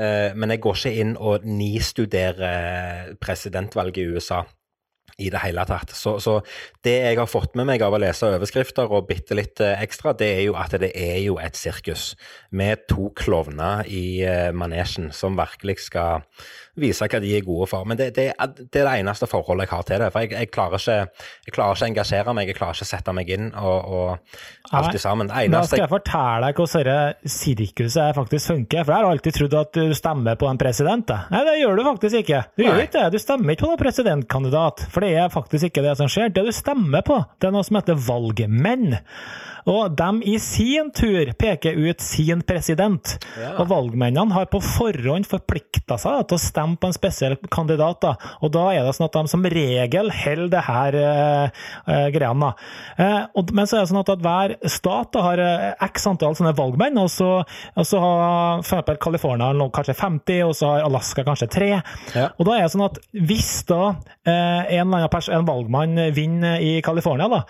Eh, 0.00 0.32
Men 0.34 0.50
jeg 0.50 0.64
går 0.64 0.80
ikke 0.80 1.00
inn 1.04 1.16
og 1.20 1.44
nistuderer 1.44 3.14
presidentvalget 3.20 4.00
i 4.00 4.08
USA 4.16 4.44
i 5.18 5.30
det 5.30 5.42
hele 5.44 5.64
tatt. 5.68 5.92
Så, 5.94 6.16
så 6.22 6.38
det 6.84 6.96
jeg 6.96 7.18
har 7.20 7.30
fått 7.30 7.54
med 7.58 7.68
meg 7.68 7.84
av 7.84 7.94
å 7.94 8.00
lese 8.02 8.32
overskrifter 8.34 8.90
og 8.90 9.08
bitte 9.10 9.36
litt 9.38 9.62
eh, 9.62 9.80
ekstra, 9.84 10.14
det 10.18 10.30
er 10.38 10.42
jo 10.48 10.58
at 10.58 10.74
det 10.80 10.90
er 10.98 11.20
jo 11.24 11.38
et 11.42 11.58
sirkus 11.58 12.12
med 12.50 12.86
to 12.90 13.10
klovner 13.18 13.86
i 13.86 14.22
eh, 14.26 14.50
manesjen 14.54 15.12
som 15.14 15.38
virkelig 15.38 15.80
skal 15.88 16.24
vise 16.80 17.06
hva 17.06 17.20
de 17.22 17.30
er 17.36 17.44
gode 17.46 17.68
for. 17.70 17.86
Men 17.88 17.98
det, 17.98 18.10
det, 18.16 18.26
det 18.34 18.82
er 18.82 18.88
det 18.88 18.94
eneste 19.00 19.28
forholdet 19.30 19.66
jeg 19.68 19.72
har 19.74 19.86
til 19.88 20.02
det. 20.02 20.10
For 20.14 20.24
jeg, 20.24 20.32
jeg, 20.34 20.50
klarer, 20.54 20.80
ikke, 20.80 21.22
jeg 21.46 21.54
klarer 21.56 21.78
ikke 21.78 21.86
å 21.86 21.90
engasjere 21.90 22.34
meg, 22.36 22.50
jeg 22.50 22.58
klarer 22.58 22.78
ikke 22.78 22.88
å 22.88 22.90
sette 22.90 23.14
meg 23.16 23.32
inn 23.36 23.50
og, 23.52 23.94
og 23.94 24.74
alt 24.74 24.90
det 24.94 25.02
sammen. 25.02 25.30
Det 25.30 25.46
Da 25.54 25.62
skal 25.68 25.84
jeg 25.84 25.92
fortelle 25.92 26.50
deg 26.50 26.60
hvordan 26.62 26.88
dette 26.90 27.34
sirkuset 27.36 28.18
faktisk 28.18 28.52
funker. 28.52 28.84
For 28.84 28.94
jeg 28.94 29.06
har 29.06 29.10
alltid 29.12 29.38
trodd 29.38 29.58
at 29.60 29.80
du 29.80 29.96
stemmer 29.96 30.38
på 30.40 30.50
en 30.50 30.60
president. 30.60 31.14
Nei, 31.30 31.44
det 31.48 31.56
gjør 31.60 31.78
du 31.80 31.86
faktisk 31.90 32.20
ikke. 32.22 32.44
Du 32.58 32.66
gjør 32.66 32.84
ikke 32.84 32.98
det. 32.98 33.06
Du 33.14 33.22
stemmer 33.22 33.54
ikke 33.54 33.66
på 33.66 33.72
noen 33.72 33.82
presidentkandidat. 33.84 34.86
For 34.92 35.04
det 35.04 35.14
er 35.22 35.32
faktisk 35.32 35.70
ikke 35.70 35.86
det 35.86 35.96
som 36.00 36.10
skjer. 36.10 36.34
Det 36.34 36.46
du 36.46 36.54
stemmer 36.54 37.04
på, 37.06 37.22
det 37.38 37.50
er 37.50 37.54
noe 37.54 37.66
som 37.66 37.80
heter 37.80 37.98
valgmenn. 38.08 38.98
Og 39.70 39.94
de 39.96 40.08
i 40.28 40.34
sin 40.42 40.90
tur 40.92 41.30
peker 41.40 41.78
ut 41.78 42.02
sin 42.04 42.42
president. 42.44 43.14
Ja. 43.40 43.54
Og 43.62 43.70
valgmennene 43.70 44.36
har 44.36 44.50
på 44.52 44.60
forhånd 44.60 45.28
forplikta 45.28 45.96
seg 46.00 46.26
til 46.28 46.36
å 46.36 46.42
stemme 46.42 46.63
på 46.80 46.88
en 46.88 46.96
spesiell 46.96 47.36
kandidat. 47.52 48.00
Da. 48.04 48.14
Og 48.44 48.52
da 48.54 48.66
er 48.72 48.86
det 48.86 48.94
sånn 48.96 49.08
at 49.08 49.16
de 49.16 49.32
som 49.32 49.44
regel 49.54 50.10
holder 50.14 50.52
det 50.54 50.62
her 50.66 50.98
eh, 51.00 51.62
eh, 51.90 52.06
greiene. 52.14 52.52
Eh, 53.00 53.20
og, 53.34 53.52
men 53.56 53.68
så 53.68 53.78
er 53.78 53.84
det 53.84 53.92
sånn 53.92 54.02
at, 54.02 54.12
at 54.14 54.24
hver 54.24 54.56
stat 54.70 55.12
da, 55.14 55.24
har 55.28 55.42
eh, 55.44 55.66
x 55.88 56.08
antall 56.10 56.36
sånne 56.38 56.54
valgmenn, 56.58 57.00
og 57.00 57.10
så, 57.12 57.30
og 57.44 57.88
så 57.88 58.02
har 58.02 58.64
for 58.66 59.00
California 59.02 59.52
kanskje 59.74 59.96
50, 59.98 60.42
og 60.48 60.54
så 60.58 60.72
har 60.72 60.88
Alaska 60.88 61.26
kanskje 61.26 61.50
3. 61.54 61.70
Ja. 62.14 62.28
Og 62.38 62.48
da 62.48 62.58
er 62.58 62.66
det 62.66 62.74
sånn 62.74 62.86
at 62.86 63.00
hvis 63.14 63.52
da 63.68 63.82
eh, 64.26 64.74
en, 64.78 64.94
en 64.94 65.48
valgmann 65.48 65.98
vinner 66.16 66.62
i 66.62 66.76
California, 66.84 67.28
da, 67.30 67.44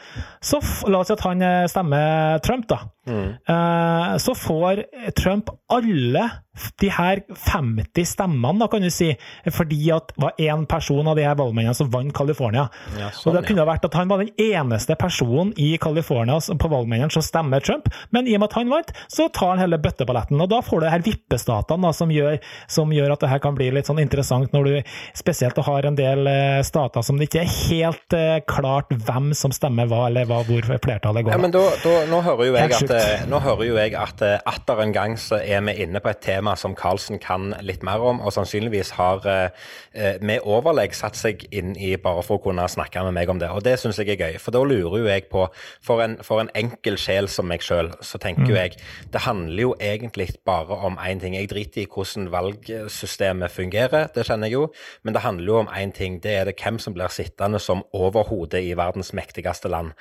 så 0.45 0.61
la 0.91 1.03
oss 1.03 1.13
si 1.13 1.17
at 1.17 1.25
han 1.27 1.45
eh, 1.45 1.65
stemmer 1.71 2.43
Trump, 2.45 2.69
da. 2.71 2.85
Eh, 3.11 4.17
så 4.23 4.35
får 4.39 4.85
Trump 5.19 5.53
alle 5.73 6.31
de 6.79 6.89
her 6.93 7.21
50 7.35 8.07
stemmene, 8.07 8.61
da, 8.63 8.69
kan 8.71 8.85
du 8.85 8.91
si, 8.93 9.11
fordi 9.51 9.89
at 9.95 10.13
det 10.15 10.23
var 10.23 10.39
én 10.39 10.65
person 10.71 11.09
av 11.11 11.19
de 11.19 11.25
her 11.27 11.37
valgmennene 11.39 11.75
som 11.75 11.91
vant 11.91 12.15
California. 12.15 12.69
Ja, 12.99 13.11
og 13.11 13.19
sånn, 13.19 13.37
det 13.39 13.45
kunne 13.49 13.65
ha 13.65 13.69
vært 13.73 13.87
at 13.89 13.97
han 13.99 14.11
var 14.11 14.23
den 14.23 14.31
eneste 14.41 14.95
personen 14.99 15.51
i 15.61 15.73
California 15.83 16.39
på 16.39 16.71
valgmennene 16.71 17.11
som 17.13 17.25
stemmer 17.27 17.65
Trump, 17.65 17.91
men 18.15 18.29
i 18.31 18.37
og 18.37 18.45
med 18.45 18.53
at 18.53 18.59
han 18.61 18.71
vant, 18.73 18.95
så 19.11 19.27
tar 19.35 19.55
han 19.55 19.65
hele 19.65 19.81
bøtteballetten. 19.83 20.41
Og 20.41 20.51
da 20.53 20.61
får 20.65 20.85
du 20.85 20.89
her 20.93 21.05
vippestatene 21.05 21.89
da, 21.89 21.93
som 21.97 22.13
gjør, 22.15 22.39
som 22.71 22.95
gjør 22.95 23.17
at 23.17 23.25
det 23.25 23.33
her 23.33 23.43
kan 23.43 23.59
bli 23.59 23.73
litt 23.75 23.91
sånn 23.91 24.03
interessant, 24.03 24.55
når 24.55 24.71
du 24.71 24.95
spesielt 25.19 25.59
har 25.65 25.89
en 25.89 25.99
del 25.99 26.31
eh, 26.31 26.61
stater 26.67 27.03
som 27.05 27.19
det 27.19 27.29
ikke 27.29 27.43
er 27.43 27.53
helt 27.55 28.17
eh, 28.17 28.39
klart 28.47 28.95
hvem 28.95 29.33
som 29.37 29.53
stemmer 29.55 29.91
hva, 29.91 30.07
eller 30.11 30.29
hva, 30.31 30.43
hvor 30.47 30.71
flertallet 30.71 31.27
går. 31.27 31.35
Ja, 31.35 31.43
men 31.43 31.55
da, 31.55 31.65
da, 31.83 31.97
nå 32.11 32.23
hører 32.25 32.51
jo 32.51 32.57
jeg 32.59 32.75
at, 32.79 32.94
nå 33.31 33.41
hører 33.43 33.67
jo 33.69 33.77
jeg 33.79 33.95
at 33.99 34.23
eh, 34.25 34.37
atter 34.47 34.81
en 34.83 34.93
gang 34.95 35.17
så 35.21 35.39
er 35.43 35.63
vi 35.67 35.75
inne 35.85 36.01
på 36.03 36.11
et 36.11 36.21
tema 36.25 36.55
som 36.59 36.75
Karlsen 36.79 37.21
kan 37.23 37.53
litt 37.65 37.85
mer 37.87 38.03
om, 38.05 38.21
og 38.21 38.35
sannsynligvis 38.35 38.95
har 38.99 39.27
eh, 39.31 39.65
eh, 39.93 40.21
med 40.25 40.45
overlegg 40.45 40.95
satt 40.97 41.19
seg 41.19 41.47
inn 41.55 41.75
i 41.77 41.95
bare 42.01 42.23
for 42.27 42.39
å 42.39 42.45
kunne 42.47 42.67
snakke 42.71 43.05
med 43.07 43.17
meg 43.17 43.33
om 43.33 43.41
det. 43.43 43.51
Og 43.55 43.65
det 43.67 43.77
syns 43.81 44.01
jeg 44.01 44.15
er 44.15 44.21
gøy, 44.21 44.39
for 44.43 44.55
da 44.55 44.63
lurer 44.65 44.99
jo 45.01 45.09
jeg 45.11 45.29
på 45.31 45.47
For 45.85 46.01
en, 46.01 46.17
for 46.25 46.41
en 46.41 46.51
enkel 46.57 46.97
sjel 47.01 47.29
som 47.29 47.47
meg 47.49 47.63
sjøl, 47.65 47.91
så 48.05 48.19
tenker 48.23 48.49
jo 48.49 48.57
jeg 48.57 48.77
det 49.13 49.23
handler 49.25 49.63
jo 49.63 49.75
egentlig 49.81 50.29
bare 50.47 50.77
om 50.87 50.97
én 50.99 51.21
ting. 51.21 51.35
Jeg 51.37 51.51
driter 51.51 51.85
i 51.85 51.89
hvordan 51.91 52.31
valgsystemet 52.33 53.53
fungerer, 53.53 54.09
det 54.15 54.27
kjenner 54.27 54.49
jeg 54.49 54.57
jo, 54.57 54.65
men 55.05 55.15
det 55.15 55.23
handler 55.25 55.47
jo 55.53 55.59
om 55.63 55.71
én 55.71 55.93
ting. 55.95 56.21
Det 56.23 56.33
er 56.35 56.49
det 56.49 56.57
hvem 56.61 56.79
som 56.83 56.97
blir 56.97 57.13
sittende 57.13 57.61
som 57.63 57.85
overhode 57.95 58.63
i 58.63 58.75
verdens 58.77 59.13
mektigste 59.17 59.71
land. 59.73 59.93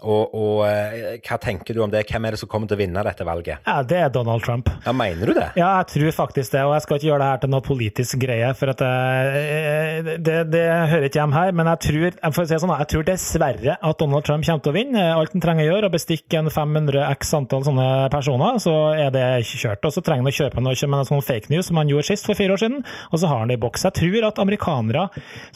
Og, 0.00 0.34
og 0.34 0.64
eh, 0.68 1.18
hva 1.26 1.38
tenker 1.42 1.76
du 1.76 1.82
om 1.84 1.92
det? 1.92 2.06
Hvem 2.08 2.26
er 2.26 2.36
det 2.36 2.39
som 2.40 2.50
kommer 2.50 2.70
til 2.70 2.78
å 2.78 2.80
vinne 2.80 3.04
dette 3.06 3.26
valget? 3.26 3.62
Ja, 3.66 3.80
det 3.86 4.00
er 4.00 4.12
Donald 4.14 4.44
Trump. 4.46 4.70
Ja, 4.86 4.94
Mener 5.00 5.30
du 5.30 5.36
det? 5.36 5.46
Ja, 5.56 5.70
jeg 5.80 5.88
tror 5.94 6.16
faktisk 6.16 6.52
det, 6.54 6.64
og 6.66 6.74
jeg 6.76 6.84
skal 6.84 6.98
ikke 6.98 7.08
gjøre 7.08 7.22
det 7.22 7.30
her 7.30 7.42
til 7.44 7.52
noe 7.54 7.64
politisk 7.64 8.20
greie, 8.20 8.50
for 8.58 8.72
at 8.72 8.82
det, 8.84 10.16
det, 10.26 10.36
det 10.52 10.64
hører 10.90 11.06
ikke 11.08 11.20
hjemme 11.20 11.36
her, 11.36 11.54
men 11.56 11.70
jeg 11.72 11.82
tror, 11.86 12.06
jeg 12.10 12.48
si 12.50 12.60
sånn, 12.62 12.74
jeg 12.82 12.90
tror 12.92 13.06
dessverre 13.08 13.76
at 13.76 14.02
Donald 14.02 14.26
Trump 14.26 14.46
kommer 14.46 14.64
til 14.64 14.72
å 14.72 14.76
vinne. 14.76 15.06
Alt 15.14 15.36
han 15.36 15.44
trenger 15.44 15.64
å 15.64 15.68
gjøre, 15.68 15.82
er 15.84 15.88
å 15.88 15.94
bestikke 15.94 16.40
en 16.40 16.50
500 16.52 17.06
x 17.16 17.32
antall 17.38 17.64
sånne 17.66 17.88
personer, 18.12 18.60
så 18.62 18.74
er 18.96 19.12
det 19.14 19.26
kjørt. 19.48 19.84
Og 19.86 19.94
så 19.94 20.04
trenger 20.04 20.24
han 20.24 20.32
å 20.32 20.36
kjøpe 20.36 20.64
noe 20.64 20.90
med 20.90 21.08
sånn 21.08 21.24
fake 21.24 21.52
news 21.52 21.70
som 21.70 21.80
han 21.80 21.90
gjorde 21.90 22.08
sist 22.10 22.28
for 22.28 22.38
fire 22.38 22.56
år 22.56 22.62
siden, 22.62 22.84
og 23.10 23.22
så 23.22 23.30
har 23.30 23.42
han 23.42 23.52
det 23.52 23.58
i 23.58 23.62
boks. 23.62 23.86
Jeg 23.88 23.98
tror 24.00 24.28
at 24.30 24.42
amerikanere 24.42 25.06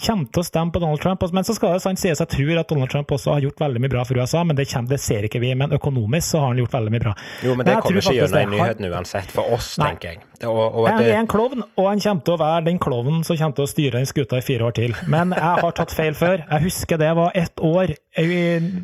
kommer 0.05 0.31
til 0.31 0.43
å 0.43 0.47
stemme 0.47 0.75
på 0.75 0.83
Donald 0.83 1.03
Trump, 1.03 1.25
men 1.35 1.47
så 1.47 1.57
skal 1.57 1.77
det 1.77 1.85
sant 1.85 2.01
sies, 2.01 2.21
jeg 2.21 2.33
tror 2.35 2.61
at 2.61 2.71
Donald 2.71 2.93
Trump 2.93 3.15
også 3.15 3.37
har 3.37 3.45
gjort 3.47 3.65
veldig 3.65 3.83
mye 3.85 3.93
bra 3.93 4.05
for 4.07 4.21
USA, 4.21 4.45
men 4.47 4.59
det, 4.59 4.69
kommer, 4.71 4.95
det 4.95 5.01
ser 5.03 5.29
ikke 5.29 5.43
vi, 5.43 5.55
men 5.59 5.75
økonomisk 5.77 6.35
så 6.35 6.43
har 6.43 6.53
han 6.53 6.63
gjort 6.63 6.74
veldig 6.75 6.93
mye 6.95 7.05
bra. 7.07 7.15
Jo, 7.47 7.55
men 7.55 7.65
det 7.69 7.75
men 7.75 7.83
kommer 7.87 8.03
ikke 8.03 8.15
gjennom 8.19 8.29
i 8.29 8.35
det. 8.35 8.45
Han- 8.45 8.55
nyhetene 8.59 8.91
uansett. 8.95 9.31
For 9.35 9.53
oss, 9.57 9.73
Nei. 9.79 9.89
tenker 9.95 10.09
jeg. 10.15 10.21
Det, 10.41 10.49
og, 10.51 10.75
og 10.75 10.89
at 10.91 11.01
Jeg 11.01 11.15
er 11.15 11.21
en 11.23 11.29
klovn, 11.31 11.63
og 11.79 11.87
han 11.89 12.01
kommer 12.03 12.25
til 12.27 12.35
å 12.35 12.39
være 12.43 12.65
den 12.67 12.79
klovnen 12.83 13.23
som 13.25 13.37
kommer 13.39 13.55
til 13.57 13.65
å 13.65 13.71
styre 13.71 13.93
den 14.01 14.07
skuta 14.11 14.37
i 14.43 14.45
fire 14.45 14.67
år 14.69 14.75
til. 14.77 14.97
Men 15.09 15.31
jeg 15.33 15.63
har 15.65 15.73
tatt 15.79 15.95
feil 15.95 16.15
før. 16.19 16.43
Jeg 16.51 16.65
husker 16.67 16.99
det 17.01 17.13
var 17.17 17.31
ett 17.39 17.63
år 17.65 17.95
i 18.19 18.29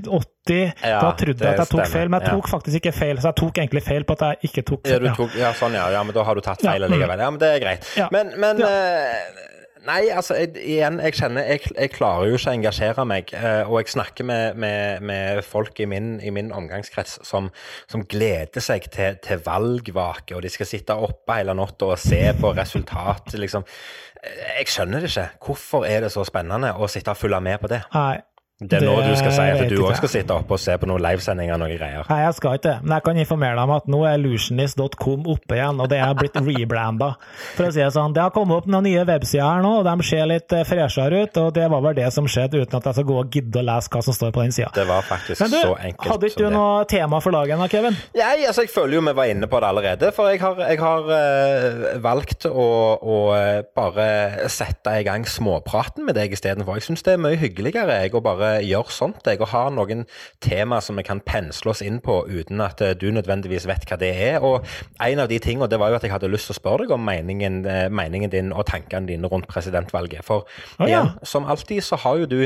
80. 0.07 0.73
Ja, 0.83 1.01
da 1.03 1.11
trodde 1.19 1.45
jeg 1.45 1.53
at 1.53 1.59
jeg 1.61 1.69
tok 1.69 1.85
stemmer, 1.85 1.91
feil, 1.93 2.09
men 2.11 2.21
jeg 2.23 2.31
ja. 2.31 2.37
tok 2.39 2.49
faktisk 2.49 2.81
ikke 2.81 2.93
feil. 2.97 3.19
Så 3.21 3.29
jeg 3.29 3.37
tok 3.43 3.59
egentlig 3.61 3.83
feil 3.87 4.07
på 4.09 4.17
at 4.17 4.23
jeg 4.29 4.51
ikke 4.51 4.65
tok 4.71 4.87
Ja, 4.87 4.91
feil. 4.95 5.01
du 5.01 5.07
Ja. 5.11 5.15
tok, 5.19 5.37
ja, 5.43 5.53
sånn, 5.53 5.75
ja. 5.77 5.85
ja. 5.91 6.03
Men 6.07 6.15
da 6.17 6.25
har 6.25 6.35
du 6.35 6.41
tatt 6.41 6.63
feil 6.65 6.81
Ja, 6.81 6.87
mm. 6.89 6.93
allikevel. 6.95 7.19
Ja, 7.27 7.31
men 7.31 7.39
det 7.43 7.51
er 7.51 7.61
greit. 7.67 7.91
Ja. 7.99 8.09
Men, 8.15 8.33
men 8.41 8.59
Ja. 8.65 8.71
Nei, 9.87 10.11
altså, 10.13 10.35
jeg, 10.37 10.51
igjen, 10.61 10.99
jeg 11.01 11.15
kjenner 11.17 11.47
jeg, 11.49 11.61
jeg 11.73 11.91
klarer 11.95 12.29
jo 12.29 12.37
ikke 12.37 12.51
å 12.51 12.57
engasjere 12.59 13.05
meg. 13.09 13.31
eh, 13.33 13.63
og 13.71 13.79
jeg 13.81 13.93
snakker 13.95 14.27
med, 14.29 14.59
med, 14.61 15.01
med 15.09 15.41
folk 15.47 15.81
i 15.81 15.87
min, 15.89 16.11
i 16.21 16.31
min 16.35 16.51
omgangskrets 16.53 17.19
som, 17.27 17.49
som 17.89 18.05
gleder 18.05 18.61
seg 18.65 18.91
til, 18.93 19.17
til 19.25 19.41
valgvake, 19.47 20.37
og 20.37 20.43
de 20.45 20.53
skal 20.53 20.69
sitte 20.69 20.97
oppe 20.97 21.39
hele 21.41 21.55
natta 21.57 21.93
og 21.95 21.99
se 22.03 22.21
på 22.41 22.53
resultatet, 22.59 23.39
liksom. 23.41 23.65
Eh, 24.21 24.59
Jeg 24.61 24.69
skjønner 24.75 25.01
det 25.01 25.09
ikke. 25.15 25.29
Hvorfor 25.47 25.87
er 25.89 26.05
det 26.05 26.13
så 26.13 26.27
spennende 26.29 26.75
å 26.77 26.89
sitte 26.93 27.15
og 27.15 27.21
følge 27.23 27.41
med 27.41 27.63
på 27.65 27.71
det? 27.73 27.81
Nei. 27.97 28.19
Det 28.61 28.77
er 28.77 28.83
nå 28.85 28.95
Det 29.01 29.15
du 29.15 29.17
skal 29.17 29.33
si 29.33 29.45
at 29.49 29.71
du 29.73 29.79
òg 29.81 29.95
skal 29.97 30.11
sitte 30.13 30.35
oppe 30.37 30.53
og 30.53 30.61
se 30.61 30.75
på 30.77 30.89
noen 30.91 31.01
livesendinger 31.01 31.57
og 31.57 31.63
noen 31.63 31.79
greier. 31.79 32.09
Nei, 32.11 32.19
jeg 32.27 32.35
skal 32.37 32.59
ikke 32.59 32.67
det. 32.67 32.75
Men 32.83 32.93
jeg 32.99 33.05
kan 33.07 33.21
informere 33.23 33.57
deg 33.57 33.63
om 33.65 33.71
at 33.73 33.87
nå 33.89 34.01
er 34.05 34.19
illusionist.com 34.19 35.23
oppe 35.33 35.57
igjen, 35.57 35.81
og 35.81 35.89
det 35.89 36.01
er 36.05 36.19
blitt 36.19 36.37
rebranda. 36.51 37.09
For 37.57 37.71
å 37.71 37.71
si 37.73 37.81
det 37.81 37.89
sånn, 37.95 38.13
det 38.13 38.21
har 38.21 38.35
kommet 38.35 38.61
opp 38.61 38.69
noen 38.69 38.85
nye 38.85 39.07
websider 39.09 39.47
her 39.47 39.65
nå, 39.65 39.71
og 39.81 39.89
de 39.89 40.07
ser 40.11 40.29
litt 40.29 40.53
eh, 40.53 40.67
freshere 40.69 41.23
ut, 41.25 41.41
og 41.41 41.55
det 41.57 41.69
var 41.73 41.85
vel 41.87 41.97
det 41.97 42.11
som 42.13 42.29
skjedde, 42.29 42.61
uten 42.61 42.77
at 42.77 42.91
jeg 42.91 42.99
skal 42.99 43.07
gå 43.09 43.17
og 43.23 43.39
gidde 43.39 43.63
å 43.63 43.65
lese 43.71 43.95
hva 43.95 44.03
som 44.05 44.19
står 44.19 44.37
på 44.37 44.45
den 44.45 44.53
sida. 44.59 44.69
Det 44.77 44.85
var 44.91 45.09
faktisk 45.09 45.41
Men 45.47 45.55
du, 45.55 45.59
så 45.65 45.73
enkelt 45.79 46.13
hadde 46.13 46.31
ikke 46.35 46.45
du 46.45 46.53
noe 46.59 46.85
tema 46.93 47.23
for 47.25 47.39
dagen 47.39 47.65
da, 47.65 47.71
Kevin? 47.73 47.97
Nei, 48.21 48.35
altså 48.45 48.67
jeg 48.67 48.75
føler 48.75 48.99
jo 48.99 49.05
vi 49.09 49.17
var 49.23 49.33
inne 49.33 49.49
på 49.49 49.63
det 49.65 49.71
allerede. 49.73 50.13
For 50.13 50.29
jeg 50.35 50.43
har, 50.45 50.61
jeg 50.69 50.83
har 50.85 51.11
eh, 51.17 51.97
valgt 52.05 52.45
å, 52.51 52.69
å 53.01 53.19
eh, 53.39 53.65
bare 53.73 54.51
sette 54.53 54.99
i 55.01 55.09
gang 55.09 55.25
småpraten 55.25 56.05
med 56.05 56.21
deg 56.21 56.37
istedenfor. 56.37 56.77
Jeg 56.77 56.91
syns 56.91 57.09
det 57.09 57.17
er 57.17 57.25
mye 57.25 57.41
hyggeligere 57.41 58.03
jeg 58.05 58.13
å 58.13 58.25
bare 58.25 58.50
gjøre 58.65 58.91
sånt. 58.95 59.23
Jeg, 59.27 59.41
og 59.41 59.53
ha 59.53 59.63
noen 59.75 60.05
tema 60.43 60.81
som 60.85 60.99
vi 60.99 61.05
kan 61.07 61.23
pensle 61.25 61.71
oss 61.73 61.83
inn 61.87 62.01
på 62.05 62.19
uten 62.29 62.61
at 62.65 62.83
eh, 62.85 62.95
du 62.99 63.09
nødvendigvis 63.15 63.69
vet 63.71 63.87
hva 63.89 63.99
det 64.01 64.11
er. 64.27 64.43
Og 64.43 64.67
en 65.01 65.23
av 65.25 65.31
de 65.31 65.39
tingene 65.43 65.69
det 65.71 65.79
var 65.81 65.93
jo 65.93 66.01
at 66.01 66.07
jeg 66.07 66.15
hadde 66.15 66.31
lyst 66.33 66.51
til 66.51 66.57
å 66.57 66.61
spørre 66.61 66.85
deg 66.85 66.95
om 66.97 67.05
meningen, 67.07 67.63
eh, 67.71 67.87
meningen 67.89 68.33
din 68.33 68.53
og 68.53 68.67
tankene 68.71 69.07
dine 69.09 69.31
rundt 69.31 69.49
presidentvalget. 69.51 70.25
For 70.27 70.45
Å, 70.47 70.85
ja. 70.85 70.89
igjen, 70.89 71.13
som 71.23 71.47
alltid 71.51 71.85
så 71.87 72.01
har 72.05 72.23
jo 72.25 72.31
du 72.31 72.41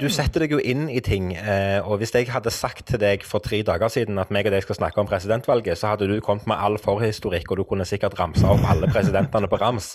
Du 0.00 0.08
setter 0.10 0.40
deg 0.42 0.54
jo 0.54 0.58
inn 0.58 0.88
i 0.90 0.98
ting. 1.04 1.34
eh, 1.36 1.78
Og 1.84 1.98
hvis 2.00 2.14
jeg 2.16 2.26
hadde 2.32 2.50
sagt 2.50 2.86
til 2.88 2.98
deg 2.98 3.22
for 3.22 3.38
tre 3.44 3.60
dager 3.62 3.92
siden 3.92 4.18
at 4.18 4.30
meg 4.32 4.48
og 4.48 4.54
deg 4.54 4.64
skal 4.64 4.78
snakke 4.78 4.98
om 4.98 5.06
presidentvalget, 5.06 5.78
så 5.78 5.92
hadde 5.92 6.08
du 6.08 6.16
kommet 6.24 6.46
med 6.48 6.56
all 6.58 6.78
forhistorikk, 6.80 7.50
og 7.52 7.60
du 7.60 7.64
kunne 7.68 7.84
sikkert 7.86 8.18
ramsa 8.18 8.48
opp 8.50 8.64
alle 8.66 8.88
presidentene 8.90 9.46
på 9.52 9.60
rams. 9.60 9.92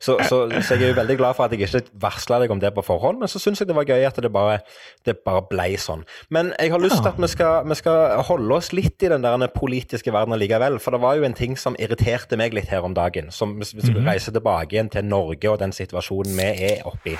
Så, 0.00 0.16
så, 0.24 0.46
så 0.62 0.78
jeg 0.78 0.82
er 0.86 0.92
jo 0.94 1.00
veldig 1.00 1.16
glad 1.18 1.36
for 1.36 1.44
at 1.44 1.52
jeg 1.52 1.66
ikke 1.66 1.82
varsla 2.00 2.38
deg 2.40 2.54
om 2.54 2.60
det 2.62 2.70
på 2.72 2.84
forhånd, 2.86 3.18
men 3.20 3.28
så 3.28 3.42
syns 3.42 3.60
jeg 3.60 3.68
det 3.68 3.76
var 3.76 3.84
gøy 3.84 4.06
at 4.08 4.16
det 4.22 4.32
bare, 4.32 4.59
det 5.04 5.18
bare 5.26 5.44
ble 5.50 5.68
sånn. 5.80 6.06
Men 6.30 6.54
jeg 6.56 6.72
har 6.74 6.82
lyst 6.82 7.00
til 7.02 7.10
at 7.12 7.20
vi 7.20 7.30
skal, 7.30 7.68
vi 7.68 7.78
skal 7.78 8.24
holde 8.28 8.56
oss 8.56 8.72
litt 8.76 9.02
i 9.02 9.12
den 9.12 9.26
der 9.26 9.52
politiske 9.54 10.12
verden 10.14 10.38
likevel. 10.40 10.78
For 10.80 10.94
det 10.94 11.02
var 11.02 11.18
jo 11.18 11.26
en 11.26 11.36
ting 11.36 11.58
som 11.58 11.76
irriterte 11.80 12.38
meg 12.40 12.54
litt 12.56 12.70
her 12.72 12.86
om 12.86 12.94
dagen. 12.96 13.30
Som 13.34 13.58
hvis 13.60 13.74
vi 13.76 13.84
reiser 14.00 14.20
reise 14.20 14.32
tilbake 14.32 14.74
igjen 14.74 14.88
til 14.88 15.04
Norge 15.04 15.50
og 15.50 15.58
den 15.60 15.72
situasjonen 15.72 16.36
vi 16.36 16.42
er 16.72 16.82
oppi. 16.84 17.16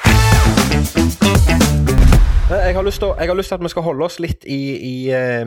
Jeg 2.50 2.74
har, 2.74 2.82
lyst 2.82 2.98
til, 2.98 3.12
jeg 3.14 3.30
har 3.30 3.36
lyst 3.38 3.52
til 3.52 3.60
at 3.60 3.62
vi 3.62 3.70
skal 3.70 3.84
holde 3.86 4.02
oss 4.02 4.16
litt 4.18 4.42
i, 4.42 4.58
i 4.82 4.94
eh, 5.14 5.46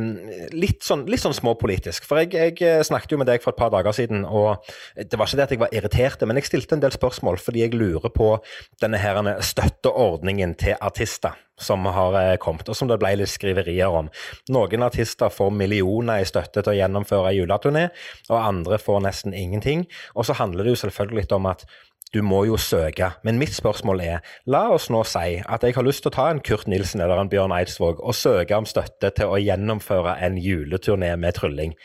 litt, 0.56 0.86
sånn, 0.88 1.02
litt 1.12 1.20
sånn 1.20 1.36
småpolitisk. 1.36 2.06
For 2.08 2.22
jeg, 2.22 2.32
jeg 2.32 2.56
eh, 2.63 2.80
snakket 2.88 3.12
jo 3.12 3.20
med 3.20 3.28
deg 3.28 3.44
for 3.44 3.52
et 3.52 3.60
par 3.60 3.74
dager 3.74 3.92
siden, 3.98 4.24
og 4.24 4.63
det 4.96 5.20
var 5.20 5.28
ikke 5.28 5.42
det 5.42 5.44
at 5.44 5.52
jeg 5.52 5.62
var 5.66 5.76
irritert, 5.76 6.24
men 6.24 6.39
jeg 6.39 6.48
stilte 6.48 6.78
en 6.78 6.86
del 6.86 6.96
spørsmål 6.96 7.42
fordi 7.44 7.66
jeg 7.66 7.76
lurer 7.76 8.08
på 8.08 8.30
denne 8.80 9.04
her 9.04 9.20
støtteordningen 9.44 10.56
til 10.63 10.80
artister 10.80 11.36
som 11.60 11.84
har 11.92 12.16
eh, 12.22 12.38
kommet, 12.39 12.72
og 12.72 12.80
som 12.80 12.88
det 12.88 13.02
ble 13.04 13.18
litt 13.20 13.36
skriverier 13.36 14.00
om. 14.00 14.08
Noen 14.56 14.88
artister 14.88 15.34
får 15.34 15.52
millioner 15.60 16.24
i 16.24 16.28
støtte 16.28 16.63
til 16.63 16.72
å 16.72 16.78
gjennomføre 16.78 17.36
juleturné, 17.36 17.89
og 18.32 18.39
andre 18.39 18.80
får 18.80 19.04
nesten 19.10 19.36
ingenting. 19.36 19.89
Og 20.16 20.28
så 20.28 20.39
handler 20.39 20.63
det 20.63 20.78
jo 20.78 20.86
selvfølgelig 20.86 21.26
litt 21.26 21.36
om 21.36 21.52
at 21.52 21.68
du 22.13 22.22
må 22.22 22.44
jo 22.50 22.58
søke. 22.58 23.12
Men 23.24 23.39
mitt 23.42 23.56
spørsmål 23.56 24.02
er, 24.06 24.20
la 24.46 24.66
oss 24.76 24.89
nå 24.94 25.04
si 25.08 25.38
at 25.42 25.63
jeg 25.63 25.78
har 25.78 25.86
lyst 25.86 26.04
til 26.06 26.12
å 26.12 26.16
ta 26.18 26.28
en 26.32 26.42
Kurt 26.44 26.68
Nilsen 26.68 27.02
eller 27.02 27.22
en 27.22 27.32
Bjørn 27.32 27.56
Eidsvåg 27.56 28.02
og 28.04 28.18
søke 28.18 28.58
om 28.58 28.68
støtte 28.70 29.13
til 29.18 29.32
å 29.32 29.39
gjennomføre 29.42 30.18
en 30.26 30.38
juleturné 30.42 31.13
med 31.18 31.39
trylling. 31.39 31.78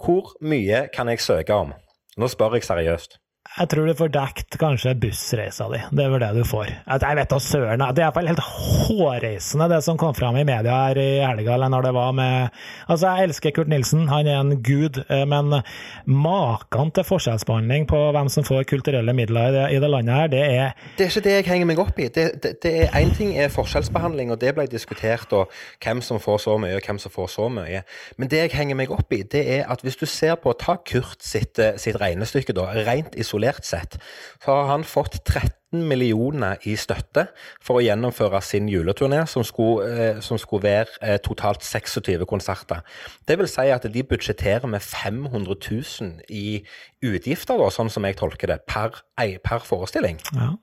Hvor 0.00 0.34
mye 0.40 0.86
kan 0.94 1.08
jeg 1.12 1.24
søke 1.24 1.54
om? 1.54 1.76
Nå 2.16 2.28
spør 2.32 2.56
jeg 2.56 2.66
seriøst. 2.68 3.20
Jeg 3.56 3.70
tror 3.72 3.86
du 3.88 3.94
får 3.96 4.10
dekt 4.12 4.56
kanskje 4.60 4.92
bussreisa 5.00 5.66
di. 5.72 5.78
Det 5.96 6.04
er 6.04 6.10
vel 6.12 6.20
det 6.20 6.30
du 6.36 6.42
får. 6.44 6.68
Jeg 6.68 7.16
vet 7.18 7.30
da 7.30 7.38
søren. 7.40 7.84
Det 7.96 8.02
er 8.02 8.08
iallfall 8.08 8.28
helt 8.28 8.42
hårreisende, 8.42 9.68
det 9.72 9.78
som 9.86 9.96
kom 10.00 10.12
fram 10.16 10.36
i 10.36 10.44
media 10.44 10.74
her 10.88 11.00
i 11.00 11.06
helga, 11.22 11.54
eller 11.54 11.72
når 11.72 11.86
det 11.88 11.92
var 11.96 12.12
med 12.16 12.50
Altså, 12.86 13.08
jeg 13.08 13.28
elsker 13.28 13.54
Kurt 13.56 13.70
Nilsen, 13.72 14.08
han 14.08 14.28
er 14.28 14.40
en 14.40 14.58
gud, 14.62 15.00
eh, 15.10 15.24
men 15.28 15.62
maken 16.04 16.92
til 16.94 17.06
forskjellsbehandling 17.06 17.86
på 17.88 18.00
hvem 18.14 18.28
som 18.32 18.44
får 18.46 18.66
kulturelle 18.68 19.14
midler 19.16 19.48
i 19.48 19.54
det, 19.54 19.64
i 19.76 19.80
det 19.82 19.90
landet 19.90 20.14
her, 20.14 20.28
det 20.32 20.42
er 20.44 20.76
Det 20.98 21.06
er 21.06 21.10
ikke 21.10 21.24
det 21.24 21.34
jeg 21.36 21.48
henger 21.48 21.70
meg 21.72 21.80
opp 21.82 21.98
i. 21.98 22.08
Det 22.12 22.26
er 22.70 22.92
Én 22.96 23.14
ting 23.16 23.32
er 23.38 23.48
forskjellsbehandling, 23.52 24.30
og 24.32 24.40
det 24.40 24.54
ble 24.56 24.66
diskutert, 24.70 25.32
og 25.32 25.50
hvem 25.82 26.02
som 26.04 26.20
får 26.20 26.44
så 26.44 26.58
mye, 26.60 26.76
og 26.76 26.86
hvem 26.86 27.00
som 27.02 27.12
får 27.14 27.32
så 27.38 27.48
mye. 27.48 27.82
Men 28.16 28.30
det 28.32 28.44
jeg 28.44 28.54
henger 28.58 28.78
meg 28.78 28.92
opp 28.94 29.12
i, 29.12 29.22
det 29.22 29.44
er 29.58 29.66
at 29.72 29.82
hvis 29.82 29.96
du 29.96 30.06
ser 30.06 30.36
på 30.40 30.52
Ta 30.60 30.76
Kurt 30.84 31.24
sitt, 31.24 31.58
eh, 31.58 31.76
sitt 31.80 32.00
regnestykke, 32.00 32.52
da, 32.56 32.68
rent 32.86 33.16
isolert 33.16 33.35
sett, 33.62 33.98
så 34.42 34.50
har 34.50 34.66
han 34.66 34.84
fått 34.84 35.24
13 35.24 35.82
millioner 35.88 36.56
i 36.64 36.76
støtte 36.76 37.26
for 37.60 37.78
å 37.78 37.84
gjennomføre 37.84 38.40
sin 38.42 38.68
juleturné, 38.68 39.26
som 39.26 39.44
skulle, 39.44 39.86
eh, 39.86 40.20
som 40.20 40.38
skulle 40.38 40.62
være 40.62 41.00
eh, 41.02 41.18
totalt 41.18 41.62
26 41.62 42.24
konserter. 42.26 42.80
Det 43.28 43.38
vil 43.38 43.48
si 43.48 43.68
at 43.70 43.82
de 43.92 44.02
budsjetterer 44.02 44.66
med 44.66 44.80
500 44.80 45.56
000 46.00 46.20
i 46.28 46.62
utgifter, 47.02 47.58
da, 47.58 47.70
sånn 47.70 47.90
som 47.90 48.04
jeg 48.04 48.16
tolker 48.16 48.46
det, 48.46 48.62
per, 48.66 49.02
per 49.16 49.66
forestilling. 49.66 50.20
Ja. 50.34 50.54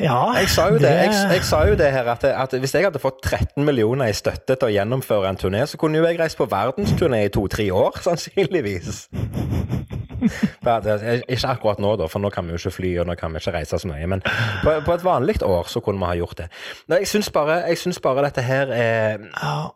Ja, 0.00 0.32
Jeg 0.32 0.48
sa 0.48 0.70
jo 0.72 0.78
det, 0.80 0.88
jeg, 0.88 1.12
jeg 1.32 1.44
sa 1.44 1.58
jo 1.68 1.74
det 1.76 1.90
her 1.92 2.06
at, 2.08 2.24
at 2.24 2.54
hvis 2.56 2.72
jeg 2.74 2.86
hadde 2.86 3.00
fått 3.00 3.20
13 3.22 3.60
millioner 3.64 4.08
i 4.08 4.14
støtte 4.16 4.56
til 4.56 4.70
å 4.70 4.72
gjennomføre 4.72 5.28
en 5.28 5.36
turné, 5.36 5.66
så 5.68 5.76
kunne 5.76 6.00
jo 6.00 6.06
jeg 6.08 6.16
reist 6.20 6.38
på 6.40 6.48
verdensturné 6.48 7.26
i 7.26 7.32
to-tre 7.32 7.68
år, 7.76 7.98
sannsynligvis. 8.06 9.02
Ikke 11.32 11.52
akkurat 11.52 11.82
nå, 11.82 11.94
da, 12.00 12.08
for 12.10 12.22
nå 12.22 12.30
kan 12.34 12.46
vi 12.46 12.54
jo 12.54 12.60
ikke 12.60 12.76
fly 12.78 12.92
og 13.02 13.10
nå 13.10 13.16
kan 13.20 13.34
vi 13.34 13.42
ikke 13.42 13.56
reise 13.56 13.80
så 13.80 13.90
mye. 13.90 14.06
Men 14.10 14.22
på, 14.24 14.76
på 14.86 14.94
et 14.94 15.04
vanlig 15.06 15.40
år 15.46 15.68
så 15.70 15.82
kunne 15.84 16.02
vi 16.02 16.10
ha 16.10 16.20
gjort 16.20 16.44
det. 16.44 16.48
Nei, 16.92 17.02
jeg 17.02 17.12
syns 17.14 17.32
bare, 17.34 17.62
bare 18.04 18.28
dette 18.28 18.46
her 18.46 18.72
er 18.76 19.28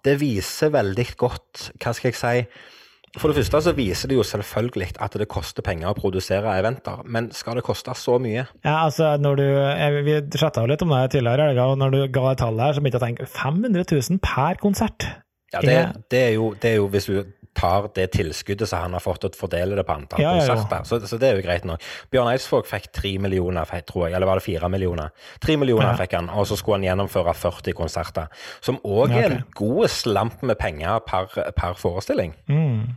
Det 0.06 0.16
viser 0.20 0.72
veldig 0.74 1.06
godt 1.18 1.70
Hva 1.82 1.92
skal 1.96 2.12
jeg 2.12 2.18
si? 2.20 2.72
For 3.16 3.32
det 3.32 3.38
første 3.38 3.62
så 3.64 3.72
viser 3.76 4.10
det 4.10 4.18
jo 4.18 4.24
selvfølgelig 4.26 4.90
at 5.00 5.14
det 5.16 5.28
koster 5.32 5.64
penger 5.64 5.88
å 5.88 5.96
produsere 5.96 6.52
eventer, 6.60 7.00
men 7.08 7.30
skal 7.32 7.56
det 7.56 7.64
koste 7.64 7.94
så 7.96 8.18
mye? 8.20 8.44
Ja, 8.66 8.74
altså, 8.82 9.14
når 9.20 9.38
du, 9.40 9.44
jeg, 9.46 10.02
Vi 10.04 10.16
chatta 10.36 10.64
jo 10.64 10.68
litt 10.68 10.84
om 10.84 10.92
det 10.92 11.14
tidligere, 11.14 11.46
i 11.46 11.54
helga, 11.54 11.70
og 11.72 11.80
når 11.80 11.94
du 11.94 12.00
ga 12.12 12.26
et 12.32 12.42
tall 12.42 12.60
her, 12.60 12.76
så 12.76 12.82
begynte 12.84 13.00
jeg 13.00 13.04
å 13.04 13.06
tenke 13.06 13.30
500 13.32 13.86
000 13.88 14.20
per 14.24 14.60
konsert. 14.60 15.08
Ja, 15.54 15.62
det, 15.64 15.78
det, 16.12 16.20
er 16.20 16.32
jo, 16.36 16.50
det 16.60 16.74
er 16.74 16.80
jo 16.82 16.90
hvis 16.92 17.08
du 17.08 17.22
tar 17.56 17.88
det 17.96 18.10
tilskuddet 18.14 18.68
som 18.68 18.84
han 18.84 18.96
har 18.96 19.02
fått, 19.04 19.24
og 19.24 19.36
fordeler 19.38 19.80
det 19.80 19.86
på 19.88 19.94
antall 19.96 20.20
Ja, 20.22 20.34
konserter. 20.36 20.84
Så, 20.88 21.00
så 21.08 21.18
det 21.20 21.30
er 21.30 21.40
jo 21.40 21.46
greit 21.46 21.64
nok. 21.68 21.82
Bjørn 22.12 22.28
Eidsvåg 22.34 22.68
fikk 22.68 22.90
tre 22.94 23.14
millioner, 23.22 23.64
tror 23.88 24.06
jeg, 24.06 24.14
eller 24.18 24.28
var 24.28 24.40
det 24.40 24.46
fire 24.46 24.68
millioner? 24.72 25.10
Tre 25.40 25.56
millioner 25.60 25.92
Ja. 25.92 25.96
fikk 26.02 26.18
han, 26.18 26.28
og 26.30 26.46
så 26.50 26.58
skulle 26.60 26.78
han 26.82 26.88
gjennomføre 26.90 27.34
40 27.34 27.72
konserter. 27.78 28.28
Som 28.60 28.78
òg 28.84 29.16
er 29.16 29.30
en 29.30 29.42
god 29.56 29.88
slamp 29.92 30.42
med 30.46 30.58
penger 30.60 31.00
per, 31.08 31.32
per 31.56 31.74
forestilling. 31.80 32.34
Mm. 32.48 32.96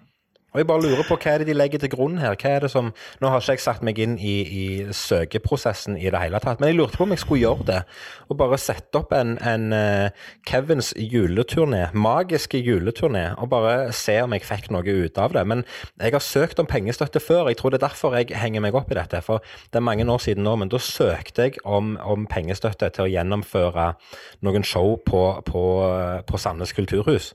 Og 0.53 0.61
jeg 0.61 0.67
bare 0.69 0.81
lurer 0.81 1.05
på 1.05 1.17
hva 1.19 1.33
er 1.33 1.41
det 1.41 1.49
de 1.51 1.55
legger 1.57 1.81
til 1.83 1.91
grunn 1.93 2.17
her? 2.21 2.33
Hva 2.39 2.55
er 2.55 2.65
det 2.65 2.71
som, 2.73 2.91
Nå 3.21 3.29
har 3.29 3.43
ikke 3.43 3.57
jeg 3.57 3.63
satt 3.63 3.83
meg 3.85 3.99
inn 4.01 4.15
i, 4.17 4.35
i 4.43 4.63
søkeprosessen 4.95 5.97
i 5.99 6.09
det 6.09 6.21
hele 6.21 6.41
tatt, 6.41 6.61
men 6.61 6.71
jeg 6.71 6.79
lurte 6.79 6.97
på 6.97 7.05
om 7.05 7.13
jeg 7.13 7.21
skulle 7.21 7.43
gjøre 7.43 7.67
det. 7.67 7.79
Og 8.29 8.39
bare 8.39 8.59
sette 8.61 8.97
opp 8.97 9.13
en, 9.15 9.35
en 9.45 9.75
eh, 9.75 10.25
Kevins 10.47 10.91
juleturné, 10.97 11.83
magiske 11.93 12.61
juleturné, 12.65 13.27
og 13.37 13.51
bare 13.53 13.93
se 13.95 14.17
om 14.23 14.33
jeg 14.33 14.47
fikk 14.47 14.71
noe 14.73 14.97
ut 15.05 15.21
av 15.21 15.37
det. 15.37 15.45
Men 15.49 15.63
jeg 15.99 16.15
har 16.17 16.25
søkt 16.25 16.61
om 16.61 16.69
pengestøtte 16.69 17.21
før, 17.23 17.51
jeg 17.51 17.61
tror 17.61 17.75
det 17.75 17.81
er 17.81 17.87
derfor 17.87 18.17
jeg 18.17 18.33
henger 18.39 18.65
meg 18.65 18.77
opp 18.77 18.91
i 18.93 18.97
dette. 18.97 19.21
For 19.25 19.45
det 19.69 19.81
er 19.81 19.85
mange 19.85 20.07
år 20.09 20.23
siden 20.25 20.47
nå, 20.47 20.55
men 20.59 20.73
da 20.73 20.81
søkte 20.81 21.49
jeg 21.49 21.61
om, 21.63 21.95
om 22.01 22.27
pengestøtte 22.29 22.89
til 22.95 23.05
å 23.05 23.11
gjennomføre 23.11 23.91
noen 24.45 24.65
show 24.65 24.95
på, 25.05 25.23
på, 25.45 25.65
på 26.25 26.41
Sandnes 26.41 26.73
kulturhus. 26.77 27.33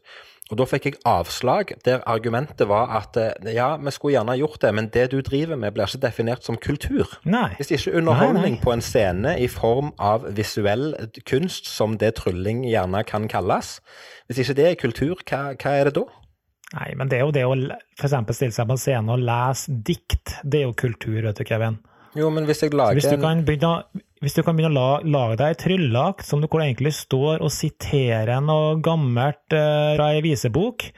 Og 0.53 0.59
da 0.61 0.65
fikk 0.69 0.85
jeg 0.91 0.99
avslag, 1.09 1.71
der 1.87 2.03
argumentet 2.07 2.69
var 2.69 2.91
at 2.99 3.17
eh, 3.17 3.53
ja, 3.57 3.71
vi 3.81 3.93
skulle 3.95 4.19
gjerne 4.19 4.35
gjort 4.37 4.59
det, 4.61 4.73
men 4.77 4.91
det 4.93 5.07
du 5.15 5.23
driver 5.25 5.57
med 5.57 5.73
blir 5.73 5.89
ikke 5.89 6.03
definert 6.03 6.45
som 6.45 6.59
kultur. 6.61 7.09
Nei. 7.25 7.55
Hvis 7.57 7.73
ikke 7.73 7.95
underholdning 7.97 8.43
Nei, 8.43 8.59
nei. 8.59 8.65
på 8.65 8.75
en 8.75 8.85
scene 8.85 9.39
i 9.41 9.49
form 9.49 9.95
av 9.99 10.27
visuell 10.37 10.93
kunst, 11.25 11.71
som 11.73 11.97
det 11.97 12.13
trylling 12.21 12.61
gjerne 12.69 13.01
kan 13.09 13.25
kalles, 13.33 13.79
hvis 14.29 14.43
ikke 14.45 14.59
det 14.61 14.69
er 14.69 14.79
kultur, 14.85 15.17
hva, 15.25 15.41
hva 15.57 15.75
er 15.81 15.89
det 15.89 15.97
da? 16.03 16.05
Nei, 16.75 16.91
men 16.99 17.09
det 17.09 17.19
er 17.21 17.25
jo 17.25 17.33
det 17.33 17.45
å 17.49 17.55
f.eks. 18.01 18.15
stille 18.37 18.53
seg 18.53 18.69
på 18.69 18.75
en 18.77 18.85
scene 18.85 19.15
og 19.17 19.25
lese 19.25 19.73
dikt, 19.87 20.37
det 20.45 20.61
er 20.61 20.69
jo 20.69 20.77
kultur, 20.77 21.21
vet 21.25 21.39
du, 21.41 21.45
Kevin. 21.49 21.81
Jo, 22.19 22.29
men 22.31 22.45
hvis 22.47 22.61
jeg 22.63 22.71
Så 22.71 22.77
lager 22.79 22.99
hvis 23.01 23.09
du 23.09 23.17
en 23.17 23.25
kan 23.25 23.41
begynne, 23.47 23.71
å- 23.81 24.05
hvis 24.25 24.39
du 24.39 24.41
kan 24.45 24.57
begynne 24.57 24.73
å 24.73 24.77
la, 24.79 25.01
lage 25.05 25.37
deg 25.41 25.53
ei 25.53 25.59
trylleakt 25.61 26.25
som 26.25 26.41
du 26.41 26.49
egentlig 26.49 26.95
står 26.97 27.45
og 27.45 27.53
siterer 27.53 28.41
noe 28.41 28.79
gammelt 28.85 29.53
eh, 29.53 29.93
fra 29.99 30.11
ei 30.15 30.23
visebok, 30.25 30.89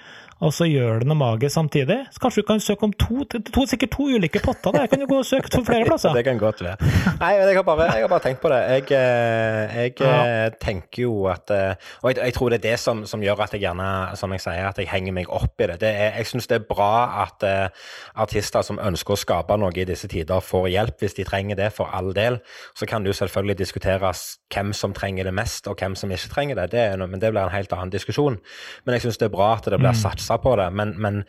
og 0.45 0.53
så 0.53 0.67
gjør 0.69 1.01
du 1.01 1.07
noe 1.09 1.17
magisk 1.17 1.55
samtidig. 1.55 1.97
Så 2.13 2.21
kanskje 2.21 2.43
du 2.43 2.47
kan 2.51 2.61
søke 2.61 2.85
om 2.85 2.93
to, 2.93 3.23
to 3.25 3.63
sikkert 3.71 3.95
to 3.95 4.05
ulike 4.13 4.43
potter 4.45 4.75
der. 4.75 4.87
Kan 4.91 5.01
du 5.01 5.07
gå 5.09 5.21
og 5.23 5.25
søke 5.25 5.49
for 5.53 5.65
flere 5.65 5.87
plasser? 5.89 6.13
det 6.19 6.27
kan 6.27 6.37
godt 6.39 6.61
være. 6.61 6.77
Nei, 7.23 7.31
jeg 7.41 7.57
har 7.57 7.65
bare, 7.65 7.87
jeg 7.89 8.05
har 8.05 8.11
bare 8.13 8.25
tenkt 8.27 8.43
på 8.43 8.51
det. 8.53 8.59
Jeg, 8.75 8.85
eh, 8.99 9.77
jeg 9.81 9.95
ja. 10.01 10.11
Eh, 10.27 10.51
tenker 10.61 11.07
jo 11.07 11.15
at 11.33 11.51
eh, 11.55 11.73
Og 12.03 12.11
jeg, 12.11 12.19
jeg, 12.21 12.35
tror 12.37 12.53
det 12.53 12.59
er 12.59 12.67
det 12.67 12.75
som, 12.81 13.07
som, 13.09 13.23
gjør 13.25 13.47
at 13.47 13.57
jeg 13.57 13.65
gjerne, 13.65 13.89
som 14.21 14.33
jeg 14.37 14.45
sier, 14.45 14.69
at 14.69 14.81
jeg 14.83 14.91
henger 14.93 15.17
meg 15.17 15.33
opp 15.33 15.57
i 15.57 15.71
det. 15.71 15.79
det 15.81 15.95
er, 15.95 16.13
jeg 16.21 16.29
syns 16.29 16.51
det 16.53 16.61
er 16.61 16.69
bra 16.69 16.91
at 17.23 17.45
uh, 17.47 17.87
artister 18.21 18.65
som 18.67 18.79
ønsker 18.83 19.17
å 19.17 19.19
skape 19.19 19.57
noe 19.57 19.73
i 19.73 19.87
disse 19.89 20.09
tider, 20.11 20.45
får 20.45 20.69
hjelp 20.69 21.01
hvis 21.01 21.17
de 21.17 21.25
trenger 21.25 21.57
det, 21.57 21.71
for 21.73 21.89
all 21.97 22.13
del. 22.17 22.39
Så 22.77 22.89
kan 22.89 23.05
det 23.05 23.15
jo 23.15 23.19
selvfølgelig 23.23 23.59
diskuteres 23.59 24.27
hvem 24.53 24.75
som 24.77 24.93
trenger 24.97 25.27
det 25.27 25.35
mest, 25.35 25.67
og 25.71 25.81
hvem 25.81 25.97
som 25.97 26.13
ikke 26.13 26.33
trenger 26.35 26.61
det. 26.61 26.69
det 26.77 26.87
noe, 27.01 27.09
men 27.09 27.23
det 27.23 27.33
blir 27.33 27.47
en 27.47 27.55
helt 27.57 27.73
annen 27.73 27.93
diskusjon. 27.95 28.39
Men 28.85 28.97
jeg 28.97 29.07
syns 29.07 29.21
det 29.23 29.31
er 29.31 29.35
bra 29.35 29.55
at 29.57 29.65
det 29.65 29.81
blir 29.81 29.97
mm. 29.97 30.03
Satsa 30.27 30.43
på 30.43 30.57
det. 30.57 30.71
Men, 30.75 30.95
men 31.01 31.23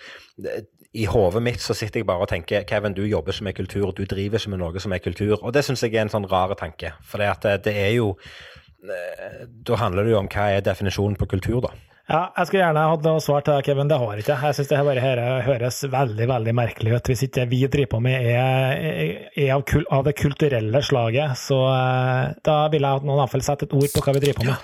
i 0.94 1.06
hodet 1.06 1.44
mitt 1.44 1.62
så 1.62 1.76
sitter 1.78 2.02
jeg 2.02 2.08
bare 2.10 2.26
og 2.26 2.32
tenker 2.32 2.66
Kevin, 2.68 2.96
du 2.98 3.06
jobber 3.06 3.36
ikke 3.36 3.44
med 3.50 3.58
kultur, 3.58 3.92
du 3.94 4.06
driver 4.06 4.40
ikke 4.40 4.54
med 4.54 4.64
noe 4.64 4.80
som 4.84 4.94
er 4.94 5.04
kultur. 5.04 5.38
Og 5.42 5.54
det 5.54 5.66
syns 5.66 5.84
jeg 5.84 5.96
er 5.96 6.06
en 6.06 6.14
sånn 6.14 6.30
rar 6.30 6.56
tanke. 6.58 6.94
For 7.06 7.22
det, 7.22 7.28
at 7.36 7.66
det 7.68 7.76
er 7.78 7.92
jo 7.98 8.16
eh, 8.84 9.46
Da 9.48 9.78
handler 9.82 10.04
det 10.08 10.16
jo 10.16 10.22
om 10.24 10.32
hva 10.32 10.50
er 10.56 10.66
definisjonen 10.66 11.18
på 11.20 11.30
kultur, 11.30 11.62
da. 11.68 11.72
Ja, 12.08 12.22
jeg 12.38 12.48
skulle 12.48 12.62
gjerne 12.62 12.86
hatt 12.88 13.04
noe 13.04 13.20
svar 13.20 13.42
til 13.44 13.58
Kevin. 13.68 13.90
Det 13.92 13.98
har 14.00 14.12
jeg 14.16 14.24
ikke. 14.24 14.38
Jeg 14.48 14.56
syns 14.56 14.70
det 14.72 14.80
bare 14.88 15.04
her 15.04 15.20
høres 15.44 15.82
veldig 15.92 16.28
veldig 16.30 16.54
merkelig 16.56 16.94
ut. 16.96 17.10
Hvis 17.12 17.26
ikke 17.28 17.44
vi 17.52 17.60
driver 17.68 17.98
på 17.98 18.00
med 18.06 18.16
er, 18.32 19.28
er 19.36 19.52
av, 19.58 19.68
kul, 19.68 19.84
av, 19.92 20.08
det 20.08 20.16
kulturelle 20.16 20.80
slaget, 20.88 21.36
så 21.36 21.60
da 22.48 22.58
vil 22.72 22.88
jeg 22.88 23.04
at 23.04 23.04
noen 23.04 23.20
iallfall 23.20 23.44
setter 23.44 23.68
et 23.68 23.76
ord 23.76 23.92
på 23.92 24.08
hva 24.08 24.16
vi 24.16 24.24
driver 24.24 24.40
på 24.40 24.48
med. 24.48 24.56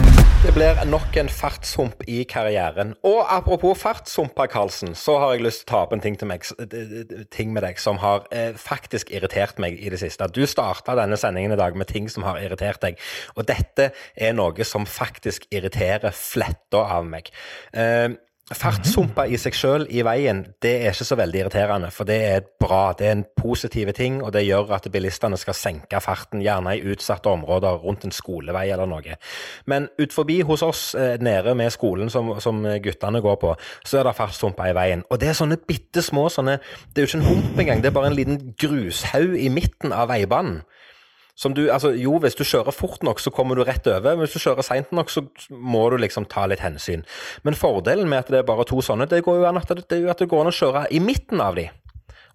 Ja. 0.00 0.06
Det 0.46 0.52
blir 0.54 0.78
nok 0.86 1.16
en 1.18 1.28
fartshump 1.28 2.04
i 2.06 2.20
karrieren. 2.30 2.92
Og 3.02 3.24
apropos 3.34 3.80
fartshumper, 3.80 4.46
Karlsen, 4.46 4.94
så 4.94 5.16
har 5.18 5.32
jeg 5.34 5.42
lyst 5.42 5.64
til 5.64 5.66
å 5.66 5.70
ta 5.72 5.80
opp 5.82 5.94
en 5.96 6.02
ting, 6.04 6.14
meg, 6.30 6.46
ting 7.34 7.50
med 7.50 7.66
deg 7.66 7.80
som 7.82 7.98
har 7.98 8.28
eh, 8.30 8.52
faktisk 8.54 9.10
irritert 9.10 9.58
meg 9.58 9.74
i 9.74 9.90
det 9.90 9.98
siste. 9.98 10.28
Du 10.30 10.44
starta 10.46 10.94
denne 10.94 11.18
sendingen 11.18 11.56
i 11.56 11.58
dag 11.58 11.74
med 11.74 11.90
ting 11.90 12.06
som 12.12 12.22
har 12.28 12.38
irritert 12.38 12.78
deg. 12.84 13.02
Og 13.34 13.48
dette 13.50 13.88
er 14.14 14.38
noe 14.38 14.68
som 14.70 14.86
faktisk 14.86 15.48
irriterer 15.50 16.14
fletta 16.14 16.84
av 16.94 17.10
meg. 17.10 17.32
Eh, 17.74 18.14
Fartshumpa 18.54 19.24
i 19.26 19.34
seg 19.42 19.56
sjøl 19.58 19.84
i 19.90 20.04
veien, 20.06 20.44
det 20.62 20.70
er 20.84 20.92
ikke 20.92 21.06
så 21.08 21.16
veldig 21.18 21.40
irriterende. 21.40 21.88
For 21.90 22.06
det 22.06 22.18
er 22.28 22.44
bra, 22.62 22.92
det 22.94 23.08
er 23.08 23.16
en 23.16 23.24
positiv 23.34 23.90
ting, 23.96 24.20
og 24.22 24.30
det 24.36 24.44
gjør 24.46 24.70
at 24.76 24.86
bilistene 24.94 25.34
skal 25.40 25.56
senke 25.58 25.98
farten, 25.98 26.44
gjerne 26.44 26.76
i 26.76 26.84
utsatte 26.92 27.26
områder 27.32 27.80
rundt 27.82 28.06
en 28.06 28.14
skolevei 28.14 28.68
eller 28.70 28.86
noe. 28.86 29.18
Men 29.66 29.88
ut 29.98 30.14
forbi 30.14 30.38
hos 30.46 30.62
oss 30.62 30.84
eh, 30.94 31.16
nede 31.18 31.56
med 31.58 31.74
skolen 31.74 32.12
som, 32.12 32.36
som, 32.38 32.62
guttene 32.62 33.24
går 33.24 33.40
på, 33.42 33.56
så 33.82 33.98
er 33.98 34.06
det 34.06 34.14
fartshumper 34.20 34.70
i 34.70 34.78
veien. 34.78 35.02
Og 35.10 35.18
det 35.18 35.32
er 35.32 35.40
sånne 35.40 35.58
bitte 35.58 36.04
små 36.04 36.28
sånne 36.30 36.60
Det 36.94 37.02
er 37.02 37.06
jo 37.08 37.10
ikke 37.10 37.22
en 37.24 37.28
hump 37.32 37.58
engang, 37.58 37.82
det 37.82 37.90
er 37.90 37.98
bare 37.98 38.12
en 38.12 38.20
liten 38.20 38.54
grushaug 38.62 39.34
i 39.34 39.50
midten 39.50 39.90
av 39.90 40.12
veibanen. 40.14 40.62
Som 41.36 41.52
du, 41.52 41.66
altså, 41.68 41.90
jo, 41.92 42.14
hvis 42.22 42.34
du 42.38 42.44
kjører 42.48 42.72
fort 42.72 43.02
nok, 43.04 43.20
så 43.20 43.30
kommer 43.34 43.58
du 43.58 43.64
rett 43.68 43.86
over. 43.92 44.14
Men 44.14 44.24
hvis 44.24 44.38
du 44.38 44.40
kjører 44.40 44.64
seint 44.64 44.92
nok, 44.96 45.12
så 45.12 45.26
må 45.52 45.82
du 45.92 45.98
liksom 46.00 46.24
ta 46.32 46.46
litt 46.48 46.62
hensyn. 46.64 47.04
Men 47.44 47.58
fordelen 47.58 48.08
med 48.08 48.24
at 48.24 48.32
det 48.32 48.40
er 48.40 48.48
bare 48.48 48.64
to 48.68 48.80
sånne, 48.84 49.08
det 49.10 49.20
går 49.26 49.42
jo 49.42 49.48
an 49.50 49.60
at 49.60 49.68
det, 49.68 49.84
det, 49.92 50.00
at 50.08 50.22
det 50.22 50.30
går 50.32 50.46
an 50.46 50.52
å 50.52 50.56
kjøre 50.56 50.86
i 50.96 51.02
midten 51.04 51.42
av 51.44 51.58
de. 51.60 51.68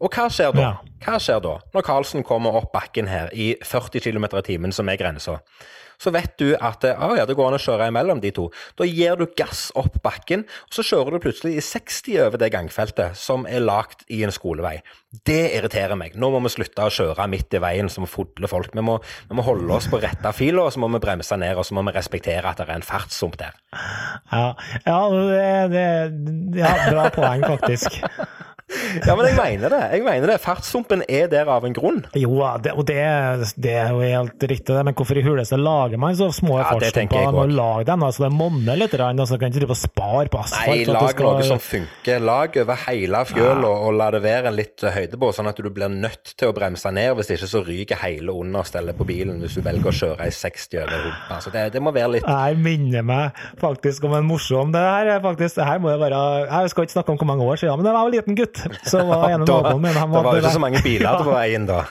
Og 0.02 0.14
hva 0.14 0.28
skjer 0.34 0.54
da? 0.58 0.70
Hva 1.02 1.18
skjer 1.22 1.42
da, 1.42 1.58
når 1.74 1.86
Karlsen 1.86 2.26
kommer 2.26 2.58
opp 2.58 2.72
bakken 2.74 3.10
her 3.10 3.34
i 3.34 3.54
40 3.66 4.02
km 4.06 4.30
i 4.38 4.46
timen, 4.46 4.74
som 4.74 4.90
er 4.90 5.02
grensa? 5.02 5.40
Så 6.02 6.14
vet 6.14 6.34
du 6.42 6.54
at 6.58 6.86
ah, 6.92 7.14
ja, 7.18 7.28
det 7.30 7.36
går 7.38 7.52
an 7.52 7.60
å 7.60 7.62
kjøre 7.62 7.90
imellom 7.92 8.22
de 8.24 8.32
to. 8.36 8.48
Da 8.80 8.88
gir 8.88 9.20
du 9.20 9.28
gass 9.38 9.70
opp 9.78 10.00
bakken, 10.04 10.48
og 10.68 10.78
så 10.80 10.86
kjører 10.88 11.16
du 11.16 11.26
plutselig 11.28 11.58
i 11.60 11.66
60 11.66 12.24
over 12.26 12.42
det 12.42 12.52
gangfeltet 12.56 13.20
som 13.20 13.46
er 13.50 13.64
lagt 13.64 14.06
i 14.10 14.24
en 14.26 14.34
skolevei. 14.34 14.80
Det 15.28 15.52
irriterer 15.58 15.98
meg. 16.00 16.16
Nå 16.16 16.32
må 16.32 16.40
vi 16.46 16.54
slutte 16.54 16.88
å 16.88 16.94
kjøre 16.94 17.28
midt 17.30 17.54
i 17.58 17.62
veien 17.62 17.90
som 17.92 18.08
fodler 18.10 18.50
folk. 18.50 18.74
Vi 18.74 18.84
må, 18.86 18.98
vi 19.30 19.38
må, 19.38 19.46
holde 19.46 19.76
oss 19.76 19.90
på 19.92 20.00
rette 20.02 20.32
fila, 20.34 20.66
og 20.66 20.74
så 20.74 20.82
må 20.82 20.90
vi 20.96 21.02
bremse 21.04 21.38
ned, 21.40 21.58
og 21.60 21.68
så 21.68 21.76
må 21.76 21.84
vi 21.90 21.96
respektere 21.98 22.48
at 22.48 22.62
det 22.62 22.70
er 22.70 22.80
en 22.80 22.88
fartssump 22.88 23.36
der. 23.42 23.58
Ja, 24.32 24.46
ja 24.88 25.02
det, 25.12 25.50
det, 25.76 25.88
ja 26.62 26.72
bra 26.88 27.10
poeng, 27.14 27.46
faktisk. 27.46 28.00
Ja, 29.06 29.16
men 29.16 29.28
jeg 29.28 29.38
mener 29.38 29.74
det. 29.74 29.82
Jeg 29.96 30.06
mener 30.06 30.34
det. 30.34 30.38
Fartssumpen 30.44 31.04
er 31.08 31.30
der 31.32 31.50
av 31.52 31.66
en 31.68 31.76
grunn. 31.76 32.02
Jo, 32.18 32.40
det, 32.64 32.74
og 32.76 32.86
det, 32.90 32.98
det, 33.56 33.76
er 33.84 33.94
jo 33.94 34.02
helt 34.04 34.46
riktig, 34.52 34.72
det. 34.72 34.84
Men 34.88 34.98
hvorfor 34.98 35.20
i 35.20 35.26
huleste 35.26 35.60
lager 35.60 36.02
man 36.02 36.18
så 36.18 36.32
små 36.36 36.60
ja, 36.60 36.70
fartssumper? 36.72 37.28
Man 37.30 37.38
må 37.40 37.46
lage 37.52 37.88
dem 37.92 38.06
altså 38.08 38.26
det 38.28 38.32
monner 38.36 38.80
litt, 38.80 38.96
og 38.96 39.24
så 39.28 39.40
kan 39.40 39.52
ikke 39.52 39.62
drive 39.62 39.76
og 39.76 39.82
spare 39.82 40.32
på 40.32 40.42
asfalt. 40.42 40.72
Nei, 40.72 40.86
lag 40.90 41.10
skal... 41.14 41.30
noe 41.30 41.48
som 41.48 41.62
funker. 41.64 42.24
Lag 42.32 42.58
over 42.64 42.82
hele 42.88 43.24
fjøla, 43.32 43.68
ja. 43.68 43.74
og 43.88 43.98
la 44.00 44.10
det 44.16 44.24
være 44.26 44.52
en 44.52 44.58
litt 44.58 44.86
høyde 44.98 45.20
på, 45.22 45.32
sånn 45.36 45.52
at 45.52 45.62
du 45.62 45.70
blir 45.74 45.92
nødt 45.92 46.36
til 46.36 46.52
å 46.52 46.56
bremse 46.56 46.92
ned. 46.96 47.14
Hvis 47.20 47.34
ikke 47.36 47.52
så 47.52 47.64
ryker 47.66 48.02
hele 48.04 48.36
understellet 48.36 48.98
på 48.98 49.08
bilen 49.08 49.42
hvis 49.42 49.58
du 49.58 49.66
velger 49.66 49.92
å 49.92 49.96
kjøre 49.96 50.28
i 50.28 50.34
60 50.36 50.82
over 50.82 51.06
rumpa. 51.06 51.40
Så 51.44 51.54
det, 51.54 51.68
det, 51.76 51.82
må 51.84 51.94
være 51.96 52.16
litt 52.18 52.28
Jeg 52.28 52.58
minner 52.62 53.06
meg 53.06 53.42
faktisk 53.62 54.06
om 54.08 54.16
en 54.18 54.28
morsom 54.28 54.72
Det 54.74 54.82
her 54.82 55.16
er 55.16 55.24
faktisk, 55.24 55.58
det 55.58 55.68
her 55.68 55.82
må 55.82 55.94
jo 55.94 56.00
være 56.02 56.22
Jeg 56.46 56.72
skal 56.74 56.88
ikke 56.88 56.96
snakke 56.96 57.14
om 57.14 57.22
hvor 57.22 57.30
mange 57.32 57.48
år 57.48 57.62
siden, 57.62 57.80
men 57.80 57.90
jeg 57.90 57.98
var 57.98 58.10
en 58.10 58.16
liten 58.16 58.38
gutt 58.38 58.61
så 58.86 59.04
var 59.08 59.30
en 59.30 59.42
av 59.42 59.48
naboene 59.52 59.82
min 59.88 59.94
Det 59.94 60.24
var 60.24 60.32
jo 60.36 60.44
ikke 60.44 60.54
så 60.58 60.64
mange 60.64 60.84
biler 60.86 61.20
på 61.26 61.34
veien 61.34 61.68
da. 61.70 61.82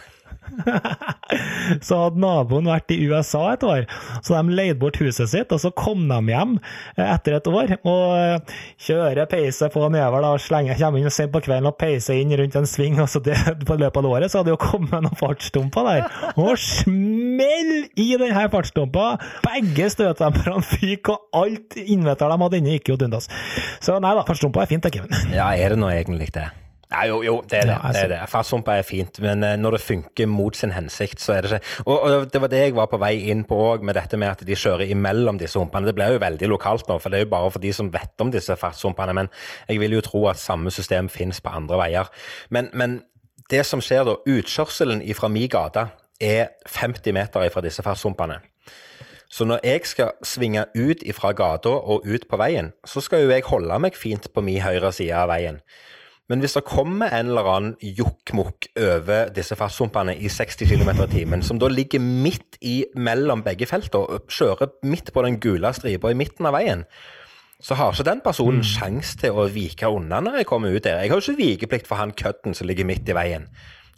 så 1.86 1.98
hadde 2.04 2.20
naboen 2.22 2.68
vært 2.70 2.92
i 2.94 2.98
USA 3.10 3.42
et 3.54 3.64
år, 3.66 3.86
så 4.24 4.36
de 4.36 4.56
leide 4.56 4.78
bort 4.80 4.98
huset 5.00 5.30
sitt. 5.30 5.52
Og 5.54 5.62
så 5.62 5.72
kom 5.76 6.06
de 6.10 6.18
hjem 6.32 6.56
etter 7.00 7.38
et 7.38 7.50
år 7.50 7.74
og 7.80 8.04
eh, 8.16 8.56
kjører 8.86 9.30
peise 9.30 9.70
på 9.72 9.86
nedover 9.88 10.24
da, 10.24 10.32
og 10.36 10.44
slenger, 10.44 10.78
kommer 10.80 11.02
inn 11.02 11.14
sent 11.14 11.32
på 11.34 11.42
kvelden 11.44 11.70
og 11.70 11.78
peiser 11.80 12.20
inn 12.20 12.34
rundt 12.38 12.58
en 12.58 12.68
sving. 12.68 13.00
og 13.02 13.10
så 13.10 13.22
det, 13.24 13.36
På 13.68 13.76
løpet 13.78 14.00
av 14.00 14.10
året 14.10 14.32
så 14.32 14.40
hadde 14.40 14.50
det 14.50 14.56
jo 14.56 14.62
kommet 14.62 15.04
noen 15.04 15.18
fartsdumper 15.18 15.88
der. 15.88 16.08
Og 16.36 16.54
smell 16.60 17.72
i 18.00 18.08
denne 18.20 18.46
fartsdumpa! 18.52 19.10
Begge 19.46 19.90
støtdemperne 19.92 20.64
fyker, 20.66 21.18
og 21.18 21.44
alt 21.44 21.78
innvetter 21.80 22.30
de 22.30 22.40
hadde 22.44 22.60
inne, 22.60 22.78
gikk 22.78 22.92
jo 22.94 22.98
dundas. 23.00 23.30
Så 23.82 23.98
nei 24.02 24.16
da, 24.16 24.26
fartsdumpa 24.26 24.64
er 24.64 24.72
fint, 24.72 24.86
det, 24.86 24.94
Kevin. 24.96 25.34
Ja, 25.34 25.52
er 25.54 25.74
det 25.74 25.80
nå 25.80 25.90
egentlig 25.92 26.32
det? 26.34 26.48
Ja, 26.90 27.04
jo, 27.06 27.20
jo, 27.22 27.36
det 27.46 27.58
er 27.60 27.68
det. 27.68 27.74
Ja, 27.76 27.80
altså. 27.86 27.92
det, 27.92 28.02
er 28.02 28.08
det. 28.08 28.30
Fartshumpa 28.30 28.74
er 28.80 28.86
fint, 28.86 29.20
men 29.22 29.44
uh, 29.46 29.52
når 29.56 29.76
det 29.76 29.80
funker 29.84 30.26
mot 30.26 30.56
sin 30.56 30.72
hensikt, 30.74 31.20
så 31.22 31.36
er 31.36 31.46
det 31.46 31.60
ikke 31.60 31.84
og, 31.84 31.94
og, 32.00 32.24
det 32.32 32.40
var 32.42 32.50
det 32.50 32.62
jeg 32.64 32.74
var 32.74 32.88
på 32.90 32.98
vei 32.98 33.12
inn 33.30 33.44
på 33.46 33.58
òg, 33.68 33.84
med 33.86 33.94
dette 33.94 34.18
med 34.18 34.32
at 34.32 34.42
de 34.46 34.58
kjører 34.58 34.90
imellom 34.90 35.38
disse 35.38 35.58
humpene. 35.58 35.86
Det 35.86 35.94
blir 35.94 36.16
jo 36.16 36.22
veldig 36.24 36.50
lokalt 36.50 36.90
nå, 36.90 36.98
for 36.98 37.12
det 37.12 37.20
er 37.20 37.26
jo 37.28 37.30
bare 37.36 37.52
for 37.54 37.62
de 37.62 37.72
som 37.76 37.92
vet 37.94 38.24
om 38.24 38.32
disse 38.34 38.56
fartshumpene. 38.58 39.14
Men 39.20 39.30
jeg 39.68 39.78
vil 39.82 39.94
jo 39.98 40.02
tro 40.04 40.24
at 40.32 40.42
samme 40.42 40.72
system 40.74 41.08
finnes 41.08 41.38
på 41.40 41.54
andre 41.54 41.78
veier. 41.78 42.10
Men, 42.50 42.72
men 42.74 43.00
det 43.50 43.62
som 43.66 43.82
skjer 43.84 44.04
da, 44.08 44.18
utkjørselen 44.26 45.04
fra 45.14 45.30
mi 45.30 45.46
gate 45.50 45.86
er 46.20 46.50
50 46.66 47.14
meter 47.14 47.46
fra 47.54 47.62
disse 47.64 47.86
fartshumpene. 47.86 48.40
Så 49.30 49.46
når 49.46 49.62
jeg 49.62 49.86
skal 49.86 50.16
svinge 50.26 50.64
ut 50.74 51.04
fra 51.14 51.30
gata 51.38 51.70
og 51.70 52.02
ut 52.02 52.26
på 52.26 52.38
veien, 52.40 52.72
så 52.82 52.98
skal 53.00 53.22
jo 53.22 53.30
jeg 53.30 53.46
holde 53.46 53.78
meg 53.78 53.94
fint 53.94 54.26
på 54.34 54.42
min 54.42 54.58
høyre 54.64 54.90
side 54.92 55.14
av 55.14 55.30
veien. 55.30 55.60
Men 56.30 56.38
hvis 56.44 56.54
det 56.54 56.62
kommer 56.68 57.10
en 57.10 57.32
eller 57.32 57.48
annen 57.50 57.72
jokkmokk 57.82 58.68
over 58.78 59.32
disse 59.34 59.56
fastsumpene 59.58 60.14
i 60.14 60.30
60 60.30 60.68
km 60.70 60.92
i 60.94 61.08
timen, 61.10 61.42
som 61.42 61.58
da 61.58 61.66
ligger 61.68 61.98
midt 61.98 62.60
i 62.62 62.84
mellom 62.94 63.42
begge 63.42 63.66
feltene 63.66 64.20
kjører 64.30 64.76
midt 64.86 65.10
på 65.10 65.24
den 65.26 65.40
gule 65.42 65.72
stripa 65.74 66.12
i 66.12 66.18
midten 66.18 66.46
av 66.46 66.54
veien, 66.54 66.86
så 67.60 67.76
har 67.76 67.92
ikke 67.92 68.06
den 68.06 68.22
personen 68.24 68.62
mm. 68.62 68.68
sjanse 68.70 69.18
til 69.20 69.36
å 69.36 69.48
vike 69.52 69.90
unna 69.90 70.22
når 70.22 70.40
jeg 70.40 70.48
kommer 70.48 70.72
ut 70.72 70.86
der. 70.86 71.02
Jeg 71.02 71.12
har 71.12 71.18
jo 71.18 71.34
ikke 71.34 71.42
vikeplikt 71.42 71.90
for 71.90 72.00
han 72.00 72.14
kødden 72.16 72.54
som 72.56 72.70
ligger 72.70 72.88
midt 72.88 73.10
i 73.10 73.16
veien. 73.16 73.50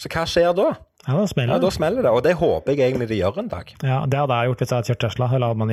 Så 0.03 0.11
hva 0.11 0.25
skjer 0.27 0.51
da? 0.59 0.73
Ja, 1.07 1.15
da 1.19 1.27
smeller, 1.27 1.53
det. 1.53 1.55
ja, 1.55 1.63
da 1.63 1.71
smeller 1.75 2.03
det. 2.07 2.11
Og 2.11 2.23
det 2.23 2.33
håper 2.39 2.75
jeg 2.75 2.81
egentlig 2.91 3.09
det 3.11 3.19
gjør 3.21 3.39
en 3.43 3.49
dag. 3.51 3.67
Ja, 3.83 3.99
Det 4.07 4.19
hadde 4.19 4.39
jeg 4.39 4.47
gjort 4.51 4.61
hvis 4.63 4.71
jeg 4.71 4.77
hadde 4.77 4.89
kjørt 4.91 5.03
Tesla. 5.05 5.29
Eller 5.35 5.47
hadde 5.51 5.61
man 5.63 5.71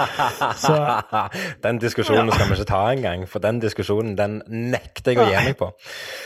Så... 0.64 0.74
den 1.66 1.78
diskusjonen 1.82 2.32
skal 2.34 2.46
vi 2.50 2.54
ikke 2.58 2.70
ta 2.70 2.82
engang, 2.90 3.20
for 3.30 3.38
den 3.42 3.62
diskusjonen 3.62 4.16
den 4.18 4.42
nekter 4.46 5.14
jeg 5.14 5.22
å 5.22 5.28
gi 5.30 5.38
meg 5.50 5.56
på. 5.58 5.70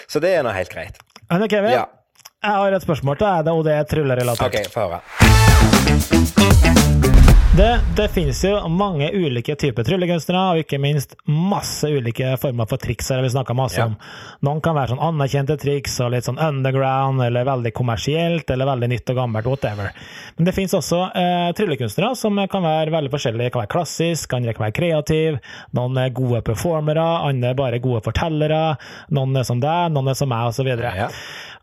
Så 0.09 0.25
det 0.25 0.31
er 0.39 0.43
nå 0.45 0.51
helt 0.57 0.73
greit. 0.73 0.97
Men 1.29 1.49
Kevin, 1.49 1.73
ja. 1.77 1.85
jeg 2.45 2.55
har 2.65 2.71
et 2.79 2.85
spørsmål 2.85 3.21
til 3.21 3.29
deg, 3.29 3.53
og 3.53 3.63
det 3.69 3.75
er 3.77 3.85
tryllerelatert. 3.93 4.49
Ok, 4.49 4.57
få 4.73 4.81
høre. 4.89 5.01
Det, 7.57 7.81
det, 7.97 8.09
finnes 8.09 8.41
jo 8.45 8.69
mange 8.69 9.13
ulike 9.15 9.55
typer 9.55 9.85
tryllekunstnere, 9.87 10.41
og 10.43 10.65
ikke 10.65 10.81
minst 10.83 11.13
masse 11.31 11.87
ulike 11.87 12.33
former 12.43 12.67
for 12.67 12.83
triks. 12.83 13.13
vi 13.15 13.31
snakka 13.31 13.55
masse 13.55 13.79
ja. 13.79 13.85
om. 13.87 13.95
Noen 14.43 14.63
kan 14.65 14.75
være 14.75 14.91
sånn 14.91 15.03
anerkjente 15.07 15.55
triks 15.63 15.95
og 16.03 16.11
litt 16.17 16.27
sånn 16.27 16.41
underground, 16.43 17.23
eller 17.23 17.47
veldig 17.47 17.71
kommersielt, 17.79 18.51
eller 18.51 18.67
veldig 18.73 18.89
nytt 18.91 19.15
og 19.15 19.21
gammelt, 19.21 19.47
whatever. 19.47 19.95
Men 20.35 20.49
det 20.49 20.57
finnes 20.57 20.75
også 20.75 20.99
eh, 21.15 21.53
tryllekunstnere 21.55 22.11
som 22.19 22.43
kan 22.51 22.67
være 22.67 22.91
veldig 22.97 23.15
forskjellige. 23.15 23.55
Kan 23.55 23.63
være 23.63 23.75
klassisk, 23.77 24.35
andre 24.35 24.57
kan 24.59 24.67
være 24.67 24.79
kreativ, 24.81 25.39
noen 25.79 26.03
er 26.03 26.11
gode 26.19 26.43
performere, 26.51 27.07
andre 27.31 27.55
bare 27.55 27.79
gode 27.85 28.03
fortellere, 28.03 28.65
noen 29.15 29.39
er 29.39 29.47
som 29.47 29.63
deg, 29.63 29.95
noen 29.95 30.11
er 30.11 30.19
som 30.19 30.35
meg, 30.35 30.51
osv. 30.51 30.75
Ja. 30.75 31.07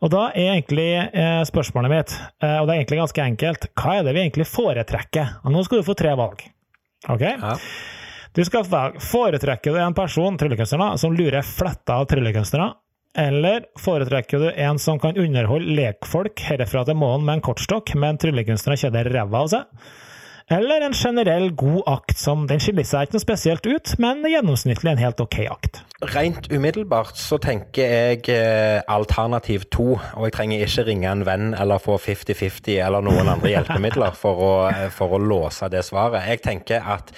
Og 0.01 0.09
da 0.09 0.27
er 0.33 0.55
egentlig 0.55 0.89
eh, 0.97 1.41
spørsmålet 1.45 1.93
mitt, 1.93 2.13
eh, 2.41 2.57
og 2.57 2.65
det 2.65 2.73
er 2.73 2.79
egentlig 2.81 3.01
ganske 3.03 3.25
enkelt, 3.25 3.67
hva 3.77 3.99
er 3.99 4.07
det 4.07 4.15
vi 4.15 4.23
egentlig 4.23 4.47
foretrekker? 4.49 5.35
Og 5.45 5.53
nå 5.53 5.61
skal 5.65 5.81
du 5.81 5.85
få 5.85 5.95
tre 5.97 6.13
valg. 6.17 6.41
Ok? 7.09 7.25
Ja. 7.27 7.55
Du 8.31 8.41
skal 8.47 8.65
velge 8.71 9.03
foretrekker 9.03 9.75
du 9.75 9.81
en 9.83 9.95
person 9.97 10.37
tryllekunstner, 10.39 10.95
som 10.97 11.13
lurer 11.13 11.45
fletta 11.45 11.99
av 11.99 12.07
tryllekunstnere, 12.09 12.71
eller 13.21 13.65
foretrekker 13.81 14.39
du 14.39 14.47
en 14.51 14.79
som 14.79 14.99
kan 15.03 15.19
underholde 15.19 15.75
lekfolk 15.75 16.39
herfra 16.47 16.85
til 16.87 16.97
månen 16.97 17.27
med 17.27 17.37
en 17.37 17.45
kortstokk, 17.49 17.93
men 17.99 18.17
tryllekunstnere 18.21 18.79
kjeder 18.85 19.11
ræva 19.11 19.43
av 19.43 19.51
seg? 19.51 19.91
Eller 20.51 20.83
en 20.83 20.93
generell 20.93 21.53
god 21.55 21.83
akt 21.87 22.19
som 22.19 22.43
Den 22.49 22.59
skiller 22.59 22.83
seg 22.87 23.07
ikke 23.07 23.15
noe 23.15 23.23
spesielt 23.23 23.67
ut, 23.69 23.93
men 24.03 24.25
gjennomsnittlig 24.27 24.91
en 24.91 24.99
helt 24.99 25.21
ok 25.23 25.37
akt. 25.47 25.79
Rent 26.11 26.47
umiddelbart 26.51 27.15
så 27.19 27.37
tenker 27.39 27.91
jeg 27.93 28.25
eh, 28.33 28.81
alternativ 28.89 29.67
to, 29.71 29.93
og 29.95 30.25
jeg 30.25 30.33
trenger 30.35 30.63
ikke 30.65 30.85
ringe 30.87 31.11
en 31.11 31.21
venn 31.27 31.51
eller 31.53 31.79
få 31.79 31.95
50-50 32.01 32.79
eller 32.81 33.05
noen 33.05 33.29
andre 33.31 33.51
hjelpemidler 33.53 34.17
for 34.17 34.41
å, 34.41 34.53
eh, 34.71 34.87
for 34.91 35.15
å, 35.15 35.21
låse 35.21 35.69
det 35.71 35.85
svaret. 35.87 36.25
Jeg 36.27 36.41
tenker 36.43 36.83
at 36.83 37.13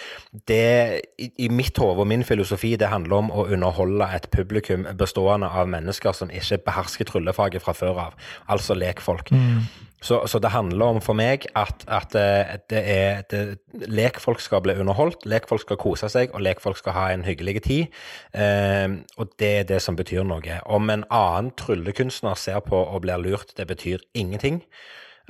det 0.51 1.01
i, 1.17 1.31
i 1.47 1.49
mitt 1.49 1.79
hode 1.79 2.03
og 2.03 2.09
min 2.11 2.25
filosofi 2.27 2.75
det 2.77 2.91
handler 2.91 3.23
om 3.23 3.31
å 3.31 3.47
underholde 3.47 4.11
et 4.13 4.27
publikum 4.35 4.85
bestående 4.99 5.47
av 5.47 5.71
mennesker 5.71 6.13
som 6.13 6.29
ikke 6.29 6.59
behersker 6.67 7.09
tryllefaget 7.09 7.63
fra 7.63 7.73
før 7.77 8.03
av, 8.09 8.21
altså 8.51 8.77
lekfolk. 8.77 9.31
Mm. 9.33 9.63
Så, 10.03 10.19
så, 10.27 10.39
det 10.43 10.51
handler 10.51 10.97
om 10.97 11.01
for 11.03 11.15
meg 11.15 11.45
at, 11.55 11.85
at 11.87 12.15
eh, 12.19 12.57
det 12.69 12.81
er 12.91 13.21
det, 13.31 13.43
lekfolk 13.87 14.41
skal 14.43 14.63
bli 14.65 14.75
underholdt, 14.81 15.23
lekfolk 15.29 15.63
skal 15.63 15.79
kose 15.79 16.09
seg, 16.11 16.33
og 16.35 16.43
lekfolk 16.43 16.81
skal 16.81 16.97
ha 16.97 17.05
en 17.13 17.23
hyggelig 17.23 17.61
tid. 17.69 18.01
Eh, 18.35 18.99
og 19.17 19.31
det 19.39 19.53
er 19.61 19.69
det 19.69 19.79
som 19.85 19.95
betyr 19.95 20.27
noe. 20.27 20.59
Om 20.65 20.91
en 20.91 21.07
annen 21.07 21.53
tryllekunstner 21.59 22.35
ser 22.39 22.59
på 22.67 22.83
og 22.83 23.05
blir 23.05 23.23
lurt, 23.23 23.55
det 23.57 23.69
betyr 23.71 24.03
ingenting. 24.13 24.61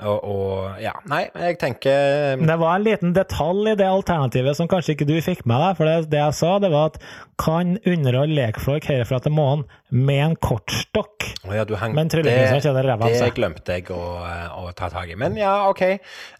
Og, 0.02 0.24
og, 0.26 0.80
ja, 0.82 0.90
nei, 1.06 1.20
jeg 1.38 1.54
tenker 1.60 2.40
Det 2.40 2.54
var 2.58 2.72
en 2.74 2.82
liten 2.82 3.12
detalj 3.14 3.70
i 3.70 3.76
det 3.78 3.86
alternativet 3.86 4.58
som 4.58 4.66
kanskje 4.66 4.96
ikke 4.96 5.06
du 5.06 5.14
fikk 5.22 5.44
med 5.46 5.62
deg. 5.62 5.76
For 5.78 5.86
det, 5.86 6.10
det 6.10 6.18
jeg 6.18 6.34
sa, 6.40 6.56
det 6.58 6.72
var 6.74 6.90
at 6.90 6.98
kan 7.38 7.76
underholde 7.86 8.34
lekfolk 8.34 8.88
herfra 8.90 9.22
til 9.22 9.36
månen 9.36 9.62
med 9.94 10.20
en 10.24 10.34
kortstokk. 10.42 11.26
Oh, 11.46 11.52
ja, 11.54 11.64
hang, 11.78 11.94
men 11.94 12.10
tryllekunstneren 12.10 12.62
kjenner 12.64 12.86
ræva 12.88 13.06
av 13.06 13.14
seg. 13.14 13.30
Det 13.30 13.36
glemte 13.36 13.76
jeg 13.76 13.86
å, 13.94 14.00
å, 14.58 14.64
ta 14.74 14.88
tak 14.90 15.12
i. 15.12 15.16
Men 15.20 15.36
ja, 15.38 15.52
OK. 15.70 15.84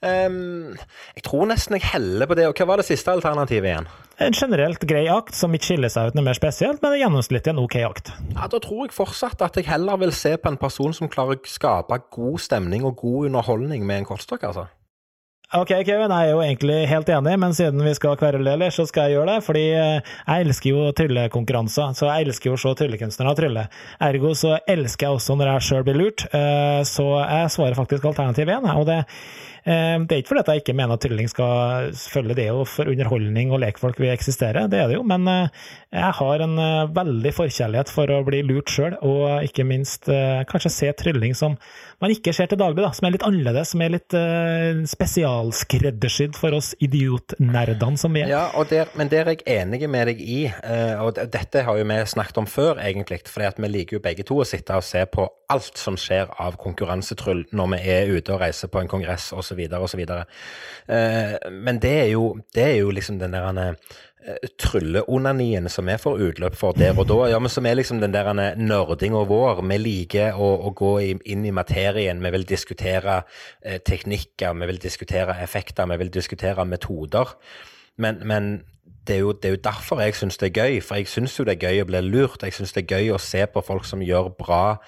Um, 0.02 0.74
jeg 1.14 1.26
tror 1.26 1.46
nesten 1.50 1.78
jeg 1.78 1.86
heller 1.92 2.30
på 2.30 2.38
det. 2.38 2.48
Og 2.50 2.58
hva 2.58 2.66
var 2.72 2.82
det 2.82 2.88
siste 2.88 3.14
alternativet 3.14 3.70
igjen? 3.70 3.88
En 4.24 4.34
generelt 4.34 4.82
grei 4.90 5.04
akt 5.10 5.38
som 5.38 5.54
ikke 5.54 5.72
skiller 5.72 5.92
seg 5.92 6.10
ut 6.10 6.18
noe 6.18 6.26
mer 6.26 6.38
spesielt, 6.38 6.82
men 6.82 6.98
gjennomsnittlig 6.98 7.54
en 7.54 7.62
OK 7.62 7.78
akt. 7.86 8.14
Ja, 8.34 8.48
Da 8.50 8.62
tror 8.62 8.86
jeg 8.88 8.96
fortsatt 8.96 9.42
at 9.46 9.58
jeg 9.58 9.70
heller 9.70 10.02
vil 10.02 10.14
se 10.14 10.34
på 10.38 10.50
en 10.50 10.58
person 10.60 10.94
som 10.96 11.10
klarer 11.10 11.38
å 11.38 11.50
skape 11.50 12.00
god 12.14 12.42
stemning 12.42 12.86
og 12.86 12.98
god 13.02 13.30
underholdning 13.30 13.86
med 13.86 14.02
en 14.02 14.10
kortstokk, 14.14 14.50
altså. 14.50 14.66
Ok, 15.52 15.68
Kevin, 15.84 16.08
jeg 16.08 16.30
er 16.30 16.32
jo 16.32 16.40
egentlig 16.40 16.76
helt 16.88 17.10
enig, 17.12 17.34
men 17.38 17.52
siden 17.54 17.82
vi 17.84 17.92
skal 17.94 18.16
kverulere, 18.18 18.70
så 18.72 18.86
skal 18.88 19.10
jeg 19.10 19.18
gjøre 19.18 19.34
det. 19.34 19.44
Fordi 19.44 19.64
eh, 19.76 20.14
jeg 20.24 20.46
elsker 20.46 20.70
jo 20.70 20.86
tryllekonkurranser, 20.96 21.92
så 21.98 22.08
jeg 22.08 22.26
elsker 22.26 22.48
jo 22.48 22.56
å 22.56 22.62
se 22.62 22.72
tryllekunstnere 22.80 23.34
trylle. 23.38 23.66
Ergo 24.08 24.32
så 24.38 24.56
elsker 24.64 25.06
jeg 25.06 25.18
også 25.18 25.36
når 25.36 25.52
jeg 25.52 25.66
sjøl 25.68 25.84
blir 25.86 26.00
lurt, 26.00 26.24
eh, 26.32 26.80
så 26.88 27.06
jeg 27.20 27.52
svarer 27.54 27.76
faktisk 27.76 28.08
alternativ 28.08 28.50
én. 28.56 28.70
Og 28.72 28.88
det 28.88 29.02
det 29.64 30.12
er 30.12 30.20
ikke 30.20 30.34
fordi 30.34 30.42
at 30.42 30.50
jeg 30.52 30.62
ikke 30.62 30.74
mener 30.76 30.98
at 30.98 31.02
trylling 31.04 31.28
skal 31.30 31.94
følge 31.96 32.36
det 32.36 32.50
og 32.52 32.66
for 32.68 32.90
underholdning 32.90 33.52
og 33.54 33.62
lekfolk 33.62 34.00
vil 34.02 34.12
eksistere, 34.12 34.66
det 34.68 34.80
er 34.82 34.90
det 34.90 34.98
jo, 34.98 35.04
men 35.08 35.24
eh, 35.30 35.62
jeg 35.94 36.10
har 36.18 36.44
en 36.44 36.58
eh, 36.60 36.90
veldig 36.92 37.32
forkjærlighet 37.32 37.92
for 37.92 38.12
å 38.12 38.20
bli 38.26 38.42
lurt 38.44 38.72
sjøl, 38.72 38.98
og 39.00 39.46
ikke 39.46 39.64
minst 39.64 40.10
kanskje 40.50 40.72
se 40.72 40.90
trylling 40.98 41.32
som 41.38 41.56
man 42.02 42.12
ikke 42.12 42.34
ser 42.36 42.50
til 42.50 42.60
daglig, 42.60 42.82
da, 42.84 42.90
som 42.92 43.06
er 43.08 43.14
litt 43.14 43.24
annerledes, 43.24 43.72
som 43.72 43.82
er 43.84 43.94
litt 43.94 44.16
spesialskreddersydd 44.90 46.36
for 46.36 46.56
oss 46.58 46.72
idiotnerdene 46.84 48.00
som 48.00 48.12
vi 48.12 48.24
er. 48.24 48.32
Ja, 48.34 48.64
der, 48.68 48.90
men 48.98 49.08
det 49.12 49.22
er 49.22 49.30
jeg 49.32 49.44
enig 49.54 49.88
med 49.88 50.10
deg 50.10 50.20
i, 50.20 50.40
og 51.00 51.16
dette 51.32 51.64
har 51.64 51.78
jo 51.78 51.86
vi 51.88 52.00
snakket 52.10 52.42
om 52.42 52.50
før, 52.50 52.82
egentlig, 52.82 53.22
for 53.30 53.46
vi 53.62 53.70
liker 53.70 53.98
jo 53.98 54.04
begge 54.04 54.26
to 54.26 54.42
å 54.42 54.48
sitte 54.48 54.76
og 54.76 54.84
se 54.84 55.04
på 55.08 55.28
alt 55.52 55.78
som 55.78 55.96
skjer 56.00 56.30
av 56.40 56.58
konkurransetryll 56.60 57.44
når 57.54 57.70
vi 57.74 57.80
er 57.94 58.12
ute 58.16 58.34
og 58.34 58.42
reiser 58.42 58.70
på 58.72 58.82
en 58.82 58.90
kongress 58.90 59.30
osv. 59.36 59.53
osv. 59.54 59.78
osv. 59.78 60.02
men 61.50 61.78
det 61.80 61.92
er, 62.00 62.08
jo, 62.12 62.34
det 62.54 62.64
er 62.64 62.76
jo 62.80 62.90
liksom 62.94 63.18
den 63.18 63.36
der 63.36 63.60
eh, 63.60 64.48
trylleonanien 64.60 65.68
som 65.68 65.86
vi 65.86 65.96
får 66.00 66.20
utløp 66.28 66.58
for 66.58 66.76
der 66.78 66.98
og 66.98 67.08
da. 67.08 67.20
Ja, 67.32 67.38
men 67.38 67.52
Som 67.52 67.66
er 67.66 67.78
liksom 67.78 68.00
den 68.00 68.12
der 68.12 68.32
nerdinga 68.34 69.24
vår. 69.28 69.62
Vi 69.62 69.78
liker 69.78 70.36
å, 70.40 70.50
å 70.68 70.74
gå 70.76 70.92
inn 71.24 71.44
i 71.44 71.54
materien. 71.54 72.22
Vi 72.22 72.34
vil 72.36 72.46
diskutere 72.48 73.22
eh, 73.62 73.80
teknikker, 73.80 74.54
vi 74.60 74.70
vil 74.72 74.82
diskutere 74.82 75.38
effekter, 75.42 75.86
vi 75.86 76.00
vil 76.02 76.12
diskutere 76.12 76.64
metoder. 76.64 77.36
Men, 77.96 78.22
men 78.26 78.54
det, 79.06 79.16
er 79.16 79.20
jo, 79.20 79.32
det, 79.32 79.44
er 79.44 79.56
jo, 79.56 79.62
derfor 79.64 80.00
jeg 80.00 80.14
syns 80.18 80.38
det 80.40 80.50
er 80.50 80.62
gøy. 80.62 80.78
For 80.84 81.00
jeg 81.00 81.08
syns 81.08 81.38
jo 81.38 81.44
det 81.44 81.56
er 81.56 81.66
gøy 81.68 81.82
å 81.82 81.88
bli 81.88 82.00
lurt. 82.06 82.42
Jeg 82.42 82.56
syns 82.56 82.72
det 82.76 82.84
er 82.84 82.96
gøy 82.96 83.14
å 83.14 83.20
se 83.22 83.44
på 83.46 83.62
folk 83.64 83.88
som 83.88 84.02
gjør 84.04 84.32
bra 84.38 84.78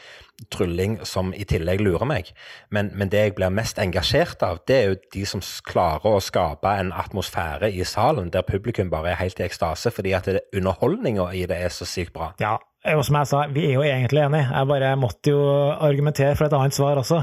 trylling 0.53 0.99
som 1.09 1.33
i 1.33 1.47
tillegg 1.49 1.81
lurer 1.81 2.05
meg. 2.09 2.31
Men, 2.71 2.91
men, 2.95 3.11
det 3.13 3.23
jeg 3.23 3.35
blir 3.39 3.53
mest 3.55 3.81
engasjert 3.81 4.43
av, 4.45 4.61
det 4.69 4.77
er 4.77 4.91
jo 4.91 4.99
de 5.15 5.25
som 5.29 5.43
klarer 5.67 6.19
å 6.19 6.23
skape 6.23 6.75
en 6.81 6.93
atmosfære 6.93 7.71
i 7.73 7.85
salen 7.89 8.31
der 8.35 8.47
publikum 8.47 8.93
bare 8.93 9.15
er 9.15 9.21
helt 9.23 9.41
i 9.41 9.47
ekstase, 9.47 9.93
fordi 9.95 10.13
at 10.17 10.29
underholdninga 10.55 11.31
i 11.33 11.47
det 11.49 11.61
er 11.69 11.73
så 11.73 11.89
sykt 11.89 12.13
bra. 12.17 12.33
Ja, 12.43 12.57
og 12.95 13.03
som 13.07 13.19
jeg 13.19 13.29
sa, 13.31 13.41
vi 13.51 13.65
er 13.67 13.75
jo 13.75 13.85
egentlig 13.87 14.23
enige. 14.23 14.47
Jeg 14.53 14.69
bare 14.71 14.93
måtte 15.01 15.33
jo 15.33 15.41
argumentere 15.73 16.37
for 16.39 16.47
et 16.47 16.55
annet 16.57 16.77
svar 16.77 17.01
også. 17.01 17.23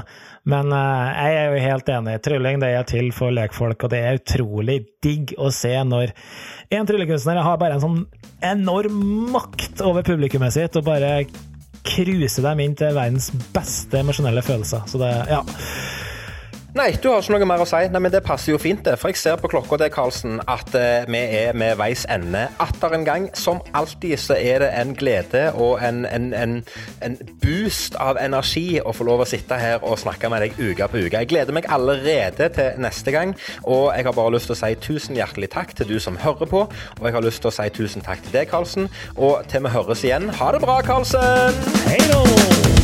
Men 0.50 0.68
uh, 0.74 1.08
jeg 1.14 1.38
er 1.38 1.48
jo 1.48 1.64
helt 1.64 1.90
enig. 1.94 2.18
Trylling 2.24 2.60
det 2.60 2.70
er 2.74 2.86
til 2.88 3.08
for 3.16 3.32
lekfolk, 3.34 3.86
og 3.86 3.94
det 3.94 4.02
er 4.02 4.20
utrolig 4.20 4.78
digg 5.04 5.34
å 5.40 5.48
se 5.54 5.72
når 5.88 6.12
en 6.74 6.88
tryllekunstner 6.88 7.42
har 7.44 7.58
bare 7.60 7.78
en 7.78 7.84
sånn 7.84 7.98
enorm 8.44 9.00
makt 9.32 9.80
over 9.84 10.04
publikummet 10.06 10.56
sitt, 10.56 10.76
og 10.76 10.88
bare 10.88 11.24
cruise 11.84 12.42
dem 12.44 12.64
inn 12.64 12.76
til 12.78 12.96
verdens 12.96 13.30
beste 13.54 14.00
emosjonelle 14.00 14.44
følelser. 14.44 14.84
Så 14.90 15.00
det, 15.00 15.12
ja. 15.30 15.42
Nei, 16.74 16.88
du 16.98 17.06
har 17.06 17.20
ikke 17.22 17.36
noe 17.38 17.46
mer 17.46 17.62
å 17.62 17.66
si. 17.70 17.78
Nei, 17.86 18.00
men 18.02 18.10
Det 18.10 18.20
passer 18.26 18.50
jo 18.50 18.58
fint, 18.58 18.80
det. 18.82 18.96
For 18.98 19.12
jeg 19.12 19.20
ser 19.20 19.36
på 19.38 19.46
klokka 19.52 19.76
det, 19.78 19.92
Karlsen, 19.94 20.40
at 20.50 20.74
eh, 20.74 21.06
vi 21.06 21.20
er 21.38 21.54
med 21.54 21.76
veis 21.78 22.02
ende 22.10 22.48
atter 22.58 22.96
en 22.96 23.04
gang. 23.06 23.28
Som 23.38 23.60
alltid 23.78 24.18
så 24.18 24.34
er 24.34 24.64
det 24.64 24.72
en 24.80 24.90
glede 24.98 25.44
og 25.54 25.78
en, 25.86 26.02
en, 26.02 26.32
en, 26.34 26.56
en, 27.06 27.16
boost 27.44 27.94
av 28.02 28.18
energi 28.18 28.80
å 28.82 28.90
få 28.90 29.06
lov 29.06 29.22
å 29.22 29.28
sitte 29.28 29.54
her 29.60 29.86
og 29.86 30.00
snakke 30.02 30.26
med 30.32 30.42
deg 30.42 30.58
uke 30.58 30.90
på 30.90 31.04
uke. 31.04 31.22
Jeg 31.22 31.30
gleder 31.30 31.54
meg 31.54 31.70
allerede 31.70 32.50
til 32.56 32.82
neste 32.82 33.14
gang, 33.14 33.36
og 33.62 33.92
jeg 33.94 34.08
har 34.08 34.18
bare 34.18 34.34
lyst 34.34 34.50
til 34.50 34.56
å 34.56 34.62
si 34.64 34.74
tusen 34.82 35.20
hjertelig 35.20 35.52
takk 35.54 35.76
til 35.78 35.94
du 35.94 36.00
som 36.02 36.18
hører 36.24 36.50
på. 36.50 36.64
Og 36.66 37.06
jeg 37.06 37.14
har 37.14 37.22
lyst 37.22 37.44
til 37.44 37.52
å 37.52 37.54
si 37.54 37.68
tusen 37.78 38.02
takk 38.02 38.24
til 38.26 38.34
deg, 38.40 38.50
Karlsen. 38.50 38.90
Og 39.14 39.46
til 39.46 39.62
vi 39.62 39.76
høres 39.78 40.02
igjen, 40.02 40.26
ha 40.42 40.50
det 40.50 40.64
bra, 40.66 40.80
Karlsen! 40.82 41.62
Hei 41.86 42.02
då! 42.10 42.83